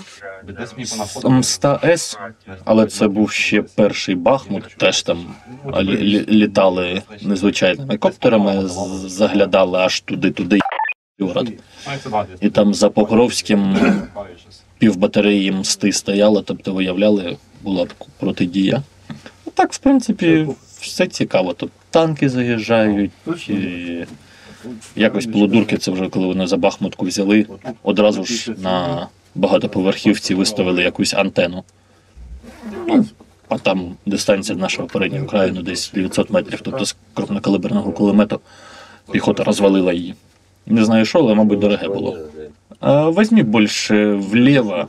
Мста 1.25 1.81
С, 1.85 2.19
але 2.65 2.87
це 2.87 3.09
був 3.09 3.31
ще 3.31 3.63
перший 3.63 4.15
Бахмут, 4.15 4.65
теж 4.79 5.03
там 5.03 5.19
лі- 5.67 6.03
лі- 6.03 6.29
літали 6.31 7.03
незвичайними 7.23 7.97
коптерами, 7.97 8.69
з- 8.69 9.11
заглядали 9.11 9.79
аж 9.79 10.01
туди-туди. 10.01 10.59
Город. 11.21 11.49
І 12.41 12.51
там 12.51 12.75
за 12.75 12.91
Покровським 12.91 13.77
півбатареї 14.79 15.53
мсти 15.53 15.93
стояло, 15.93 16.43
тобто 16.43 16.73
виявляли, 16.73 17.37
була 17.63 17.87
протидія. 18.19 18.83
Так, 19.55 19.73
в 19.73 19.79
принципі, 19.79 20.49
все 20.81 21.07
цікаво. 21.07 21.55
Тобто 21.57 21.75
танки 21.91 22.29
заїжджають. 22.29 23.11
І 23.49 24.05
якось 24.97 25.27
полудурки, 25.27 25.77
це 25.77 25.91
вже 25.91 26.09
коли 26.09 26.27
вони 26.27 26.47
за 26.47 26.57
Бахмутку 26.57 27.07
взяли, 27.07 27.47
одразу 27.83 28.25
ж 28.25 28.55
на 28.59 29.07
багатоповерхівці 29.35 30.35
виставили 30.35 30.83
якусь 30.83 31.15
антенну. 31.15 31.65
Ну, 32.89 33.07
а 33.49 33.59
там 33.59 33.97
дистанція 34.07 34.59
нашого 34.59 34.89
переднього 34.89 35.27
краю 35.27 35.53
ну, 35.55 35.63
десь 35.63 35.91
900 35.95 36.31
метрів, 36.31 36.61
тобто 36.63 36.85
з 36.85 36.97
крупнокалиберного 37.15 37.93
кулемету 37.93 38.41
піхота 39.11 39.45
розвалила 39.45 39.93
її. 39.93 40.15
Не 40.67 40.85
знаю 40.85 41.05
що, 41.05 41.19
але, 41.19 41.35
мабуть, 41.35 41.59
дороге 41.59 41.89
було. 41.89 42.19
А 42.81 43.09
возьми 43.09 43.43
більше 43.43 44.13
вліво, 44.13 44.89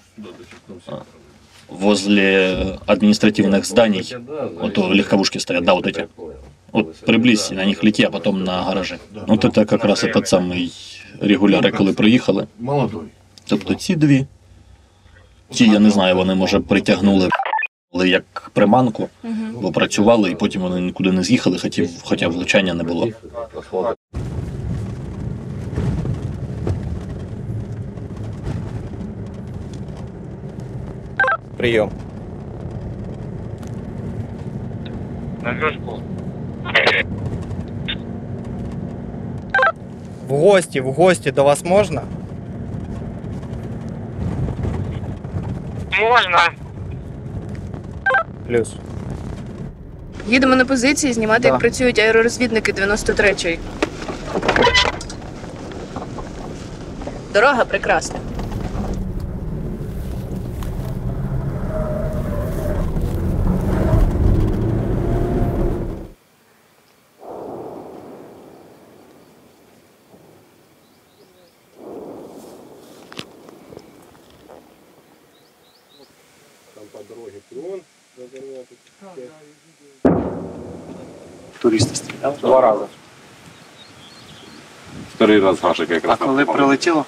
возле 1.70 2.78
административных 2.86 3.66
зданий, 3.66 4.16
вот 4.60 4.74
то 4.74 4.88
легковушки 4.88 5.40
стоят, 5.40 5.64
да, 5.64 5.74
вот 5.74 5.88
эти. 5.88 6.08
Вот 6.72 6.96
приблизься, 6.96 7.54
на 7.54 7.66
них 7.66 7.84
лети, 7.84 8.04
а 8.04 8.10
потом 8.10 8.44
на 8.44 8.64
гаражи. 8.64 9.00
Вот 9.28 9.46
это 9.46 9.66
как 9.66 9.86
раз 9.86 10.04
этот 10.04 10.28
самий 10.28 10.72
регуляри, 11.22 11.72
коли 11.72 11.94
приїхали. 11.94 12.48
Молодой. 12.60 13.06
Тобто 13.46 13.76
ці 13.76 13.96
дві. 13.96 14.26
Ті, 15.50 15.66
я 15.66 15.80
не 15.80 15.90
знаю, 15.90 16.16
вони 16.16 16.36
може 16.36 16.60
притягнули 16.60 17.30
але 17.94 18.10
як 18.10 18.52
приманку, 18.54 19.10
бо 19.62 19.72
працювали, 19.72 20.32
і 20.32 20.36
потім 20.36 20.62
вони 20.62 20.82
нікуди 20.82 21.12
не 21.12 21.24
з'їхали, 21.24 21.58
хотів, 21.58 21.90
хоча 22.04 22.28
влучання 22.28 22.74
не 22.74 22.84
було. 22.84 23.08
Прийом. 31.58 31.92
На 35.44 35.60
зв'язку. 35.60 36.11
В 40.28 40.34
гості, 40.36 40.82
в 40.82 40.92
гості 40.92 41.32
до 41.32 41.44
вас 41.44 41.66
можна? 41.66 42.02
Можна. 46.02 46.50
Плюс. 48.48 48.74
Їдемо 50.28 50.56
на 50.56 50.66
позиції 50.66 51.14
знімати, 51.14 51.42
Да. 51.42 51.48
як 51.48 51.60
працюють 51.60 52.00
аеророзвідники 52.00 52.72
93-ї. 52.74 53.58
Дорога 57.34 57.66
прекрасна. 57.66 58.20
Два 82.52 82.62
рази. 82.62 82.86
Старий 85.16 85.40
раз 85.40 85.62
Гашик 85.62 85.90
якраз. 85.90 86.18
А 86.22 86.26
коли 86.26 86.46
прилетіло? 86.46 87.06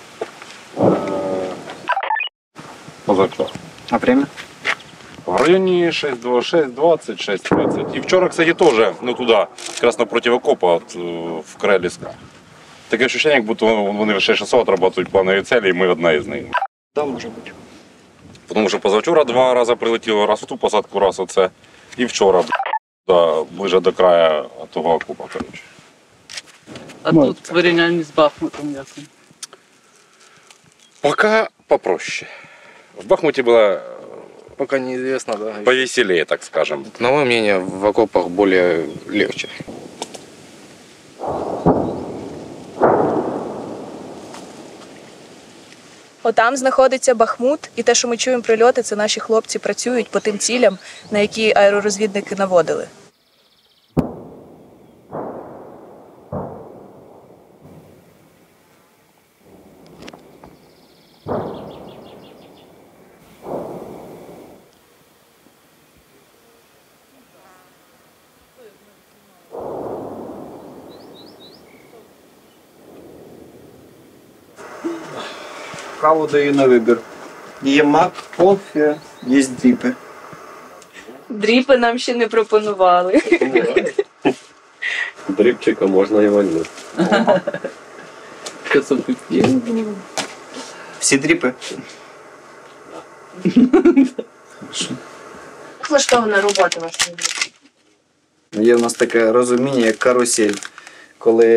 Позавчора. 3.05 3.49
А 3.91 3.97
время? 3.97 4.27
В 5.25 5.35
районі 5.35 5.91
626, 5.91 6.73
20, 6.73 7.21
630. 7.21 7.95
І 7.95 7.99
вчора, 7.99 8.29
кстати, 8.29 8.53
теж, 8.53 8.93
ну 9.01 9.13
туди, 9.13 9.45
якраз 9.75 9.99
напроти 9.99 10.29
окопа, 10.29 10.73
от, 10.73 10.95
е, 10.95 10.99
в 11.45 11.55
Креліска. 11.61 12.13
Таке 12.89 13.03
відчуття, 13.03 13.29
як 13.29 13.45
будто 13.45 13.83
вони 13.83 14.19
ще 14.19 14.35
часово 14.35 14.63
отрабатують 14.63 15.09
планові 15.09 15.41
цілі, 15.41 15.69
і 15.69 15.73
ми 15.73 15.87
одна 15.87 16.11
із 16.11 16.27
них. 16.27 16.45
Да, 16.95 17.05
може 17.05 17.27
бути. 17.29 17.51
Тому 18.47 18.69
що 18.69 18.79
позавчора 18.79 19.23
два 19.23 19.53
рази 19.53 19.75
прилетіло, 19.75 20.25
раз 20.25 20.43
у 20.43 20.45
ту 20.45 20.57
посадку, 20.57 20.99
раз 20.99 21.19
оце. 21.19 21.49
І 21.97 22.05
вчора, 22.05 22.43
да, 23.06 23.44
ближе 23.44 23.80
до 23.80 23.92
краю 23.92 24.50
того 24.72 24.94
окопа, 24.94 25.24
коротше. 25.32 25.62
А 27.02 27.12
тут 27.12 27.38
в 27.42 27.52
порівнянні 27.52 28.02
з 28.02 28.10
Бахмутом 28.10 28.72
як? 28.72 28.86
він? 28.98 29.06
Пока 31.00 31.48
попроще. 31.66 32.26
В 32.96 33.06
Бахмуте 33.06 33.42
было 33.42 33.80
Пока 34.56 34.78
неизвестно, 34.80 35.36
да. 35.36 35.52
повеселее, 35.64 36.24
так 36.24 36.42
скажем. 36.42 36.84
На 36.98 37.10
мое 37.10 37.24
мнение, 37.24 37.58
в 37.58 37.84
окопах 37.84 38.28
более 38.28 38.88
легче. 39.06 39.48
Отам 46.23 46.57
знаходиться 46.57 47.15
Бахмут, 47.15 47.69
і 47.75 47.83
те, 47.83 47.95
що 47.95 48.07
ми 48.07 48.17
чуємо 48.17 48.43
прильоти, 48.43 48.81
це 48.81 48.95
наші 48.95 49.19
хлопці 49.19 49.59
працюють 49.59 50.09
по 50.09 50.19
тим 50.19 50.37
цілям, 50.37 50.77
на 51.11 51.19
які 51.19 51.53
аеророзвідники 51.55 52.35
наводили. 52.35 52.87
Каву 76.03 76.27
даю 76.27 76.53
на 76.53 76.67
вибір. 76.67 76.99
Є 77.61 77.83
мак, 77.83 78.11
кофе, 78.37 78.95
є 79.27 79.43
дріпи. 79.43 79.93
Дріпи 81.29 81.77
нам 81.77 81.97
ще 81.97 82.15
не 82.15 82.27
пропонували. 82.27 83.19
Дрібчика 85.29 85.87
можна 85.87 86.23
і 86.23 86.27
вальнути. 86.27 86.69
Всі 90.99 91.17
дріпи? 91.17 91.53
Влаштована 95.89 96.41
робота 96.41 96.79
ваша? 96.79 97.11
Є 98.51 98.75
в 98.75 98.81
нас 98.81 98.93
таке 98.93 99.31
розуміння, 99.31 99.85
як 99.85 99.97
карусель, 99.97 100.53
коли 101.17 101.47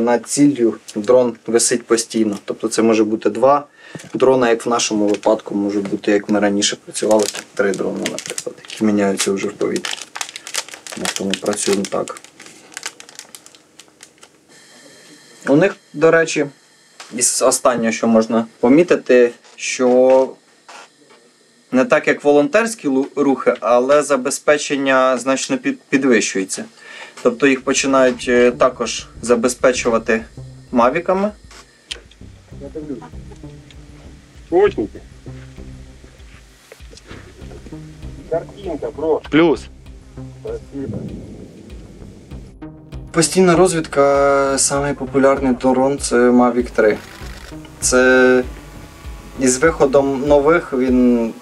над 0.00 0.26
ціллю 0.26 0.76
дрон 0.94 1.36
висить 1.46 1.86
постійно. 1.86 2.38
Тобто 2.44 2.68
це 2.68 2.82
може 2.82 3.04
бути 3.04 3.30
два 3.30 3.66
дрона, 4.14 4.50
як 4.50 4.66
в 4.66 4.68
нашому 4.68 5.06
випадку, 5.06 5.54
може 5.54 5.80
бути, 5.80 6.12
як 6.12 6.28
ми 6.28 6.40
раніше 6.40 6.76
працювали, 6.84 7.24
три 7.54 7.72
дрони, 7.72 8.04
наприклад, 8.10 8.56
які 8.68 8.84
міняються 8.84 9.32
вже 9.32 9.48
в 9.48 9.52
повітрі. 9.52 9.92
Тому 11.14 11.30
працюємо 11.30 11.84
так. 11.90 12.20
У 15.48 15.56
них, 15.56 15.76
до 15.92 16.10
речі, 16.10 16.46
із 17.16 17.42
останнього, 17.42 17.92
що 17.92 18.06
можна 18.06 18.46
помітити, 18.60 19.32
що 19.56 20.28
не 21.72 21.84
так 21.84 22.08
як 22.08 22.24
волонтерські 22.24 22.88
рухи, 23.16 23.54
але 23.60 24.02
забезпечення 24.02 25.18
значно 25.18 25.58
підвищується. 25.88 26.64
Тобто 27.22 27.46
їх 27.46 27.64
починають 27.64 28.26
е, 28.28 28.50
також 28.50 29.06
забезпечувати 29.22 30.24
мавіками. 30.72 31.30
Очень. 34.50 34.88
Картинка, 38.30 38.90
бро. 38.96 39.20
Плюс. 39.30 39.68
Спасибо. 40.40 40.98
Постійна 43.10 43.56
розвідка, 43.56 44.58
самий 44.58 44.94
популярний 44.94 45.54
дрон 45.54 45.98
це 45.98 46.16
Mavic 46.16 46.70
3. 46.70 46.98
Це 47.80 48.42
із 49.40 49.58
виходом 49.58 50.24
нових 50.26 50.72
він, 50.72 51.32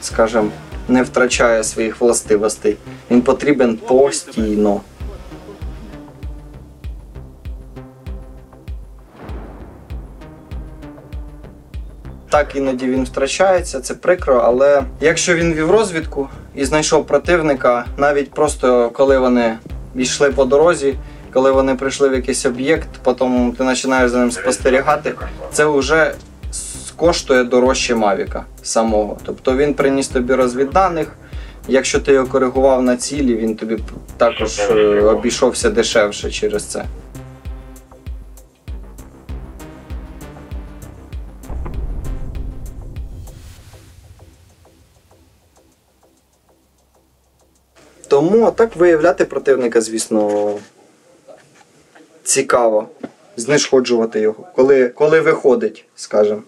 скажімо, 0.00 0.50
не 0.88 1.02
втрачає 1.02 1.64
своїх 1.64 2.00
властивостей. 2.00 2.76
Він 3.10 3.22
потрібен 3.22 3.76
постійно. 3.76 4.80
Так, 12.30 12.56
іноді 12.56 12.86
він 12.86 13.04
втрачається, 13.04 13.80
це 13.80 13.94
прикро, 13.94 14.42
але 14.44 14.82
якщо 15.00 15.34
він 15.34 15.54
вів 15.54 15.70
розвідку 15.70 16.28
і 16.54 16.64
знайшов 16.64 17.06
противника, 17.06 17.86
навіть 17.96 18.30
просто 18.30 18.90
коли 18.90 19.18
вони 19.18 19.58
йшли 19.94 20.30
по 20.30 20.44
дорозі, 20.44 20.94
коли 21.32 21.52
вони 21.52 21.74
прийшли 21.74 22.08
в 22.08 22.12
якийсь 22.12 22.46
об'єкт, 22.46 22.88
потім 23.02 23.52
ти 23.58 23.64
починаєш 23.64 24.10
за 24.10 24.18
ним 24.18 24.30
спостерігати, 24.30 25.14
це 25.52 25.66
вже 25.66 26.14
коштує 26.96 27.44
дорожче 27.44 27.94
Мавіка 27.94 28.44
самого. 28.62 29.18
Тобто 29.24 29.56
він 29.56 29.74
приніс 29.74 30.08
тобі 30.08 30.34
розвідданих, 30.34 31.08
Якщо 31.68 32.00
ти 32.00 32.12
його 32.12 32.26
коригував 32.26 32.82
на 32.82 32.96
цілі, 32.96 33.36
він 33.36 33.56
тобі 33.56 33.78
також 34.16 34.58
е, 34.58 35.00
обійшовся 35.00 35.70
дешевше 35.70 36.30
через 36.30 36.64
це. 36.64 36.84
Тому 48.08 48.50
так 48.50 48.76
виявляти 48.76 49.24
противника, 49.24 49.80
звісно, 49.80 50.54
цікаво. 52.24 52.88
Знешкоджувати 53.36 54.20
його. 54.20 54.46
Коли, 54.54 54.88
коли 54.88 55.20
виходить, 55.20 55.84
скажімо. 55.96 56.42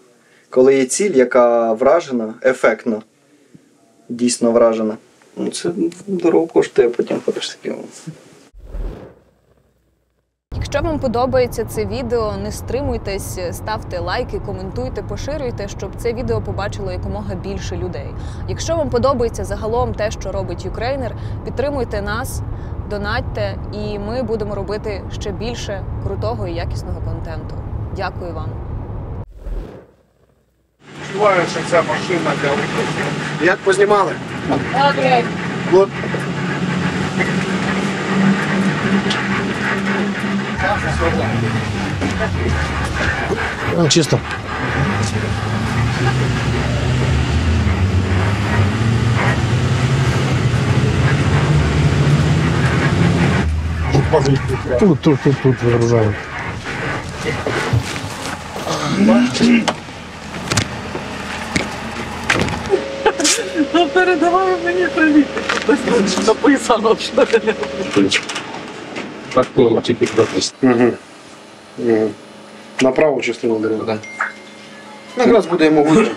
Коли 0.49 0.75
є 0.75 0.85
ціль, 0.85 1.11
яка 1.11 1.73
вражена, 1.73 2.33
ефектно, 2.43 3.03
дійсно 4.09 4.51
вражена. 4.51 4.97
Ну, 5.37 5.49
це 5.51 5.69
дорого 6.07 6.47
коштує, 6.47 6.87
а 6.87 6.91
потім 6.91 7.21
ходиш 7.25 7.49
таким. 7.49 7.75
Якщо 10.59 10.81
вам 10.81 10.99
подобається 10.99 11.65
це 11.65 11.85
відео, 11.85 12.33
не 12.43 12.51
стримуйтесь, 12.51 13.39
ставте 13.51 13.99
лайки, 13.99 14.39
коментуйте, 14.39 15.01
поширюйте, 15.01 15.67
щоб 15.67 15.91
це 15.97 16.13
відео 16.13 16.41
побачило 16.41 16.91
якомога 16.91 17.35
більше 17.35 17.77
людей. 17.77 18.07
Якщо 18.47 18.75
вам 18.75 18.89
подобається 18.89 19.45
загалом 19.45 19.93
те, 19.93 20.11
що 20.11 20.31
робить 20.31 20.65
Юкрейнер, 20.65 21.15
підтримуйте 21.45 22.01
нас, 22.01 22.41
донатьте, 22.89 23.55
і 23.73 23.99
ми 23.99 24.23
будемо 24.23 24.55
робити 24.55 25.03
ще 25.19 25.31
більше 25.31 25.83
крутого 26.03 26.47
і 26.47 26.53
якісного 26.53 27.01
контенту. 27.01 27.55
Дякую 27.95 28.33
вам. 28.33 28.49
Відчуваю, 31.03 31.41
що 31.51 31.59
ця 31.69 31.81
машина 31.81 32.31
для 32.41 32.49
викликів. 32.49 33.41
Як 33.41 33.57
познімали? 33.57 34.11
Окей. 34.89 35.23
От. 35.73 35.89
Чисто. 43.88 44.18
Тут, 54.78 55.00
тут, 55.00 55.20
тут, 55.22 55.42
тут 55.42 55.62
выгружаем. 55.62 56.14
Ну 63.74 63.86
передавай 63.88 64.56
мені 64.64 64.86
привіт. 64.86 65.26
Ось 65.68 66.26
написано, 66.26 66.96
що 67.00 67.26
Так, 69.34 69.46
тільки 69.82 70.06
Угу. 70.62 70.92
Угу. 71.78 72.10
На 72.80 72.90
праву 72.90 73.20
частину 73.20 73.58
дороги. 73.58 73.82
Да. 73.86 73.98
Ну, 75.16 75.24
якраз 75.24 75.46
буде 75.46 75.64
йому 75.64 75.84
виїзд. 75.84 76.12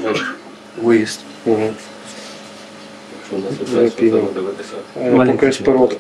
Виїзд. 0.82 1.20
Угу. 1.46 1.74
Я 3.74 3.90
піняв. 3.90 4.30
Е, 4.98 5.12
По 5.12 5.48
КСП 5.48 5.68
рот. 5.68 5.98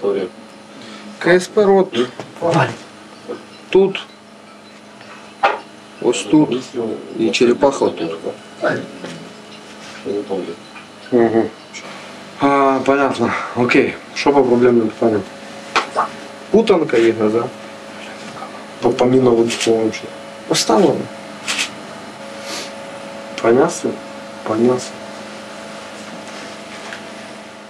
КСП 1.19 1.57
рот. 1.57 1.99
Тут. 3.69 4.05
Ось 6.01 6.23
тут. 6.23 6.63
І 7.19 7.29
черепаха 7.29 7.85
тут. 7.89 8.15
Угу. 11.11 11.43
А, 12.39 12.79
понятно. 12.85 13.31
Окей. 13.55 13.93
Що 14.15 14.33
по 14.33 14.43
проблемним 14.43 14.87
питанням? 14.87 15.21
Путанка 16.51 16.97
ігра, 16.97 17.29
да? 17.29 17.43
По 18.82 18.90
поміноводствовому 18.90 19.92
що? 19.92 20.04
Поставлено. 20.48 21.00
Понятно? 23.42 23.90
Понятно. 24.42 24.78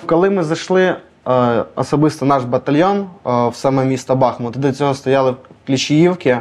Коли 0.06 0.30
ми 0.30 0.42
зайшли, 0.42 0.96
е, 1.28 1.64
особисто 1.74 2.26
наш 2.26 2.44
батальйон 2.44 2.98
е, 2.98 3.06
в 3.48 3.52
саме 3.54 3.84
місто 3.84 4.16
Бахмут, 4.16 4.56
до 4.56 4.72
цього 4.72 4.94
стояли 4.94 5.30
в 5.30 5.36
Кліщіївці. 5.66 6.36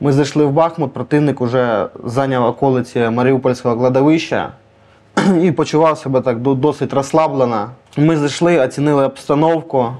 Ми 0.00 0.12
зайшли 0.12 0.44
в 0.44 0.50
Бахмут, 0.50 0.92
противник 0.92 1.40
вже 1.40 1.86
зайняв 2.04 2.44
околиці 2.44 3.00
Маріупольського 3.00 3.76
кладовища 3.76 4.52
і 5.42 5.52
почував 5.52 5.98
себе 5.98 6.20
так 6.20 6.38
досить 6.40 6.92
розслаблено. 6.92 7.70
Ми 7.96 8.16
зайшли, 8.16 8.58
оцінили 8.58 9.06
обстановку, 9.06 9.92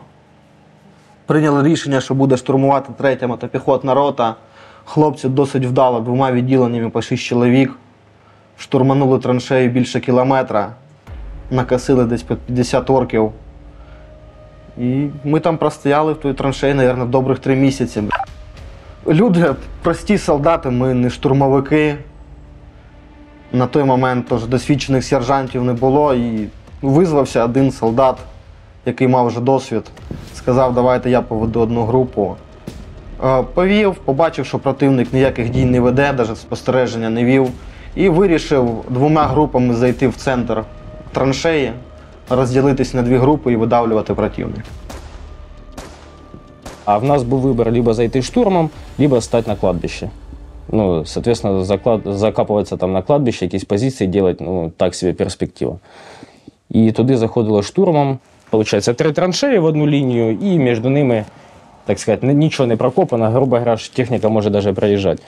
прийняли 1.33 1.63
рішення, 1.63 2.01
що 2.01 2.15
буде 2.15 2.37
штурмувати 2.37 2.93
третя 2.99 3.27
мотопіхотна 3.27 3.95
рота. 3.95 4.35
Хлопці 4.85 5.29
досить 5.29 5.67
вдало 5.67 6.01
двома 6.01 6.33
відділеннями 6.33 6.91
по 6.91 7.03
шість 7.03 7.23
чоловік. 7.23 7.73
Штурманули 8.59 9.19
траншею 9.19 9.71
більше 9.71 10.01
кілометра 10.01 10.73
накосили 11.51 12.05
десь 12.05 12.23
під 12.23 12.39
50 12.39 12.91
орків. 12.91 13.33
І 14.79 15.07
ми 15.25 15.41
там 15.41 15.59
простояли 15.59 16.13
в 16.13 16.17
той 16.17 16.35
траншеї, 16.35 16.75
мабуть, 16.75 17.11
добрих 17.11 17.39
три 17.39 17.57
місяці. 17.57 18.03
Люди, 19.09 19.55
прості 19.83 20.19
солдати, 20.19 20.71
ми 20.71 20.95
не 20.95 21.11
штурмовики. 21.11 21.97
На 23.53 23.67
той 23.67 23.85
момент 23.85 24.27
тож 24.29 24.47
досвідчених 24.47 25.05
сержантів 25.05 25.65
не 25.65 25.73
було. 25.73 26.15
І 26.15 26.49
визвався 26.83 27.45
один 27.45 27.71
солдат, 27.71 28.19
який 28.86 29.08
мав 29.08 29.28
вже 29.28 29.40
досвід. 29.40 29.84
Сказав, 30.34 30.74
давайте 30.74 31.10
я 31.10 31.22
поведу 31.22 31.60
одну 31.60 31.86
групу. 31.86 32.36
Е, 33.24 33.44
Повів, 33.54 33.96
побачив, 33.96 34.46
що 34.46 34.60
противник 34.60 35.14
ніяких 35.14 35.50
дій 35.50 35.66
не 35.66 35.80
веде, 35.80 36.14
навіть 36.14 36.38
спостереження 36.38 37.10
не 37.10 37.26
вів. 37.26 37.48
І 37.96 38.10
вирішив 38.10 38.84
двома 38.90 39.24
групами 39.24 39.74
зайти 39.74 40.08
в 40.08 40.16
центр 40.16 40.64
траншеї, 41.12 41.72
розділитись 42.30 42.94
на 42.94 43.02
дві 43.02 43.18
групи 43.18 43.54
і 43.54 43.56
видавлювати 43.56 44.14
противника. 44.14 44.64
А 46.86 46.98
в 46.98 47.04
нас 47.04 47.24
был 47.24 47.40
выбор 47.40 47.72
либо 47.72 47.94
зайти 47.94 48.22
штурмом, 48.22 48.70
либо 48.98 49.22
стать 49.22 49.48
на 49.48 49.56
кладбище. 49.56 50.10
Ну, 50.72 51.06
соответственно, 51.06 51.64
заклад... 51.64 52.02
закапываться 52.06 52.78
там 52.78 52.94
на 52.94 53.02
кладбище, 53.02 53.46
якісь 53.46 53.64
позиції 53.64 54.08
делать, 54.08 54.42
ну, 54.42 54.72
так 54.78 54.96
себе 54.96 55.14
перспектива. 55.14 55.76
І 56.70 56.92
туди 56.92 57.18
заходило 57.18 57.64
штурмом. 57.64 58.20
Получається, 58.53 58.95
три 58.95 59.13
траншеї 59.13 59.59
в 59.59 59.65
одну 59.65 59.87
лінію, 59.87 60.39
і 60.43 60.59
між 60.59 60.81
ними, 60.81 61.25
так 61.85 61.99
сказати, 61.99 62.27
ні- 62.27 62.35
нічого 62.35 62.67
не 62.67 62.77
прокопано, 62.77 63.31
грубо 63.31 63.57
говоря, 63.57 63.77
техніка 63.95 64.29
може 64.29 64.51
навіть 64.51 64.75
проїжджати. 64.75 65.23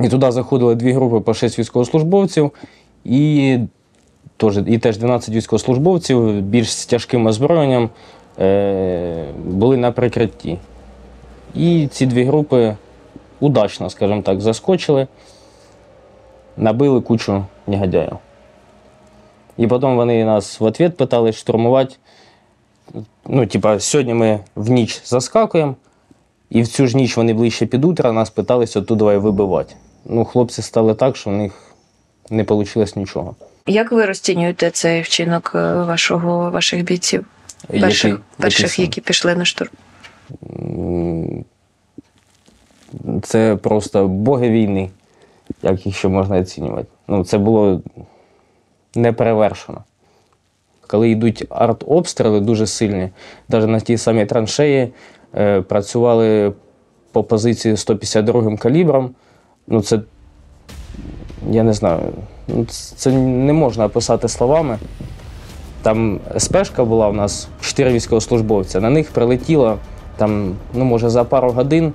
І 0.00 0.08
туди 0.08 0.30
заходили 0.30 0.74
дві 0.74 0.92
групи 0.92 1.20
по 1.20 1.34
6 1.34 1.58
військовослужбовців, 1.58 2.50
і 3.04 3.58
теж, 4.36 4.58
і 4.66 4.78
теж 4.78 4.98
12 4.98 5.34
військовослужбовців 5.34 6.40
більш 6.40 6.72
з 6.72 6.86
тяжким 6.86 7.26
озброєнням 7.26 7.90
е, 8.38 9.24
були 9.44 9.76
на 9.76 9.92
прикритті. 9.92 10.58
І 11.54 11.88
ці 11.90 12.06
дві 12.06 12.24
групи 12.24 12.76
удачно, 13.40 13.90
скажімо 13.90 14.22
так, 14.22 14.40
заскочили, 14.40 15.06
набили 16.56 17.00
кучу 17.00 17.44
негодяїв. 17.66 18.16
І 19.58 19.66
потім 19.66 19.96
вони 19.96 20.24
нас 20.24 20.60
в 20.60 20.64
ответ 20.64 20.96
питали 20.96 21.32
штурмувати. 21.32 21.94
Ну, 23.26 23.46
типа, 23.46 23.80
сьогодні 23.80 24.14
ми 24.14 24.40
в 24.56 24.70
ніч 24.70 25.00
заскакуємо, 25.04 25.74
і 26.50 26.62
в 26.62 26.68
цю 26.68 26.86
ж 26.86 26.96
ніч 26.96 27.16
вони 27.16 27.34
ближче 27.34 27.66
під 27.66 27.84
утро 27.84 28.12
нас 28.12 28.30
питалися 28.30 28.80
оттуда 28.80 29.18
вибивати. 29.18 29.74
Ну, 30.04 30.24
хлопці 30.24 30.62
стали 30.62 30.94
так, 30.94 31.16
що 31.16 31.30
в 31.30 31.32
них 31.32 31.52
не 32.30 32.42
вийшло 32.42 32.84
нічого. 32.96 33.34
Як 33.66 33.92
ви 33.92 34.06
розцінюєте 34.06 34.70
цей 34.70 35.02
вчинок 35.02 35.52
е, 35.54 35.74
вашого, 35.74 36.50
ваших 36.50 36.84
бійців? 36.84 37.26
Перших, 37.80 38.10
Який- 38.10 38.24
перших 38.36 38.78
які 38.78 39.00
пішли 39.00 39.36
на 39.36 39.44
штурм? 39.44 39.70
Це 43.22 43.56
просто 43.56 44.08
боги 44.08 44.50
війни, 44.50 44.90
як 45.62 45.86
їх 45.86 45.96
ще 45.96 46.08
можна 46.08 46.38
оцінювати. 46.38 46.88
Ну, 47.08 47.24
це 47.24 47.38
було 47.38 47.80
неперевершено. 48.96 49.84
Коли 50.86 51.10
йдуть 51.10 51.44
артобстріли 51.48 52.40
дуже 52.40 52.66
сильні, 52.66 53.08
навіть 53.48 53.68
на 53.68 53.80
тій 53.80 53.98
самій 53.98 54.26
траншеї 54.26 54.92
е, 55.34 55.60
працювали 55.60 56.52
по 57.12 57.24
позиції 57.24 57.76
152 57.76 58.56
калібром. 58.56 59.10
Ну, 59.66 59.82
це 59.82 60.00
я 61.50 61.62
не 61.62 61.72
знаю, 61.72 62.00
ну, 62.48 62.66
це 62.96 63.12
не 63.12 63.52
можна 63.52 63.84
описати 63.84 64.28
словами. 64.28 64.78
Там 65.82 66.20
СПшка 66.38 66.84
була 66.84 67.08
у 67.08 67.12
нас 67.12 67.48
4 67.60 67.92
військовослужбовця. 67.92 68.80
На 68.80 68.90
них 68.90 69.10
прилетіло 69.10 69.78
там, 70.16 70.54
ну, 70.74 70.84
може, 70.84 71.08
за 71.10 71.24
пару 71.24 71.50
годин. 71.50 71.92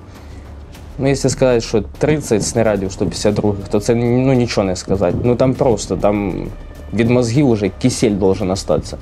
Ну, 0.98 1.08
якщо 1.08 1.28
сказати, 1.28 1.60
що 1.60 1.82
30 1.98 2.42
снарядів 2.42 2.88
152-х, 2.88 3.68
то 3.70 3.80
це 3.80 3.94
ну, 3.94 4.32
нічого 4.32 4.66
не 4.66 4.76
сказати. 4.76 5.16
Ну 5.24 5.36
там 5.36 5.54
просто 5.54 5.96
там 5.96 6.46
від 6.94 7.10
мозгів 7.10 7.50
вже 7.50 7.68
кисель 7.68 8.10
должен 8.10 8.50
остатися. 8.50 8.96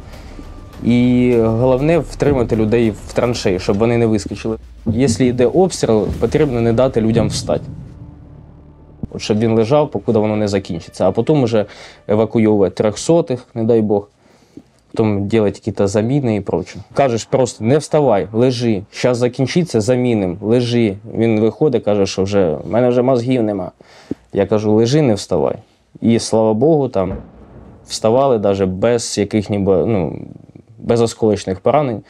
І 0.85 1.35
головне 1.39 1.99
втримати 1.99 2.57
людей 2.57 2.91
в 2.91 3.13
траншеї, 3.13 3.59
щоб 3.59 3.79
вони 3.79 3.99
не 3.99 4.07
вискочили. 4.07 4.57
Якщо 4.87 5.25
йде 5.25 5.47
обстріл, 5.47 6.07
потрібно 6.21 6.61
не 6.61 6.73
дати 6.73 7.01
людям 7.01 7.29
встати. 7.29 7.65
От 9.11 9.23
щоб 9.23 9.39
він 9.39 9.53
лежав, 9.53 9.91
поки 9.91 10.13
воно 10.13 10.37
не 10.37 10.49
закінчиться. 10.49 11.09
А 11.09 11.13
потім 11.13 11.45
вже 11.45 11.67
евакуювати 12.09 12.75
трьохсотих, 12.75 13.47
не 13.55 13.65
дай 13.65 13.81
Бог. 13.81 14.09
Потім 14.93 15.31
робити 15.33 15.61
якісь 15.67 15.91
заміни 15.91 16.37
і 16.37 16.41
проче. 16.41 16.79
Кажеш 16.95 17.25
просто 17.25 17.65
не 17.65 17.79
вставай, 17.79 18.29
лежи. 18.33 18.83
Зараз 18.93 19.19
закінчиться, 19.19 19.81
заміним, 19.81 20.39
лежи. 20.41 20.97
Він 21.15 21.41
виходить, 21.41 21.85
каже, 21.85 22.07
що 22.07 22.23
вже 22.23 22.55
в 22.55 22.71
мене 22.71 22.89
вже 22.89 23.03
мозгів 23.03 23.43
нема. 23.43 23.71
Я 24.33 24.47
кажу, 24.47 24.73
лежи, 24.73 25.03
не 25.03 25.15
вставай. 25.15 25.57
І 26.01 26.19
слава 26.19 26.55
Богу, 26.55 26.89
там 26.89 27.17
вставали 27.91 28.39
навіть 28.39 28.69
без 28.69 29.19
яких 29.19 29.51
ніби, 29.51 29.87
ну, 29.87 30.27
без 30.79 31.01
осколочних 31.01 31.61
поранень, 31.61 32.03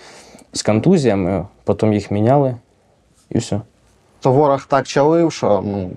з 0.52 0.62
контузіями, 0.62 1.46
потім 1.64 1.92
їх 1.92 2.10
міняли 2.10 2.56
і 3.30 3.38
все. 3.38 3.60
То 4.20 4.32
ворог 4.32 4.66
так 4.66 4.86
чалив, 4.86 5.32
що 5.32 5.62
ну, 5.64 5.90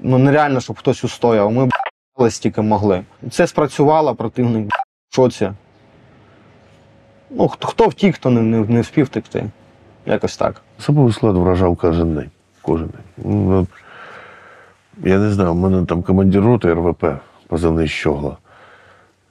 ну 0.00 0.18
нереально, 0.18 0.60
щоб 0.60 0.78
хтось 0.78 1.04
устояв. 1.04 1.52
Ми 1.52 1.66
б***ли 1.66 2.30
стільки 2.30 2.60
могли. 2.60 3.02
Це 3.30 3.46
спрацювало, 3.46 4.14
противник 4.14 4.66
б***ь, 4.66 4.82
в 5.10 5.14
шоці. 5.14 5.50
Ну, 7.30 7.48
хто, 7.48 7.68
хто 7.68 7.88
втік, 7.88 8.14
хто 8.14 8.30
не, 8.30 8.40
не, 8.42 8.58
не 8.58 8.80
вспів 8.80 9.06
втекти. 9.06 9.50
Якось 10.06 10.36
так. 10.36 10.62
Особовий 10.78 11.12
склад 11.12 11.36
вражав 11.36 11.76
кожен 11.76 12.14
день. 12.14 12.30
Кожен 12.62 12.88
день. 12.88 13.04
Ну, 13.16 13.66
я 15.04 15.18
не 15.18 15.30
знаю, 15.30 15.52
у 15.52 15.54
мене 15.54 15.86
там 15.86 16.02
командир 16.02 16.42
роти 16.42 16.74
РВП, 16.74 17.04
позивний 17.51 17.87
щогла. 17.87 18.37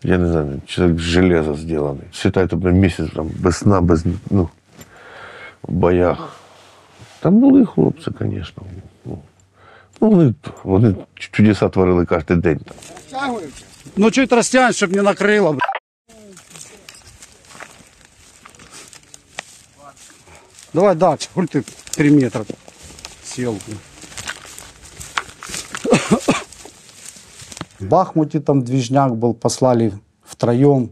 Я 0.03 0.18
не 0.18 0.29
знаю, 0.29 0.61
человек 0.66 0.99
з 0.99 1.03
железа 1.03 1.55
зроблений. 1.55 2.03
Считай, 2.12 2.47
тебе 2.47 2.72
місяць 2.72 3.11
там, 3.14 3.31
без 3.39 3.57
сна, 3.57 3.81
без 3.81 4.05
ну, 4.31 4.49
в 5.62 5.72
боях. 5.72 6.37
Там 7.20 7.41
були 7.41 7.66
хлопці, 7.66 8.11
звісно. 8.20 8.62
Ну, 9.05 9.18
вони, 10.01 10.35
вони 10.64 10.95
чудеса 11.14 11.68
творили 11.68 12.07
кожен 12.07 12.41
день. 12.41 12.61
Там. 13.11 13.39
Ну, 13.97 14.11
чуть 14.11 14.33
растянь, 14.33 14.72
чтобы 14.72 14.95
не 14.95 15.03
накрыло. 15.03 15.53
бля. 15.53 15.61
Давай 20.72 20.95
дальше, 20.95 21.29
хуль 21.33 21.47
ты 21.47 21.64
три 21.95 22.11
метра 22.11 22.45
сел. 23.24 23.59
бля. 27.81 27.87
В 27.87 27.91
Бахмуте 27.91 28.41
там 28.41 28.62
движняк 28.62 29.16
был, 29.16 29.35
послали 29.35 29.93
втроем. 30.22 30.91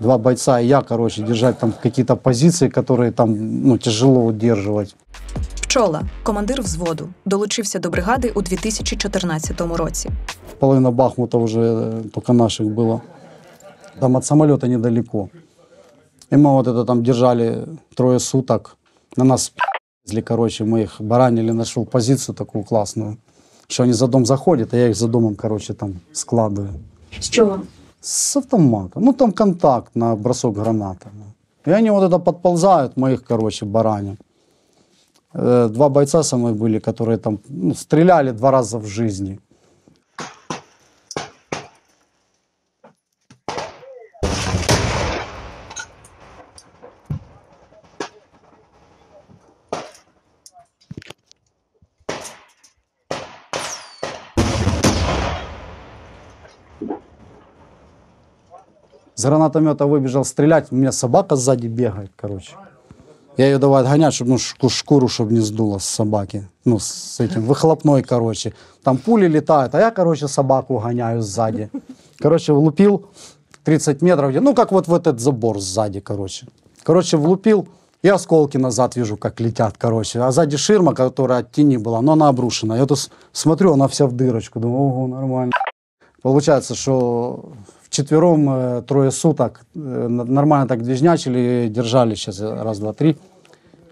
Два 0.00 0.18
бойца 0.18 0.60
и 0.60 0.66
я, 0.66 0.82
короче, 0.82 1.22
держать 1.22 1.58
там 1.58 1.72
какие-то 1.72 2.16
позиции, 2.16 2.68
которые 2.68 3.12
там, 3.12 3.62
ну, 3.62 3.78
тяжело 3.78 4.24
удерживать. 4.24 4.94
Пчола, 5.62 6.02
командир 6.22 6.62
взводу, 6.62 7.08
долучився 7.24 7.78
до 7.78 7.90
бригади 7.90 8.32
у 8.34 8.42
2014 8.42 9.60
році. 9.60 10.10
Половина 10.58 10.90
Бахмута 10.90 11.38
уже 11.38 11.60
э, 11.60 12.02
только 12.14 12.32
наших 12.32 12.66
было. 12.66 13.00
Там 14.00 14.16
от 14.16 14.24
самолета 14.24 14.68
недалеко. 14.68 15.28
И 16.30 16.36
мы 16.36 16.50
вот 16.50 16.66
это 16.66 16.84
там 16.84 17.02
держали 17.02 17.66
трое 17.94 18.18
суток. 18.18 18.76
На 19.16 19.24
нас 19.24 19.50
пи***ли, 19.50 20.22
короче, 20.22 20.64
мы 20.64 20.82
их 20.82 20.96
баранили, 21.00 21.52
нашел 21.52 21.86
позицию 21.86 22.34
такую 22.34 22.64
классную. 22.64 23.18
Что 23.71 23.83
они 23.83 23.93
за 23.93 24.07
дом 24.07 24.25
заходят, 24.25 24.73
а 24.73 24.77
я 24.77 24.89
их 24.89 24.95
за 24.95 25.07
домом, 25.07 25.35
короче, 25.35 25.73
там 25.73 25.93
складываю. 26.13 26.73
З 27.19 27.29
чого? 27.29 27.59
С 28.01 28.35
автомата. 28.35 28.99
Ну, 28.99 29.13
там 29.13 29.31
контакт 29.31 29.95
на 29.95 30.15
бросок 30.15 30.55
граната. 30.55 31.09
И 31.67 31.71
они 31.71 31.91
вот 31.91 32.03
это 32.03 32.19
подползают, 32.19 32.97
мы 32.97 33.13
их, 33.13 33.23
короче, 33.23 33.65
бараним. 33.65 34.17
Э, 35.33 35.69
Два 35.69 35.89
бойца 35.89 36.23
со 36.23 36.37
мной 36.37 36.53
были, 36.53 36.79
которые 36.79 37.17
там 37.17 37.39
ну, 37.49 37.73
стреляли 37.73 38.31
два 38.31 38.51
раза 38.51 38.77
в 38.77 38.87
жизни. 38.87 39.39
С 59.21 59.25
гранатомета 59.25 59.85
выбежал 59.85 60.25
стрелять, 60.25 60.71
у 60.71 60.75
меня 60.75 60.91
собака 60.91 61.35
сзади 61.35 61.67
бегает, 61.67 62.11
короче. 62.15 62.53
Я 63.37 63.45
ее 63.45 63.59
давай 63.59 63.83
отгонять, 63.83 64.15
чтобы 64.15 64.31
ну, 64.31 64.37
шку- 64.37 64.69
шкуру, 64.69 65.07
чтобы 65.07 65.33
не 65.33 65.41
сдуло 65.41 65.77
с 65.77 65.85
собаки. 65.85 66.49
Ну, 66.65 66.79
с 66.79 67.19
этим, 67.19 67.43
выхлопной, 67.43 68.01
короче. 68.01 68.53
Там 68.83 68.97
пули 68.97 69.27
летают, 69.27 69.75
а 69.75 69.79
я, 69.79 69.91
короче, 69.91 70.27
собаку 70.27 70.79
гоняю 70.79 71.21
сзади. 71.21 71.69
Короче, 72.17 72.53
влупил 72.53 73.05
30 73.63 74.01
метров, 74.01 74.31
где, 74.31 74.39
ну, 74.39 74.55
как 74.55 74.71
вот 74.71 74.87
в 74.87 74.93
этот 74.93 75.19
забор 75.19 75.59
сзади, 75.59 75.99
короче. 75.99 76.47
Короче, 76.81 77.17
влупил, 77.17 77.67
и 78.01 78.09
осколки 78.09 78.57
назад 78.57 78.95
вижу, 78.95 79.17
как 79.17 79.39
летят, 79.39 79.75
короче. 79.77 80.19
А 80.19 80.31
сзади 80.31 80.57
ширма, 80.57 80.95
которая 80.95 81.41
от 81.41 81.51
тени 81.51 81.77
была, 81.77 82.01
но 82.01 82.13
она 82.13 82.27
обрушена. 82.29 82.73
Я 82.73 82.87
тут 82.87 83.11
смотрю, 83.33 83.73
она 83.73 83.87
вся 83.87 84.07
в 84.07 84.13
дырочку. 84.13 84.59
Думаю, 84.59 84.81
ого, 84.81 85.07
нормально. 85.07 85.51
Получается, 86.23 86.73
что 86.73 87.51
вчетвером 87.91 88.49
э, 88.49 88.81
трое 88.83 89.11
суток 89.11 89.61
э, 89.75 90.07
нормально 90.07 90.67
так 90.67 90.81
движнячили, 90.81 91.67
держали 91.69 92.15
сейчас 92.15 92.39
раз, 92.39 92.79
два, 92.79 92.93
три, 92.93 93.17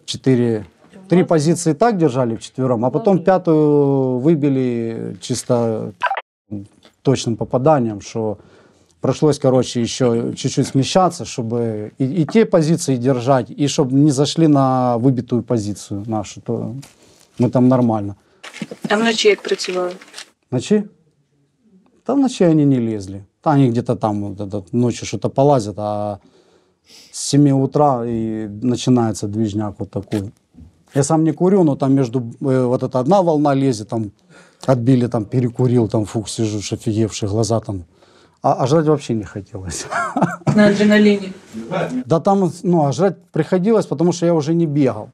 четыре, 0.06 0.66
три 1.10 1.24
позиции 1.24 1.74
так 1.74 1.98
держали 1.98 2.36
вчетвером, 2.36 2.86
а 2.86 2.92
потом 2.92 3.20
пятую 3.20 4.20
выбили 4.20 5.18
чисто 5.22 5.92
точным 7.02 7.36
попаданием, 7.36 8.00
что 8.00 8.38
пришлось, 9.02 9.38
короче, 9.38 9.82
еще 9.82 10.34
чуть-чуть 10.34 10.68
смещаться, 10.68 11.26
чтобы 11.26 11.92
и, 11.98 12.22
и 12.22 12.26
те 12.26 12.46
позиции 12.46 12.96
держать, 12.96 13.50
и 13.50 13.68
чтобы 13.68 13.96
не 13.96 14.12
зашли 14.12 14.48
на 14.48 14.98
выбитую 14.98 15.44
позицию 15.44 16.06
нашу, 16.08 16.42
то 16.42 16.76
мы 17.38 17.50
там 17.50 17.68
нормально. 17.68 18.16
А 18.90 18.96
вночі 18.96 19.28
як 19.28 19.42
працювали? 19.42 19.92
Ночи? 20.52 20.84
Да 22.10 22.16
ночи 22.16 22.44
они 22.44 22.66
не 22.66 22.80
лезли. 22.80 23.24
Да, 23.44 23.52
они 23.52 23.70
где-то 23.70 23.96
там 23.96 24.34
вот 24.34 24.40
это, 24.42 24.64
ночью 24.72 25.06
что-то 25.06 25.30
полазят, 25.30 25.76
а 25.78 26.20
с 27.12 27.30
7 27.30 27.52
утра 27.52 28.04
и 28.04 28.48
начинается 28.48 29.28
движняк 29.28 29.76
вот 29.80 29.92
такой. 29.92 30.32
Я 30.96 31.04
сам 31.04 31.24
не 31.24 31.34
курю, 31.34 31.64
но 31.64 31.76
там 31.76 31.94
между 31.94 32.20
э, 32.20 32.66
вот 32.66 32.82
эта 32.82 33.00
одна 33.00 33.22
волна 33.22 33.54
лезет, 33.54 33.90
там 33.90 34.12
отбили, 34.66 35.08
там 35.08 35.26
перекурил, 35.26 35.88
там 35.88 36.06
фух, 36.06 36.30
сижу, 36.30 36.58
офигевшие 36.58 37.30
глаза 37.30 37.60
там. 37.60 37.84
А, 38.42 38.54
а 38.54 38.68
жрать 38.68 38.88
вообще 38.88 39.14
не 39.14 39.26
хотелось. 39.26 39.86
На 40.56 40.68
адреналіні. 40.68 41.32
Да 42.06 42.20
там, 42.20 42.52
ну, 42.64 42.86
а 42.86 42.92
жрать 42.92 43.18
приходилось, 43.32 43.86
потому 43.86 44.14
что 44.14 44.26
я 44.26 44.34
уже 44.34 44.56
не 44.56 44.66
бегал. 44.66 45.10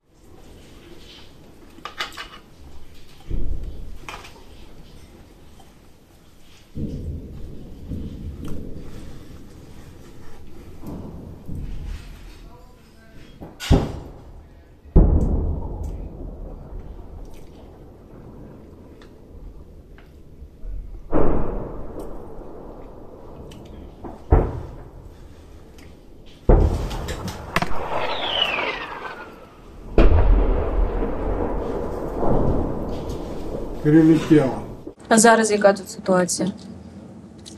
Перелетело. 33.86 34.62
А 35.08 35.18
зараз 35.18 35.52
яка 35.52 35.74
тут 35.74 35.90
ситуація? 35.90 36.52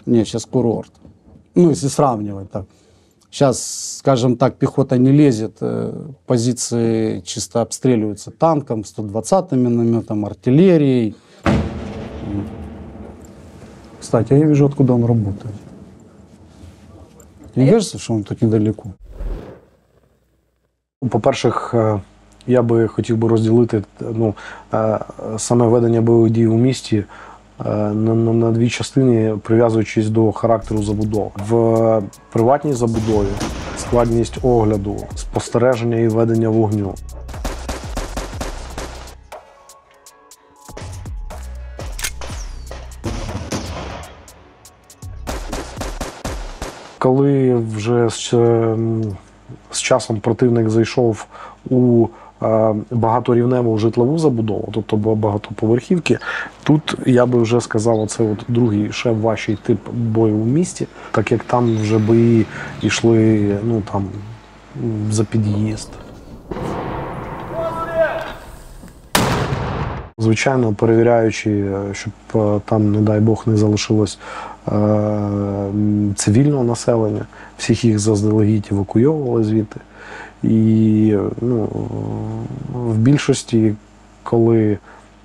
Не, 0.06 0.26
сейчас 0.26 0.46
курорт. 0.46 0.92
Ну, 1.56 1.70
если 1.70 1.90
сравнивать 1.90 2.52
так. 2.52 2.66
Сейчас, 3.32 3.64
скажем 3.98 4.36
так, 4.36 4.56
пехота 4.56 4.98
не 4.98 5.12
лезет, 5.12 5.62
позиции 6.26 7.22
чисто 7.22 7.62
обстреливаются 7.62 8.32
танком, 8.32 8.84
120 8.86 9.52
минометом, 9.52 10.26
артиллерией. 10.26 11.16
Кстати, 14.00 14.34
я 14.34 14.46
вижу, 14.46 14.66
откуда 14.66 14.94
он 14.94 15.06
работает. 15.06 15.56
Не 17.56 17.70
кажется, 17.70 18.00
что 18.00 18.14
он 18.14 18.24
тут 18.24 18.42
недалеко? 18.42 18.90
По-перше, 21.10 21.54
е, 21.74 22.02
я 22.48 22.62
би 22.62 22.88
хотів 22.88 23.18
би 23.18 23.28
розділити 23.28 23.84
ну, 24.02 24.34
е, 24.74 25.00
саме 25.38 25.68
ведення 25.68 26.02
бойових 26.02 26.32
дій 26.32 26.48
у 26.48 26.58
місті 26.58 26.98
е, 26.98 27.70
на, 27.70 28.16
на, 28.16 28.34
на 28.34 28.52
дві 28.52 28.70
частини, 28.70 29.38
прив'язуючись 29.44 30.10
до 30.10 30.32
характеру 30.32 30.84
забудови. 30.84 31.30
В 31.50 32.02
приватній 32.32 32.74
забудові 32.74 33.28
складність 33.78 34.38
огляду, 34.44 34.98
спостереження 35.16 35.98
і 35.98 36.08
ведення 36.08 36.50
вогню. 36.50 36.94
Коли 47.00 47.56
вже 47.56 48.10
з, 48.10 48.34
ем, 48.34 49.04
з 49.72 49.82
часом 49.82 50.20
противник 50.20 50.70
зайшов 50.70 51.26
у 51.70 52.06
е, 52.06 52.27
багаторівневу 52.92 53.78
житлову 53.78 54.18
забудову, 54.20 54.70
тобто 54.74 54.98
багатоповерхівки, 54.98 56.18
тут 56.64 56.96
я 57.06 57.26
би 57.26 57.42
вже 57.42 57.62
сказав, 57.62 58.00
оце 58.00 58.24
от 58.24 58.46
другий 58.48 58.92
ще 58.92 59.12
важчий 59.12 59.58
тип 59.64 59.80
бою 59.94 60.38
в 60.38 60.48
місті, 60.48 60.88
так 61.12 61.32
як 61.32 61.44
там 61.44 61.78
вже 61.78 61.98
бої 61.98 62.46
йшли 62.82 63.58
ну, 63.64 63.82
там, 63.92 64.06
за 65.12 65.24
під'їзд. 65.24 65.90
Звичайно, 70.20 70.74
перевіряючи, 70.74 71.52
е, 71.52 71.94
щоб 71.94 72.14
е, 72.36 72.62
там, 72.66 72.92
не 72.92 73.02
дай 73.02 73.20
Бог, 73.20 73.44
не 73.46 73.58
залишилось 73.58 74.20
е, 74.68 74.72
цивільного 76.16 76.64
населення, 76.64 77.26
всіх 77.58 77.86
їх 77.86 78.00
заздалегідь 78.00 78.68
евакуйовували 78.72 79.44
звідти. 79.44 79.80
І 80.44 81.16
ну, 81.42 81.70
в 82.74 82.98
більшості, 82.98 83.74
коли 84.24 84.78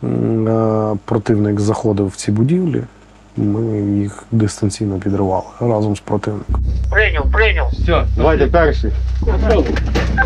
е, 0.04 0.96
противник 1.04 1.60
заходив 1.60 2.06
в 2.06 2.16
ці 2.16 2.30
будівлі, 2.30 2.82
ми 3.36 3.80
їх 3.80 4.24
дистанційно 4.32 4.98
підривали 4.98 5.44
разом 5.60 5.96
з 5.96 6.00
противником. 6.00 6.54
Прийняв, 6.90 7.30
прийняв. 7.32 7.68
Все. 7.72 8.04
Давайте 8.16 8.46
перший. 8.46 8.92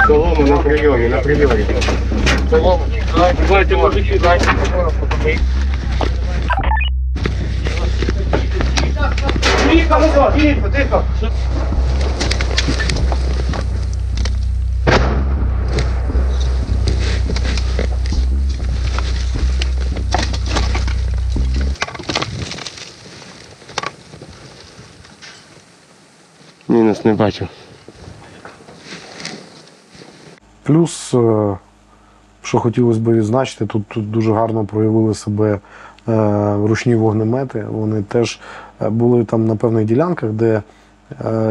Солому 0.07 0.43
на 0.43 0.57
прийомі, 0.57 1.09
на 1.09 1.17
прийомі. 1.17 1.65
Солому. 2.51 2.83
Давайте, 3.49 3.77
мужики, 3.77 4.21
дайте. 4.23 4.47
Тихо, 9.71 10.01
ну, 10.01 10.41
тихо, 10.41 10.69
тихо. 10.69 11.03
Мінус 26.69 27.05
не 27.05 27.15
бачу. 27.15 27.49
Плюс, 30.63 31.15
е, 31.15 31.57
що 32.43 32.59
хотілося 32.59 33.01
б 33.01 33.13
відзначити, 33.13 33.67
тут, 33.67 33.87
тут 33.89 34.11
дуже 34.11 34.33
гарно 34.33 34.65
проявили 34.65 35.15
себе 35.15 35.53
е, 35.53 35.61
ручні 36.57 36.95
вогнемети. 36.95 37.65
Вони 37.71 38.03
теж 38.03 38.41
е, 38.83 38.89
були 38.89 39.25
там 39.25 39.47
на 39.47 39.57
певних 39.57 39.85
ділянках, 39.85 40.31
де 40.31 40.63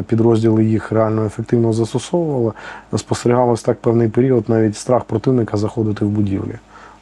підрозділи 0.08 0.66
їх 0.66 0.92
реально 0.92 1.26
ефективно 1.26 1.74
застосовували. 1.74 2.52
Спостерігалось 2.98 3.62
так 3.62 3.78
певний 3.78 4.10
період, 4.10 4.50
навіть 4.50 4.78
страх 4.78 5.04
противника 5.04 5.58
заходити 5.58 6.06
в 6.06 6.10
будівлі. 6.10 6.56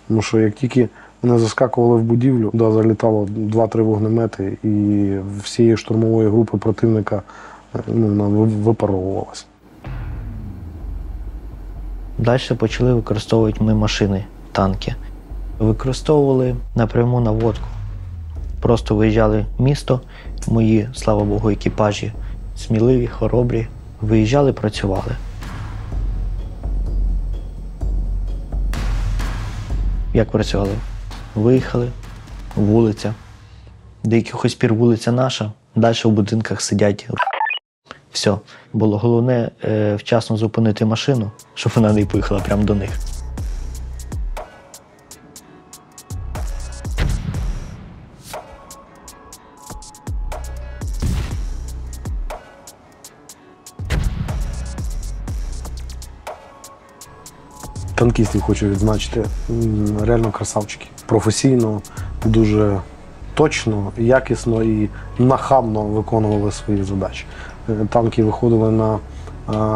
Тому 0.07 0.22
що 0.22 0.40
як 0.40 0.53
тільки 0.53 0.90
вони 1.22 1.40
заскакували 1.40 2.02
в 2.02 2.03
будівлю, 2.03 2.49
туди 2.49 2.72
залітало 2.72 3.26
2-3 3.26 3.81
вогнемети, 3.81 4.57
і 4.64 5.11
всієї 5.44 5.77
штурмової 5.77 6.30
групи 6.30 6.57
противника 6.57 7.22
вона 7.88 8.24
випаровувалася. 8.45 9.45
Далі 12.18 12.41
почали 12.58 12.94
використовувати 12.94 13.64
ми 13.64 13.74
машини, 13.74 14.26
танки. 14.52 14.95
Використовували 15.60 16.56
напряму 16.76 17.20
наводку. 17.20 17.68
Просто 18.62 18.95
виїжджали 18.95 19.45
в 19.58 19.62
місто, 19.62 20.02
мої, 20.48 20.90
слава 20.94 21.24
Богу, 21.24 21.50
екіпажі 21.50 22.14
сміливі, 22.58 23.08
хоробрі. 23.08 23.68
Виїжджали, 24.02 24.54
працювали. 24.54 25.16
Як 30.14 30.32
працювали? 30.32 30.72
Виїхали, 31.36 31.90
вулиця. 32.56 33.14
До 34.04 34.16
якихось 34.16 34.56
пір 34.56 34.74
вулиця 34.74 35.12
наша, 35.12 35.52
далі 35.76 35.98
в 36.04 36.10
будинках 36.10 36.62
сидять. 36.62 37.10
Все. 38.14 38.38
Було 38.73 38.98
головне 38.98 39.52
е, 39.64 39.95
вчасно 39.95 40.38
зупинити 40.38 40.85
машину, 40.85 41.31
щоб 41.53 41.72
вона 41.76 41.94
не 41.94 42.06
поїхала 42.06 42.41
прямо 42.41 42.64
до 42.64 42.76
них. 42.76 42.90
Танкістів 57.95 58.41
хочу 58.41 58.68
відзначити. 58.69 59.26
Реально 60.02 60.31
красавчики. 60.31 60.88
Професійно, 61.06 61.81
дуже 62.26 62.80
точно, 63.34 63.91
якісно 63.98 64.64
і 64.64 64.90
нахабно 65.19 65.81
виконували 65.81 66.52
свої 66.52 66.84
задачі. 66.84 67.26
Танки 67.90 68.23
виходили 68.23 68.72
на 68.72 68.99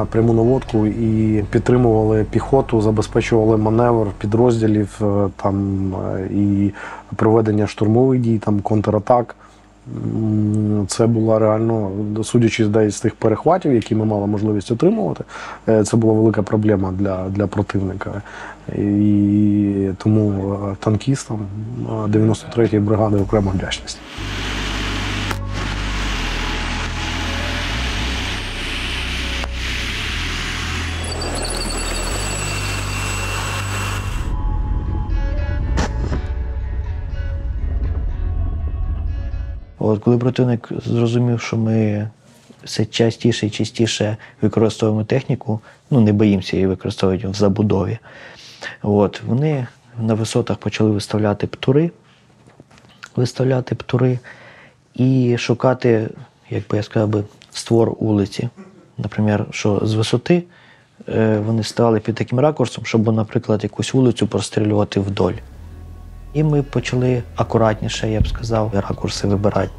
пряму 0.09 0.33
наводку 0.33 0.87
і 0.87 1.43
підтримували 1.49 2.23
піхоту, 2.23 2.81
забезпечували 2.81 3.57
маневр 3.57 4.07
підрозділів 4.19 4.99
е, 5.01 5.29
там, 5.35 5.93
е, 5.95 6.27
і 6.33 6.71
проведення 7.15 7.67
штурмових 7.67 8.21
дій, 8.21 8.37
там, 8.37 8.59
контратак. 8.59 9.35
Це 10.87 11.07
була 11.07 11.39
реально, 11.39 11.91
судячи 12.23 12.65
десь 12.65 12.95
з 12.95 13.01
тих 13.01 13.15
перехватів, 13.15 13.73
які 13.73 13.95
ми 13.95 14.05
мали 14.05 14.27
можливість 14.27 14.71
отримувати, 14.71 15.23
е, 15.69 15.83
це 15.83 15.97
була 15.97 16.13
велика 16.13 16.41
проблема 16.41 16.91
для, 16.91 17.29
для 17.29 17.47
противника. 17.47 18.21
І 18.77 19.89
тому 19.97 20.57
танкістам 20.79 21.39
е, 21.79 21.91
93-ї 21.91 22.81
бригади 22.81 23.17
окрема 23.17 23.51
вдячність. 23.51 23.97
От 39.87 40.03
коли 40.03 40.17
противник 40.17 40.69
зрозумів, 40.85 41.41
що 41.41 41.57
ми 41.57 42.09
все 42.63 42.85
частіше 42.85 43.47
і 43.47 43.49
частіше 43.49 44.17
використовуємо 44.41 45.03
техніку, 45.03 45.59
ну 45.91 46.01
не 46.01 46.13
боїмося 46.13 46.55
її 46.55 46.67
використовувати 46.67 47.27
в 47.27 47.33
забудові. 47.33 47.97
От, 48.81 49.21
вони 49.27 49.67
на 50.01 50.13
висотах 50.13 50.57
почали 50.57 50.91
виставляти 50.91 51.47
птури, 51.47 51.91
виставляти 53.15 53.75
птури 53.75 54.19
і 54.93 55.37
шукати, 55.37 56.09
як 56.49 56.67
би 56.67 56.77
я 56.77 56.83
сказав 56.83 57.09
би, 57.09 57.23
створ 57.51 57.91
вулиці. 57.99 58.49
Наприклад, 58.97 59.47
що 59.51 59.81
з 59.83 59.93
висоти 59.93 60.43
е, 61.09 61.39
вони 61.39 61.63
ставали 61.63 61.99
під 61.99 62.15
таким 62.15 62.39
ракурсом, 62.39 62.85
щоб, 62.85 63.15
наприклад, 63.15 63.63
якусь 63.63 63.93
вулицю 63.93 64.27
прострілювати 64.27 64.99
вдоль. 64.99 65.33
І 66.33 66.43
ми 66.43 66.63
почали 66.63 67.23
акуратніше, 67.35 68.09
я 68.09 68.21
б 68.21 68.27
сказав, 68.27 68.71
ракурси 68.73 69.27
вибирати. 69.27 69.71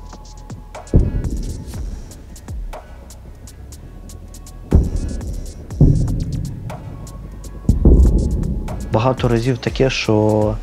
Багато 8.93 9.29
разів 9.29 9.59
таке, 9.59 9.91
що 9.91 10.55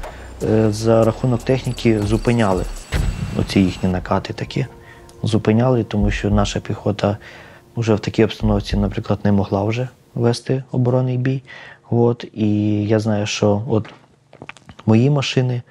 е, 0.43 0.71
за 0.71 1.03
рахунок 1.03 1.43
техніки 1.43 2.01
зупиняли 2.01 2.63
оці 3.39 3.59
їхні 3.59 3.89
накати 3.89 4.33
такі. 4.33 4.65
Зупиняли, 5.23 5.83
тому 5.83 6.11
що 6.11 6.29
наша 6.29 6.59
піхота 6.59 7.17
вже 7.77 7.93
в 7.93 7.99
такій 7.99 8.23
обстановці, 8.23 8.77
наприклад, 8.77 9.19
не 9.23 9.31
могла 9.31 9.63
вже 9.63 9.87
вести 10.15 10.63
оборонний 10.71 11.17
бій. 11.17 11.43
От, 11.89 12.25
і 12.33 12.47
я 12.83 12.99
знаю, 12.99 13.25
що 13.25 13.61
от 13.67 13.89
мої 14.85 15.09
машини, 15.09 15.61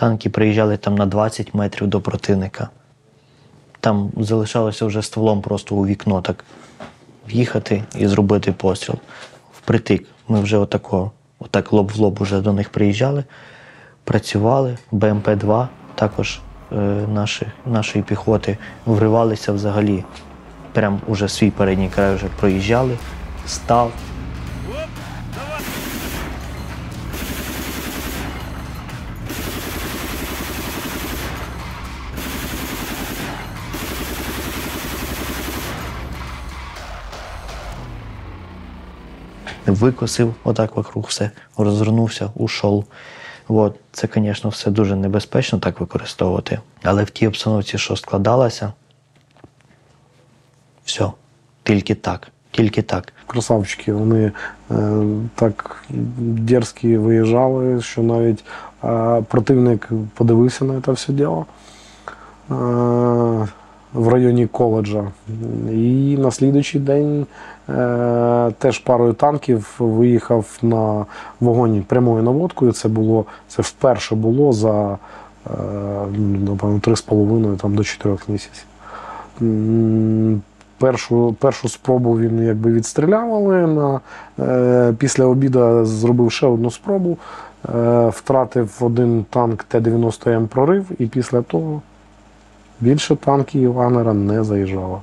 танки 0.00 0.30
приїжджали 0.30 0.76
там 0.76 0.94
на 0.94 1.06
20 1.06 1.54
метрів 1.54 1.88
до 1.88 2.00
противника. 2.00 2.68
Там 3.80 4.10
залишалося 4.16 4.86
вже 4.86 5.02
стволом 5.02 5.40
просто 5.40 5.74
у 5.74 5.86
вікно 5.86 6.20
так 6.20 6.44
в'їхати 7.28 7.82
і 7.98 8.06
зробити 8.06 8.52
постріл. 8.52 8.96
Впритик. 9.58 10.06
Ми 10.28 10.40
вже 10.40 10.56
отако, 10.56 11.10
отак 11.38 11.72
лоб 11.72 11.92
в 11.92 11.96
лоб 11.96 12.18
уже 12.20 12.40
до 12.40 12.52
них 12.52 12.68
приїжджали, 12.68 13.24
працювали. 14.04 14.78
БМП-2 14.92 15.66
також 15.94 16.40
е, 16.72 16.74
наші, 17.14 17.46
нашої 17.66 18.04
піхоти 18.04 18.58
вривалися 18.86 19.52
взагалі. 19.52 20.04
Прям 20.72 21.00
уже 21.06 21.28
свій 21.28 21.50
передній 21.50 21.88
край 21.88 22.14
вже 22.14 22.26
проїжджали, 22.40 22.96
став. 23.46 23.92
Викосив 39.80 40.34
отак 40.44 40.76
вокруг 40.76 41.04
все, 41.08 41.30
розвернувся, 41.56 42.30
ушов. 42.34 42.84
От. 43.48 43.76
Це, 43.92 44.08
звісно, 44.14 44.50
все 44.50 44.70
дуже 44.70 44.96
небезпечно 44.96 45.58
так 45.58 45.80
використовувати. 45.80 46.60
Але 46.82 47.04
в 47.04 47.10
тій 47.10 47.26
обстановці, 47.26 47.78
що 47.78 47.96
складалося, 47.96 48.72
все, 50.84 51.06
тільки 51.62 51.94
так, 51.94 52.28
тільки 52.50 52.82
так. 52.82 53.12
Красавчики, 53.26 53.92
вони 53.92 54.32
е, 54.70 55.02
так 55.34 55.84
дерзкі 56.18 56.96
виїжджали, 56.96 57.82
що 57.82 58.02
навіть 58.02 58.44
е, 58.84 59.22
противник 59.28 59.88
подивився 60.14 60.64
на 60.64 60.80
це 60.80 60.92
все 60.92 61.12
діло 61.12 61.46
е, 62.50 62.54
в 63.92 64.08
районі 64.08 64.46
коледжа. 64.46 65.10
І 65.72 66.16
на 66.18 66.30
слідуючий 66.30 66.80
день 66.80 67.26
теж 68.58 68.78
парою 68.78 69.12
танків 69.12 69.74
виїхав 69.78 70.58
на 70.62 71.06
вогонь 71.40 71.82
прямою 71.82 72.22
наводкою. 72.22 72.72
Це 72.72 72.88
було 72.88 73.24
це 73.48 73.62
вперше 73.62 74.14
було 74.14 74.52
за 74.52 74.98
е, 75.46 75.50
напевно 76.46 76.78
3,5 76.78 77.56
там, 77.56 77.74
до 77.74 77.84
4 77.84 78.16
місяців. 78.28 78.64
Першу, 80.78 81.36
першу 81.38 81.68
спробу 81.68 82.18
він 82.18 82.46
якби 82.46 82.72
відстріляв, 82.72 83.34
але 83.34 83.66
на, 83.66 84.00
е, 84.38 84.94
після 84.98 85.24
обіду 85.24 85.84
зробив 85.84 86.32
ще 86.32 86.46
одну 86.46 86.70
спробу, 86.70 87.18
е, 87.74 88.08
втратив 88.08 88.76
один 88.80 89.24
танк 89.30 89.64
Т-90М 89.64 90.46
прорив, 90.46 90.86
і 90.98 91.06
після 91.06 91.42
того 91.42 91.82
більше 92.80 93.16
танків 93.16 93.72
Вагнера 93.72 94.12
не 94.12 94.44
заїжджало. 94.44 95.00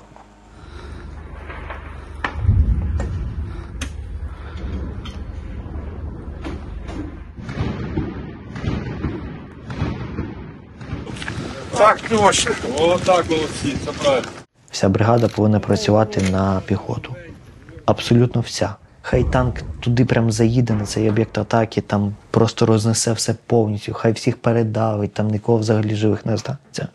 Так 11.77 12.01
точно. 12.01 12.51
Вот 12.77 13.03
так 13.03 13.29
молодці, 13.29 13.75
це 13.85 13.91
правильно. 13.91 14.27
Вся 14.71 14.89
бригада 14.89 15.27
повинна 15.27 15.59
працювати 15.59 16.21
на 16.31 16.61
піхоту. 16.65 17.15
Абсолютно 17.85 18.41
вся. 18.41 18.75
Хай 19.01 19.23
танк 19.23 19.55
туди 19.79 20.05
прям 20.05 20.31
заїде 20.31 20.73
на 20.73 20.85
цей 20.85 21.09
об'єкт 21.09 21.37
атаки, 21.37 21.81
там 21.81 22.15
просто 22.31 22.65
рознесе 22.65 23.13
все 23.13 23.35
повністю, 23.45 23.93
хай 23.93 24.11
всіх 24.11 24.37
передавить, 24.37 25.13
там 25.13 25.27
нікого 25.27 25.57
взагалі 25.57 25.95
живих 25.95 26.25
не 26.25 26.37
станеться. 26.37 26.87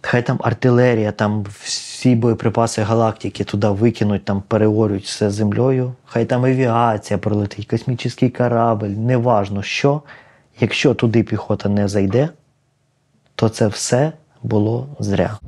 Хай 0.00 0.22
там 0.22 0.38
артилерія, 0.42 1.12
там 1.12 1.46
всі 1.62 2.14
боєприпаси 2.14 2.82
галактики 2.82 3.44
туди 3.44 3.68
викинуть, 3.68 4.24
там 4.24 4.42
переорють 4.48 5.04
все 5.04 5.30
землею. 5.30 5.92
Хай 6.04 6.24
там 6.24 6.44
авіація 6.44 7.18
пролетить, 7.18 7.66
космічний 7.66 8.30
корабль, 8.30 8.86
неважно 8.86 9.62
що. 9.62 10.02
Якщо 10.60 10.94
туди 10.94 11.22
піхота 11.22 11.68
не 11.68 11.88
зайде, 11.88 12.28
то 13.38 13.48
це 13.48 13.66
все 13.66 14.12
було 14.42 14.86
зря. 14.98 15.38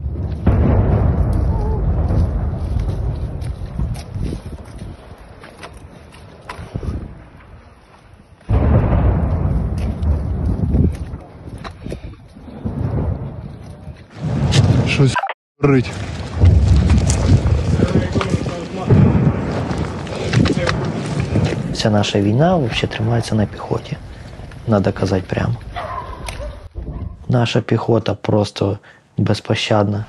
Щось 14.87 15.15
рить. 15.62 15.91
Вся 21.73 21.91
наша 21.91 22.21
війна 22.21 22.57
взагалі 22.57 22.87
тримається 22.87 23.35
на 23.35 23.47
піхоті. 23.47 23.97
Надо 24.67 24.93
казати 24.93 25.25
прямо. 25.29 25.55
Наша 27.31 27.61
піхота 27.61 28.15
просто 28.15 28.78
безпощадна. 29.16 30.05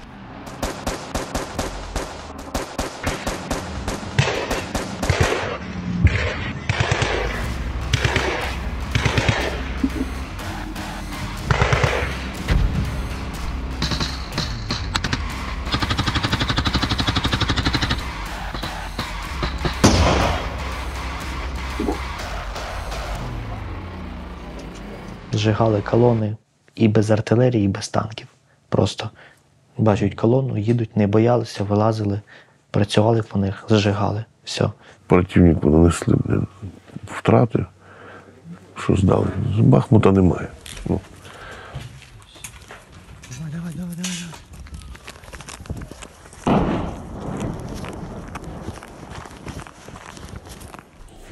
Зжигали 25.32 25.82
колони 25.82 26.36
і 26.75 26.89
без 26.89 27.11
артилерії, 27.11 27.65
і 27.65 27.69
без 27.69 27.89
танків. 27.89 28.27
Просто 28.69 29.11
бачать 29.79 30.15
колону, 30.15 30.57
їдуть, 30.59 30.97
не 30.97 31.07
боялися, 31.07 31.65
вилазили, 31.65 32.21
працювали 32.71 33.23
по 33.23 33.39
них, 33.39 33.65
зжигали. 33.69 34.25
Все. 34.45 34.71
Противнику 35.07 35.71
нанесли 35.71 36.17
блін, 36.25 36.47
втрати, 37.07 37.67
що 38.79 38.97
здали. 38.97 39.27
З 39.57 39.61
Бахмута 39.61 40.13
немає. 40.13 40.49
Ну, 40.89 41.01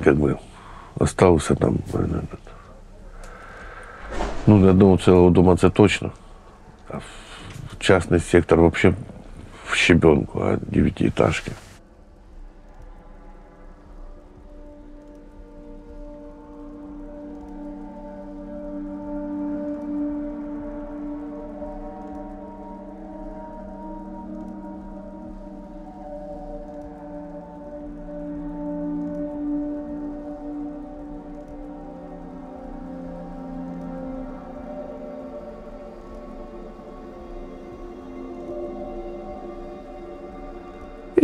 как 0.02 0.16
бы 0.16 0.38
остался 0.96 1.54
там. 1.54 1.78
э, 1.92 2.22
этот. 2.22 2.47
Ну, 4.49 4.57
ни 4.57 4.67
одного 4.69 4.97
целого 4.97 5.29
дома 5.29 5.57
це 5.57 5.69
точно. 5.69 6.11
А 6.89 6.97
в- 6.97 7.03
частный 7.79 8.19
сектор 8.19 8.59
вообще 8.59 8.93
в 9.65 9.75
щебенку, 9.75 10.39
а 10.39 10.57
девятиэтажки. 10.71 11.51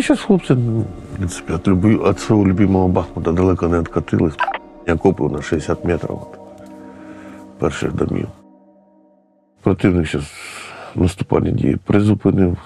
Зараз 0.07 0.23
хлопці, 0.23 0.53
ну, 0.53 0.79
в 0.79 1.17
принципі, 1.17 1.53
від, 1.53 1.67
люби, 1.67 2.09
від 2.09 2.19
свого 2.19 2.47
любимого 2.47 2.87
Бахмута 2.87 3.31
далеко 3.31 3.67
не 3.67 3.79
відкатились. 3.79 4.35
Окопи 4.87 5.23
на 5.23 5.41
60 5.41 5.85
метрів 5.85 6.11
від 6.11 6.39
перших 7.59 7.93
домів. 7.93 8.27
Противник 9.61 10.11
зараз 10.11 10.31
наступальні 10.95 11.51
дії 11.51 11.77
призупинив, 11.85 12.57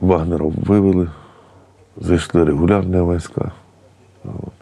Вагнеров 0.00 0.52
вивели, 0.56 1.08
зайшли 1.96 2.44
регулярні 2.44 2.96
війська. 2.96 3.52
От. 4.24 4.52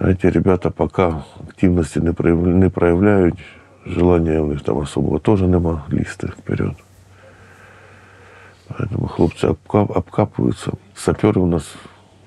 А 0.00 0.14
ці 0.14 0.30
ребята 0.30 0.70
поки 0.70 1.02
активності 1.48 2.00
не 2.34 2.68
проявляють, 2.68 3.44
желання 3.86 4.40
у 4.40 4.46
них 4.46 4.62
там 4.62 4.76
особого 4.76 5.18
теж 5.18 5.40
нема 5.42 5.82
лізти 5.92 6.26
вперед. 6.26 6.74
Поэтому 8.71 9.07
хлопцы 9.07 9.45
обкап, 9.47 9.91
обкапываются. 9.97 10.71
Саперы 10.95 11.39
у 11.39 11.45
нас 11.47 11.75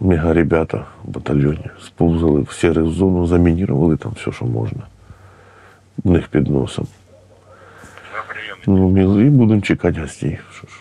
мега 0.01 0.33
ребята 0.33 0.87
в 1.05 1.11
батальоне. 1.11 1.71
Сповзали 1.85 2.43
в 2.45 2.53
серую 2.53 2.91
зону, 2.91 3.27
заминировали 3.27 3.97
там 3.97 4.13
все, 4.13 4.33
що 4.33 4.45
можна. 4.45 4.87
У 6.05 6.11
них 6.11 6.29
під 6.29 6.49
носом. 6.49 6.87
Ну, 8.67 8.89
ми- 8.89 9.27
і 9.27 9.31
будемо 9.31 9.61
чекати 9.61 10.01
гостей. 10.01 10.39
Що 10.53 10.67
ж. 10.67 10.73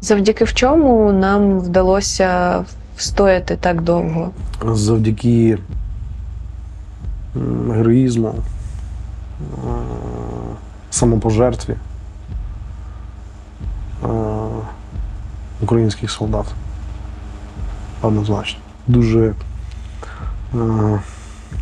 Завдяки 0.00 0.44
в 0.44 0.54
чому 0.54 1.12
нам 1.12 1.58
вдалося 1.60 2.64
встояти 2.99 3.55
так 3.55 3.81
довго? 3.81 4.31
завдяки 4.65 5.57
героїзму, 7.71 8.27
е, 8.27 9.71
самопожертві 10.89 11.75
е, 14.03 14.07
українських 15.61 16.11
солдат. 16.11 16.45
Однозначно. 18.01 18.59
Дуже 18.87 19.27
е, 19.27 19.33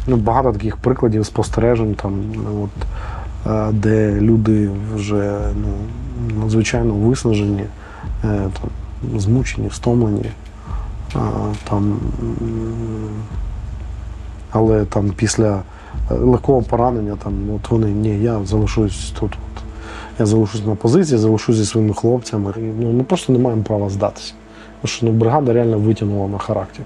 ну, 0.07 0.15
багато 0.15 0.51
таких 0.51 0.77
прикладів 0.77 1.25
спостережень, 1.25 1.95
там, 1.95 2.13
ну, 2.35 2.63
от, 2.63 3.75
де 3.75 4.21
люди 4.21 4.69
вже 4.95 5.39
ну, 5.55 5.67
надзвичайно 6.41 6.93
виснажені, 6.93 7.63
там, 8.21 8.69
змучені, 9.19 9.69
стомлені. 9.71 10.31
А, 11.15 11.19
там, 11.69 11.99
але 14.51 14.85
там 14.85 15.11
після 15.15 15.61
е, 16.11 16.13
легкого 16.13 16.61
поранення, 16.61 17.17
там, 17.23 17.33
от 17.55 17.71
вони, 17.71 17.91
ні, 17.91 18.19
я 18.19 18.45
залишусь 18.45 19.13
тут. 19.19 19.31
От. 19.31 19.63
Я 20.19 20.25
залишусь 20.25 20.65
на 20.65 20.75
позиції, 20.75 21.17
залишусь 21.17 21.55
зі 21.55 21.65
своїми 21.65 21.93
хлопцями. 21.93 22.53
І, 22.57 22.59
ну, 22.59 22.91
ми 22.91 23.03
просто 23.03 23.33
не 23.33 23.39
маємо 23.39 23.63
права 23.63 23.89
здатися. 23.89 24.33
Тому 24.81 24.89
що 24.89 25.05
ну, 25.05 25.11
бригада 25.11 25.53
реально 25.53 25.79
витягнула 25.79 26.27
на 26.27 26.37
характер. 26.37 26.85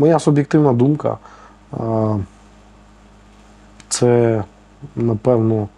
Моя 0.00 0.18
суб'єктивна 0.18 0.72
думка 0.72 1.18
це, 3.88 4.44
напевно, 4.96 5.68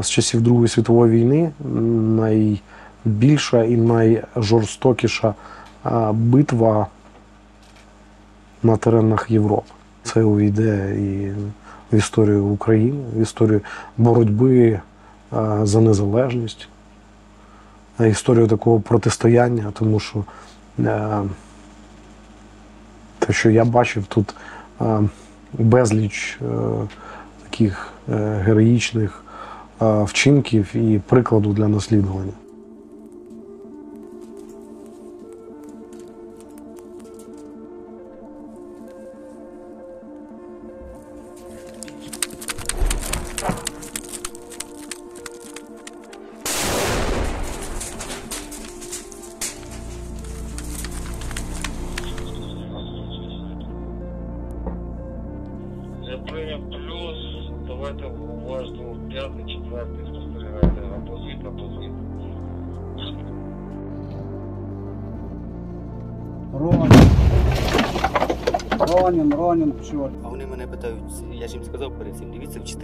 з 0.00 0.10
часів 0.10 0.40
Другої 0.40 0.68
світової 0.68 1.12
війни 1.12 1.52
найбільша 3.04 3.64
і 3.64 3.76
найжорстокіша 3.76 5.34
битва 6.12 6.86
на 8.62 8.76
теренах 8.76 9.30
Європи. 9.30 9.70
Це 10.02 10.22
увійде 10.22 10.96
і 10.98 11.32
в 11.92 11.98
історію 11.98 12.44
України, 12.44 13.04
в 13.16 13.22
історію 13.22 13.60
боротьби 13.98 14.80
за 15.62 15.80
незалежність, 15.80 16.68
історію 18.00 18.48
такого 18.48 18.80
протистояння, 18.80 19.72
тому 19.78 20.00
що. 20.00 20.24
Те, 23.26 23.32
що 23.32 23.50
я 23.50 23.64
бачив 23.64 24.06
тут 24.06 24.34
е, 24.80 25.00
безліч 25.52 26.38
е, 26.42 26.46
таких 27.42 27.88
е, 28.08 28.42
героїчних 28.44 29.20
вчинків 29.80 30.76
і 30.76 31.00
прикладу 31.08 31.52
для 31.52 31.68
наслідування. 31.68 32.32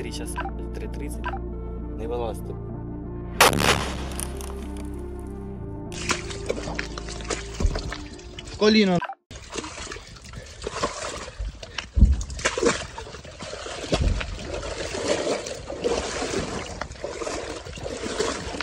3 0.00 0.12
сейчас, 0.12 0.30
3.30. 0.30 1.98
Не 1.98 2.06
вилазити. 2.06 2.54
Коліно. 8.58 8.98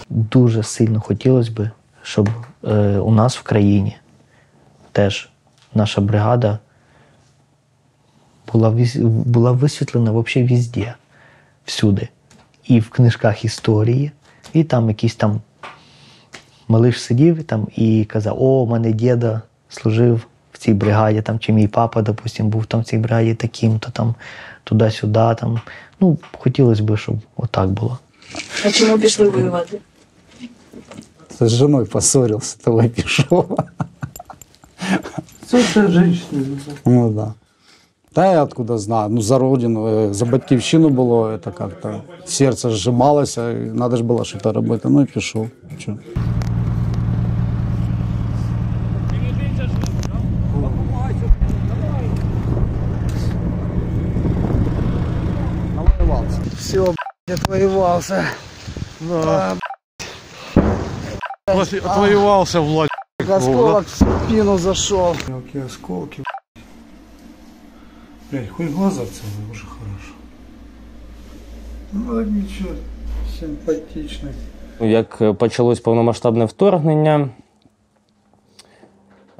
Дуже 0.09 0.63
сильно 0.63 1.01
хотілося 1.01 1.51
б, 1.51 1.69
щоб 2.03 2.29
е, 2.63 2.97
у 2.97 3.11
нас 3.11 3.37
в 3.37 3.43
країні 3.43 3.97
теж 4.91 5.29
наша 5.73 6.01
бригада 6.01 6.59
була 8.53 8.75
була 9.03 9.51
висвітлена 9.51 10.11
взагалі 10.11 10.49
везде 10.49 10.95
всюди. 11.67 12.07
І 12.67 12.79
в 12.79 12.89
книжках 12.89 13.45
історії, 13.45 14.11
і 14.53 14.63
там 14.63 14.89
якийсь 14.89 15.15
там 15.15 15.41
малиш 16.67 17.01
сидів 17.01 17.43
там 17.43 17.67
і 17.75 18.05
казав: 18.05 18.43
О, 18.43 18.63
у 18.63 18.67
мене 18.67 18.91
діда 18.91 19.41
служив 19.69 20.27
в 20.53 20.57
цій 20.57 20.73
бригаді, 20.73 21.21
там, 21.21 21.39
чи 21.39 21.53
мій 21.53 21.67
папа, 21.67 22.01
допустим, 22.01 22.49
був 22.49 22.65
там 22.65 22.81
в 22.81 22.83
цій 22.83 22.97
бригаді 22.97 23.33
таким-то 23.33 23.91
там, 23.91 24.15
туди-сюди. 24.63 25.35
Там. 25.39 25.61
Ну, 25.99 26.17
хотілося 26.37 26.83
б, 26.83 26.97
щоб 26.97 27.15
отак 27.35 27.69
було. 27.69 27.99
А 28.65 28.71
чому 28.71 28.99
пішли 28.99 29.29
воювати? 29.29 29.79
С 31.41 31.49
женой 31.49 31.85
поссорился, 31.85 32.57
того 32.63 32.81
и 32.81 32.89
пішов. 32.89 33.59
Це 35.45 35.61
все 35.61 35.87
женщина. 35.87 36.41
Ну 36.85 37.09
да. 37.09 37.33
Та 38.16 38.32
я 38.32 38.42
откуда 38.42 38.78
знаю. 38.78 39.08
Ну, 39.10 39.20
за 39.22 39.38
родину, 39.38 39.88
е, 39.88 40.14
за 40.14 40.24
батьківщину 40.26 40.88
було, 40.88 41.28
это 41.28 41.52
как-то 41.52 42.02
серце 42.24 42.70
сжималося, 42.70 43.50
і 43.50 43.70
треба 43.70 43.96
ж 43.96 44.02
було 44.04 44.24
щось 44.24 44.42
робити. 44.44 44.88
Ну 44.88 45.02
і 45.02 45.04
пішов. 45.04 45.48
Чо? 45.78 45.96
Все, 56.58 56.80
отвоевался. 57.28 58.24
Да. 59.00 59.56
От- 61.46 61.72
Отвоевался 61.74 62.60
Влад. 62.60 62.88
Осколок 63.28 63.86
в 63.86 63.90
спину 64.26 64.58
зашел. 64.58 65.16
Мелкие 65.28 65.64
осколки. 65.64 66.22
Блять, 68.31 68.49
хоть 68.49 68.71
глаза 68.71 69.01
целые, 69.01 69.51
уже 69.51 69.65
хорошо. 69.65 70.13
Ну 71.93 72.21
ничего, 72.21 72.69
симпатичный. 73.39 74.33
Як 74.79 75.21
е, 75.21 75.33
почалось 75.33 75.79
повномасштабне 75.79 76.45
вторгнення, 76.45 77.29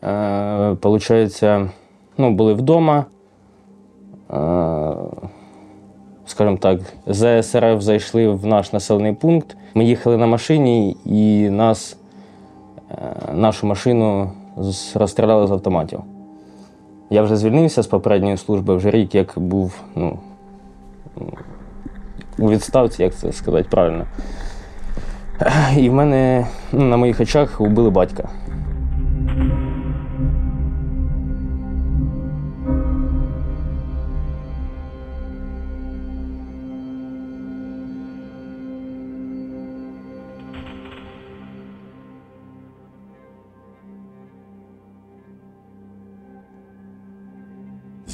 е, 0.04 0.76
получається, 0.76 1.70
ну, 2.18 2.32
були 2.32 2.54
вдома. 2.54 3.06
Е, 4.32 4.96
скажімо 6.26 6.58
так, 6.58 6.80
з 7.08 7.44
СРФ 7.44 7.82
зайшли 7.82 8.28
в 8.28 8.46
наш 8.46 8.74
населений 8.74 9.14
пункт. 9.14 9.58
Ми 9.74 9.86
їхали 9.86 10.18
на 10.18 10.28
машині 10.28 10.98
і 11.06 11.50
нас, 11.50 11.98
е, 12.92 12.96
нашу 13.34 13.68
машину 13.68 14.32
розстріляли 14.96 15.48
з 15.48 15.52
автоматів. 15.52 16.00
Я 17.10 17.22
вже 17.22 17.36
звільнився 17.36 17.84
з 17.84 17.88
попередньої 17.88 18.38
служби, 18.38 18.76
вже 18.76 18.92
рік 18.92 19.16
як 19.16 19.34
був 19.36 19.82
ну, 19.96 20.20
у 22.38 22.50
відставці, 22.50 23.04
як 23.04 23.16
це 23.16 23.32
сказати 23.32 23.68
правильно. 23.70 24.06
І 25.78 25.90
в 25.90 25.94
мене 25.94 26.48
ну, 26.72 26.86
на 26.86 26.98
моїх 26.98 27.20
очах 27.20 27.62
убили 27.62 27.90
батька. 27.90 28.30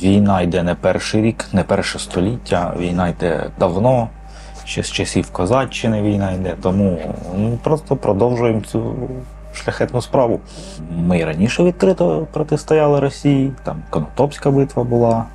Війна 0.03 0.41
йде 0.41 0.63
не 0.63 0.75
перший 0.75 1.21
рік, 1.21 1.45
не 1.53 1.63
перше 1.63 1.99
століття. 1.99 2.73
Війна 2.79 3.07
йде 3.07 3.49
давно, 3.59 4.09
ще 4.65 4.83
з 4.83 4.91
часів 4.91 5.31
Козаччини 5.31 6.01
війна 6.01 6.31
йде. 6.31 6.55
Тому 6.61 6.97
ну, 7.37 7.59
просто 7.63 7.95
продовжуємо 7.95 8.61
цю 8.61 8.93
шляхетну 9.53 10.01
справу. 10.01 10.39
Ми 10.97 11.19
і 11.19 11.25
раніше 11.25 11.63
відкрито 11.63 12.27
протистояли 12.33 12.99
Росії. 12.99 13.53
Там 13.63 13.83
Конотопська 13.89 14.51
битва 14.51 14.83
була, 14.83 15.25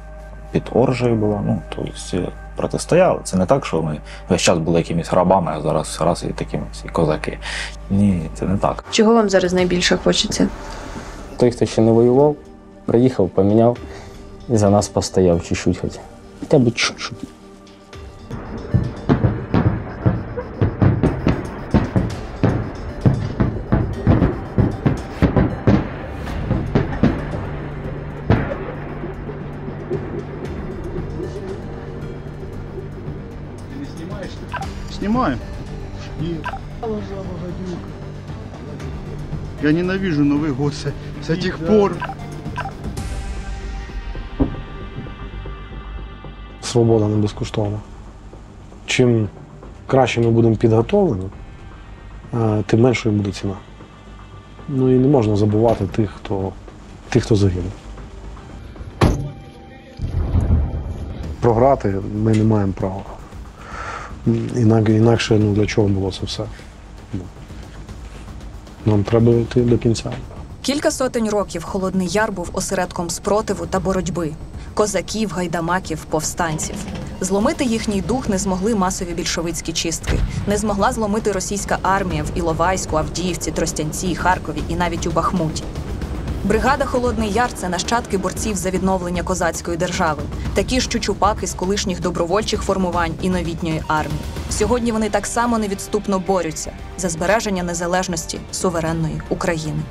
під 0.51 0.62
Оржею 0.73 1.16
була. 1.16 1.43
Ну, 1.47 1.62
тобто 1.77 2.32
протистояли. 2.57 3.20
Це 3.24 3.36
не 3.36 3.47
так, 3.47 3.66
що 3.66 3.82
ми 3.82 3.99
весь 4.28 4.43
час 4.43 4.59
були 4.59 4.78
якимись 4.78 5.12
рабами, 5.12 5.53
а 5.57 5.61
зараз 5.61 5.99
раз 6.01 6.24
і 6.31 6.32
такими 6.32 6.65
всі 6.73 6.89
козаки. 6.89 7.39
Ні, 7.90 8.23
це 8.35 8.45
не 8.45 8.57
так. 8.57 8.85
Чого 8.90 9.15
вам 9.15 9.31
зараз 9.31 9.53
найбільше 9.53 9.97
хочеться? 9.97 10.49
Той, 11.36 11.51
хто 11.51 11.66
ще 11.66 11.82
не 11.82 11.93
воював, 11.93 12.36
приїхав, 12.86 13.28
поміняв 13.28 13.77
і 14.51 14.57
за 14.57 14.70
нас 14.70 14.89
постояв 14.89 15.43
чуть-чуть 15.45 15.79
хоч. 15.79 15.91
Хоча 16.41 16.59
б 16.59 16.70
чуть-чуть. 16.70 17.19
Снимаем. 34.99 35.39
Я 39.62 39.73
ненавижу 39.73 40.25
Новый 40.25 40.53
год 40.53 40.75
с, 40.75 40.93
с 41.25 41.31
этих 41.31 41.59
пор. 41.59 41.97
Свобода 46.69 47.09
не 47.09 47.16
безкоштовна. 47.16 47.78
Чим 48.86 49.28
краще 49.86 50.20
ми 50.20 50.31
будемо 50.31 50.57
підготовлені, 50.57 51.24
е, 52.35 52.62
тим 52.66 52.81
меншою 52.81 53.15
буде 53.15 53.32
ціна. 53.32 53.55
Ну 54.69 54.95
і 54.95 54.99
не 54.99 55.09
можна 55.09 55.36
забувати 55.36 55.86
тих, 55.86 56.11
хто, 56.11 56.53
тих, 57.09 57.24
хто 57.24 57.36
загинув. 57.36 57.73
Програти 61.40 61.95
ми 62.15 62.32
не 62.32 62.45
маємо 62.45 62.73
права. 62.73 63.03
Інак, 64.57 64.89
інакше 64.89 65.39
ну, 65.39 65.53
для 65.53 65.66
чого 65.66 65.89
було 65.89 66.12
це 66.12 66.27
все? 66.27 66.45
Ну, 67.15 67.20
Нам 68.86 69.05
треба 69.05 69.32
йти 69.32 69.61
до 69.61 69.78
кінця. 69.78 70.11
Кілька 70.62 70.90
сотень 70.90 71.31
років 71.31 71.65
Холодний 71.65 72.09
Яр 72.09 72.32
був 72.32 72.51
осередком 72.53 73.11
спротиву 73.11 73.66
та 73.66 73.81
боротьби 73.81 74.32
козаків, 74.79 75.33
гайдамаків, 75.33 76.05
повстанців. 76.05 76.77
Зломити 77.21 77.65
їхній 77.65 78.01
дух 78.01 78.29
не 78.29 78.39
змогли 78.39 78.75
масові 78.75 79.13
більшовицькі 79.15 79.73
чистки, 79.73 80.19
не 80.47 80.57
змогла 80.57 80.93
зломити 80.93 81.33
російська 81.33 81.79
армія 81.83 82.23
в 82.23 82.39
Іловайську, 82.39 82.97
Авдіївці, 82.97 83.51
Тростянці, 83.51 84.15
Харкові 84.15 84.63
і 84.69 84.75
навіть 84.75 85.07
у 85.07 85.11
Бахмуті. 85.11 85.63
Бригада 86.45 86.85
Холодний 86.85 87.33
Яр 87.33 87.53
це 87.53 87.69
нащадки 87.69 88.19
борців 88.19 88.57
за 88.57 88.71
відновлення 88.71 89.23
козацької 89.23 89.77
держави, 89.77 90.23
такі 90.55 90.81
ж 90.81 90.89
чучупаки 90.89 91.47
з 91.47 91.55
колишніх 91.55 92.01
добровольчих 92.01 92.63
формувань 92.63 93.15
і 93.23 93.29
новітньої 93.29 93.83
армії. 93.89 94.21
Сьогодні 94.51 94.93
вони 94.93 95.11
так 95.11 95.27
само 95.27 95.59
невідступно 95.59 96.19
борються 96.19 96.73
за 96.99 97.09
збереження 97.09 97.63
незалежності 97.63 98.41
суверенної 98.51 99.23
України. 99.29 99.83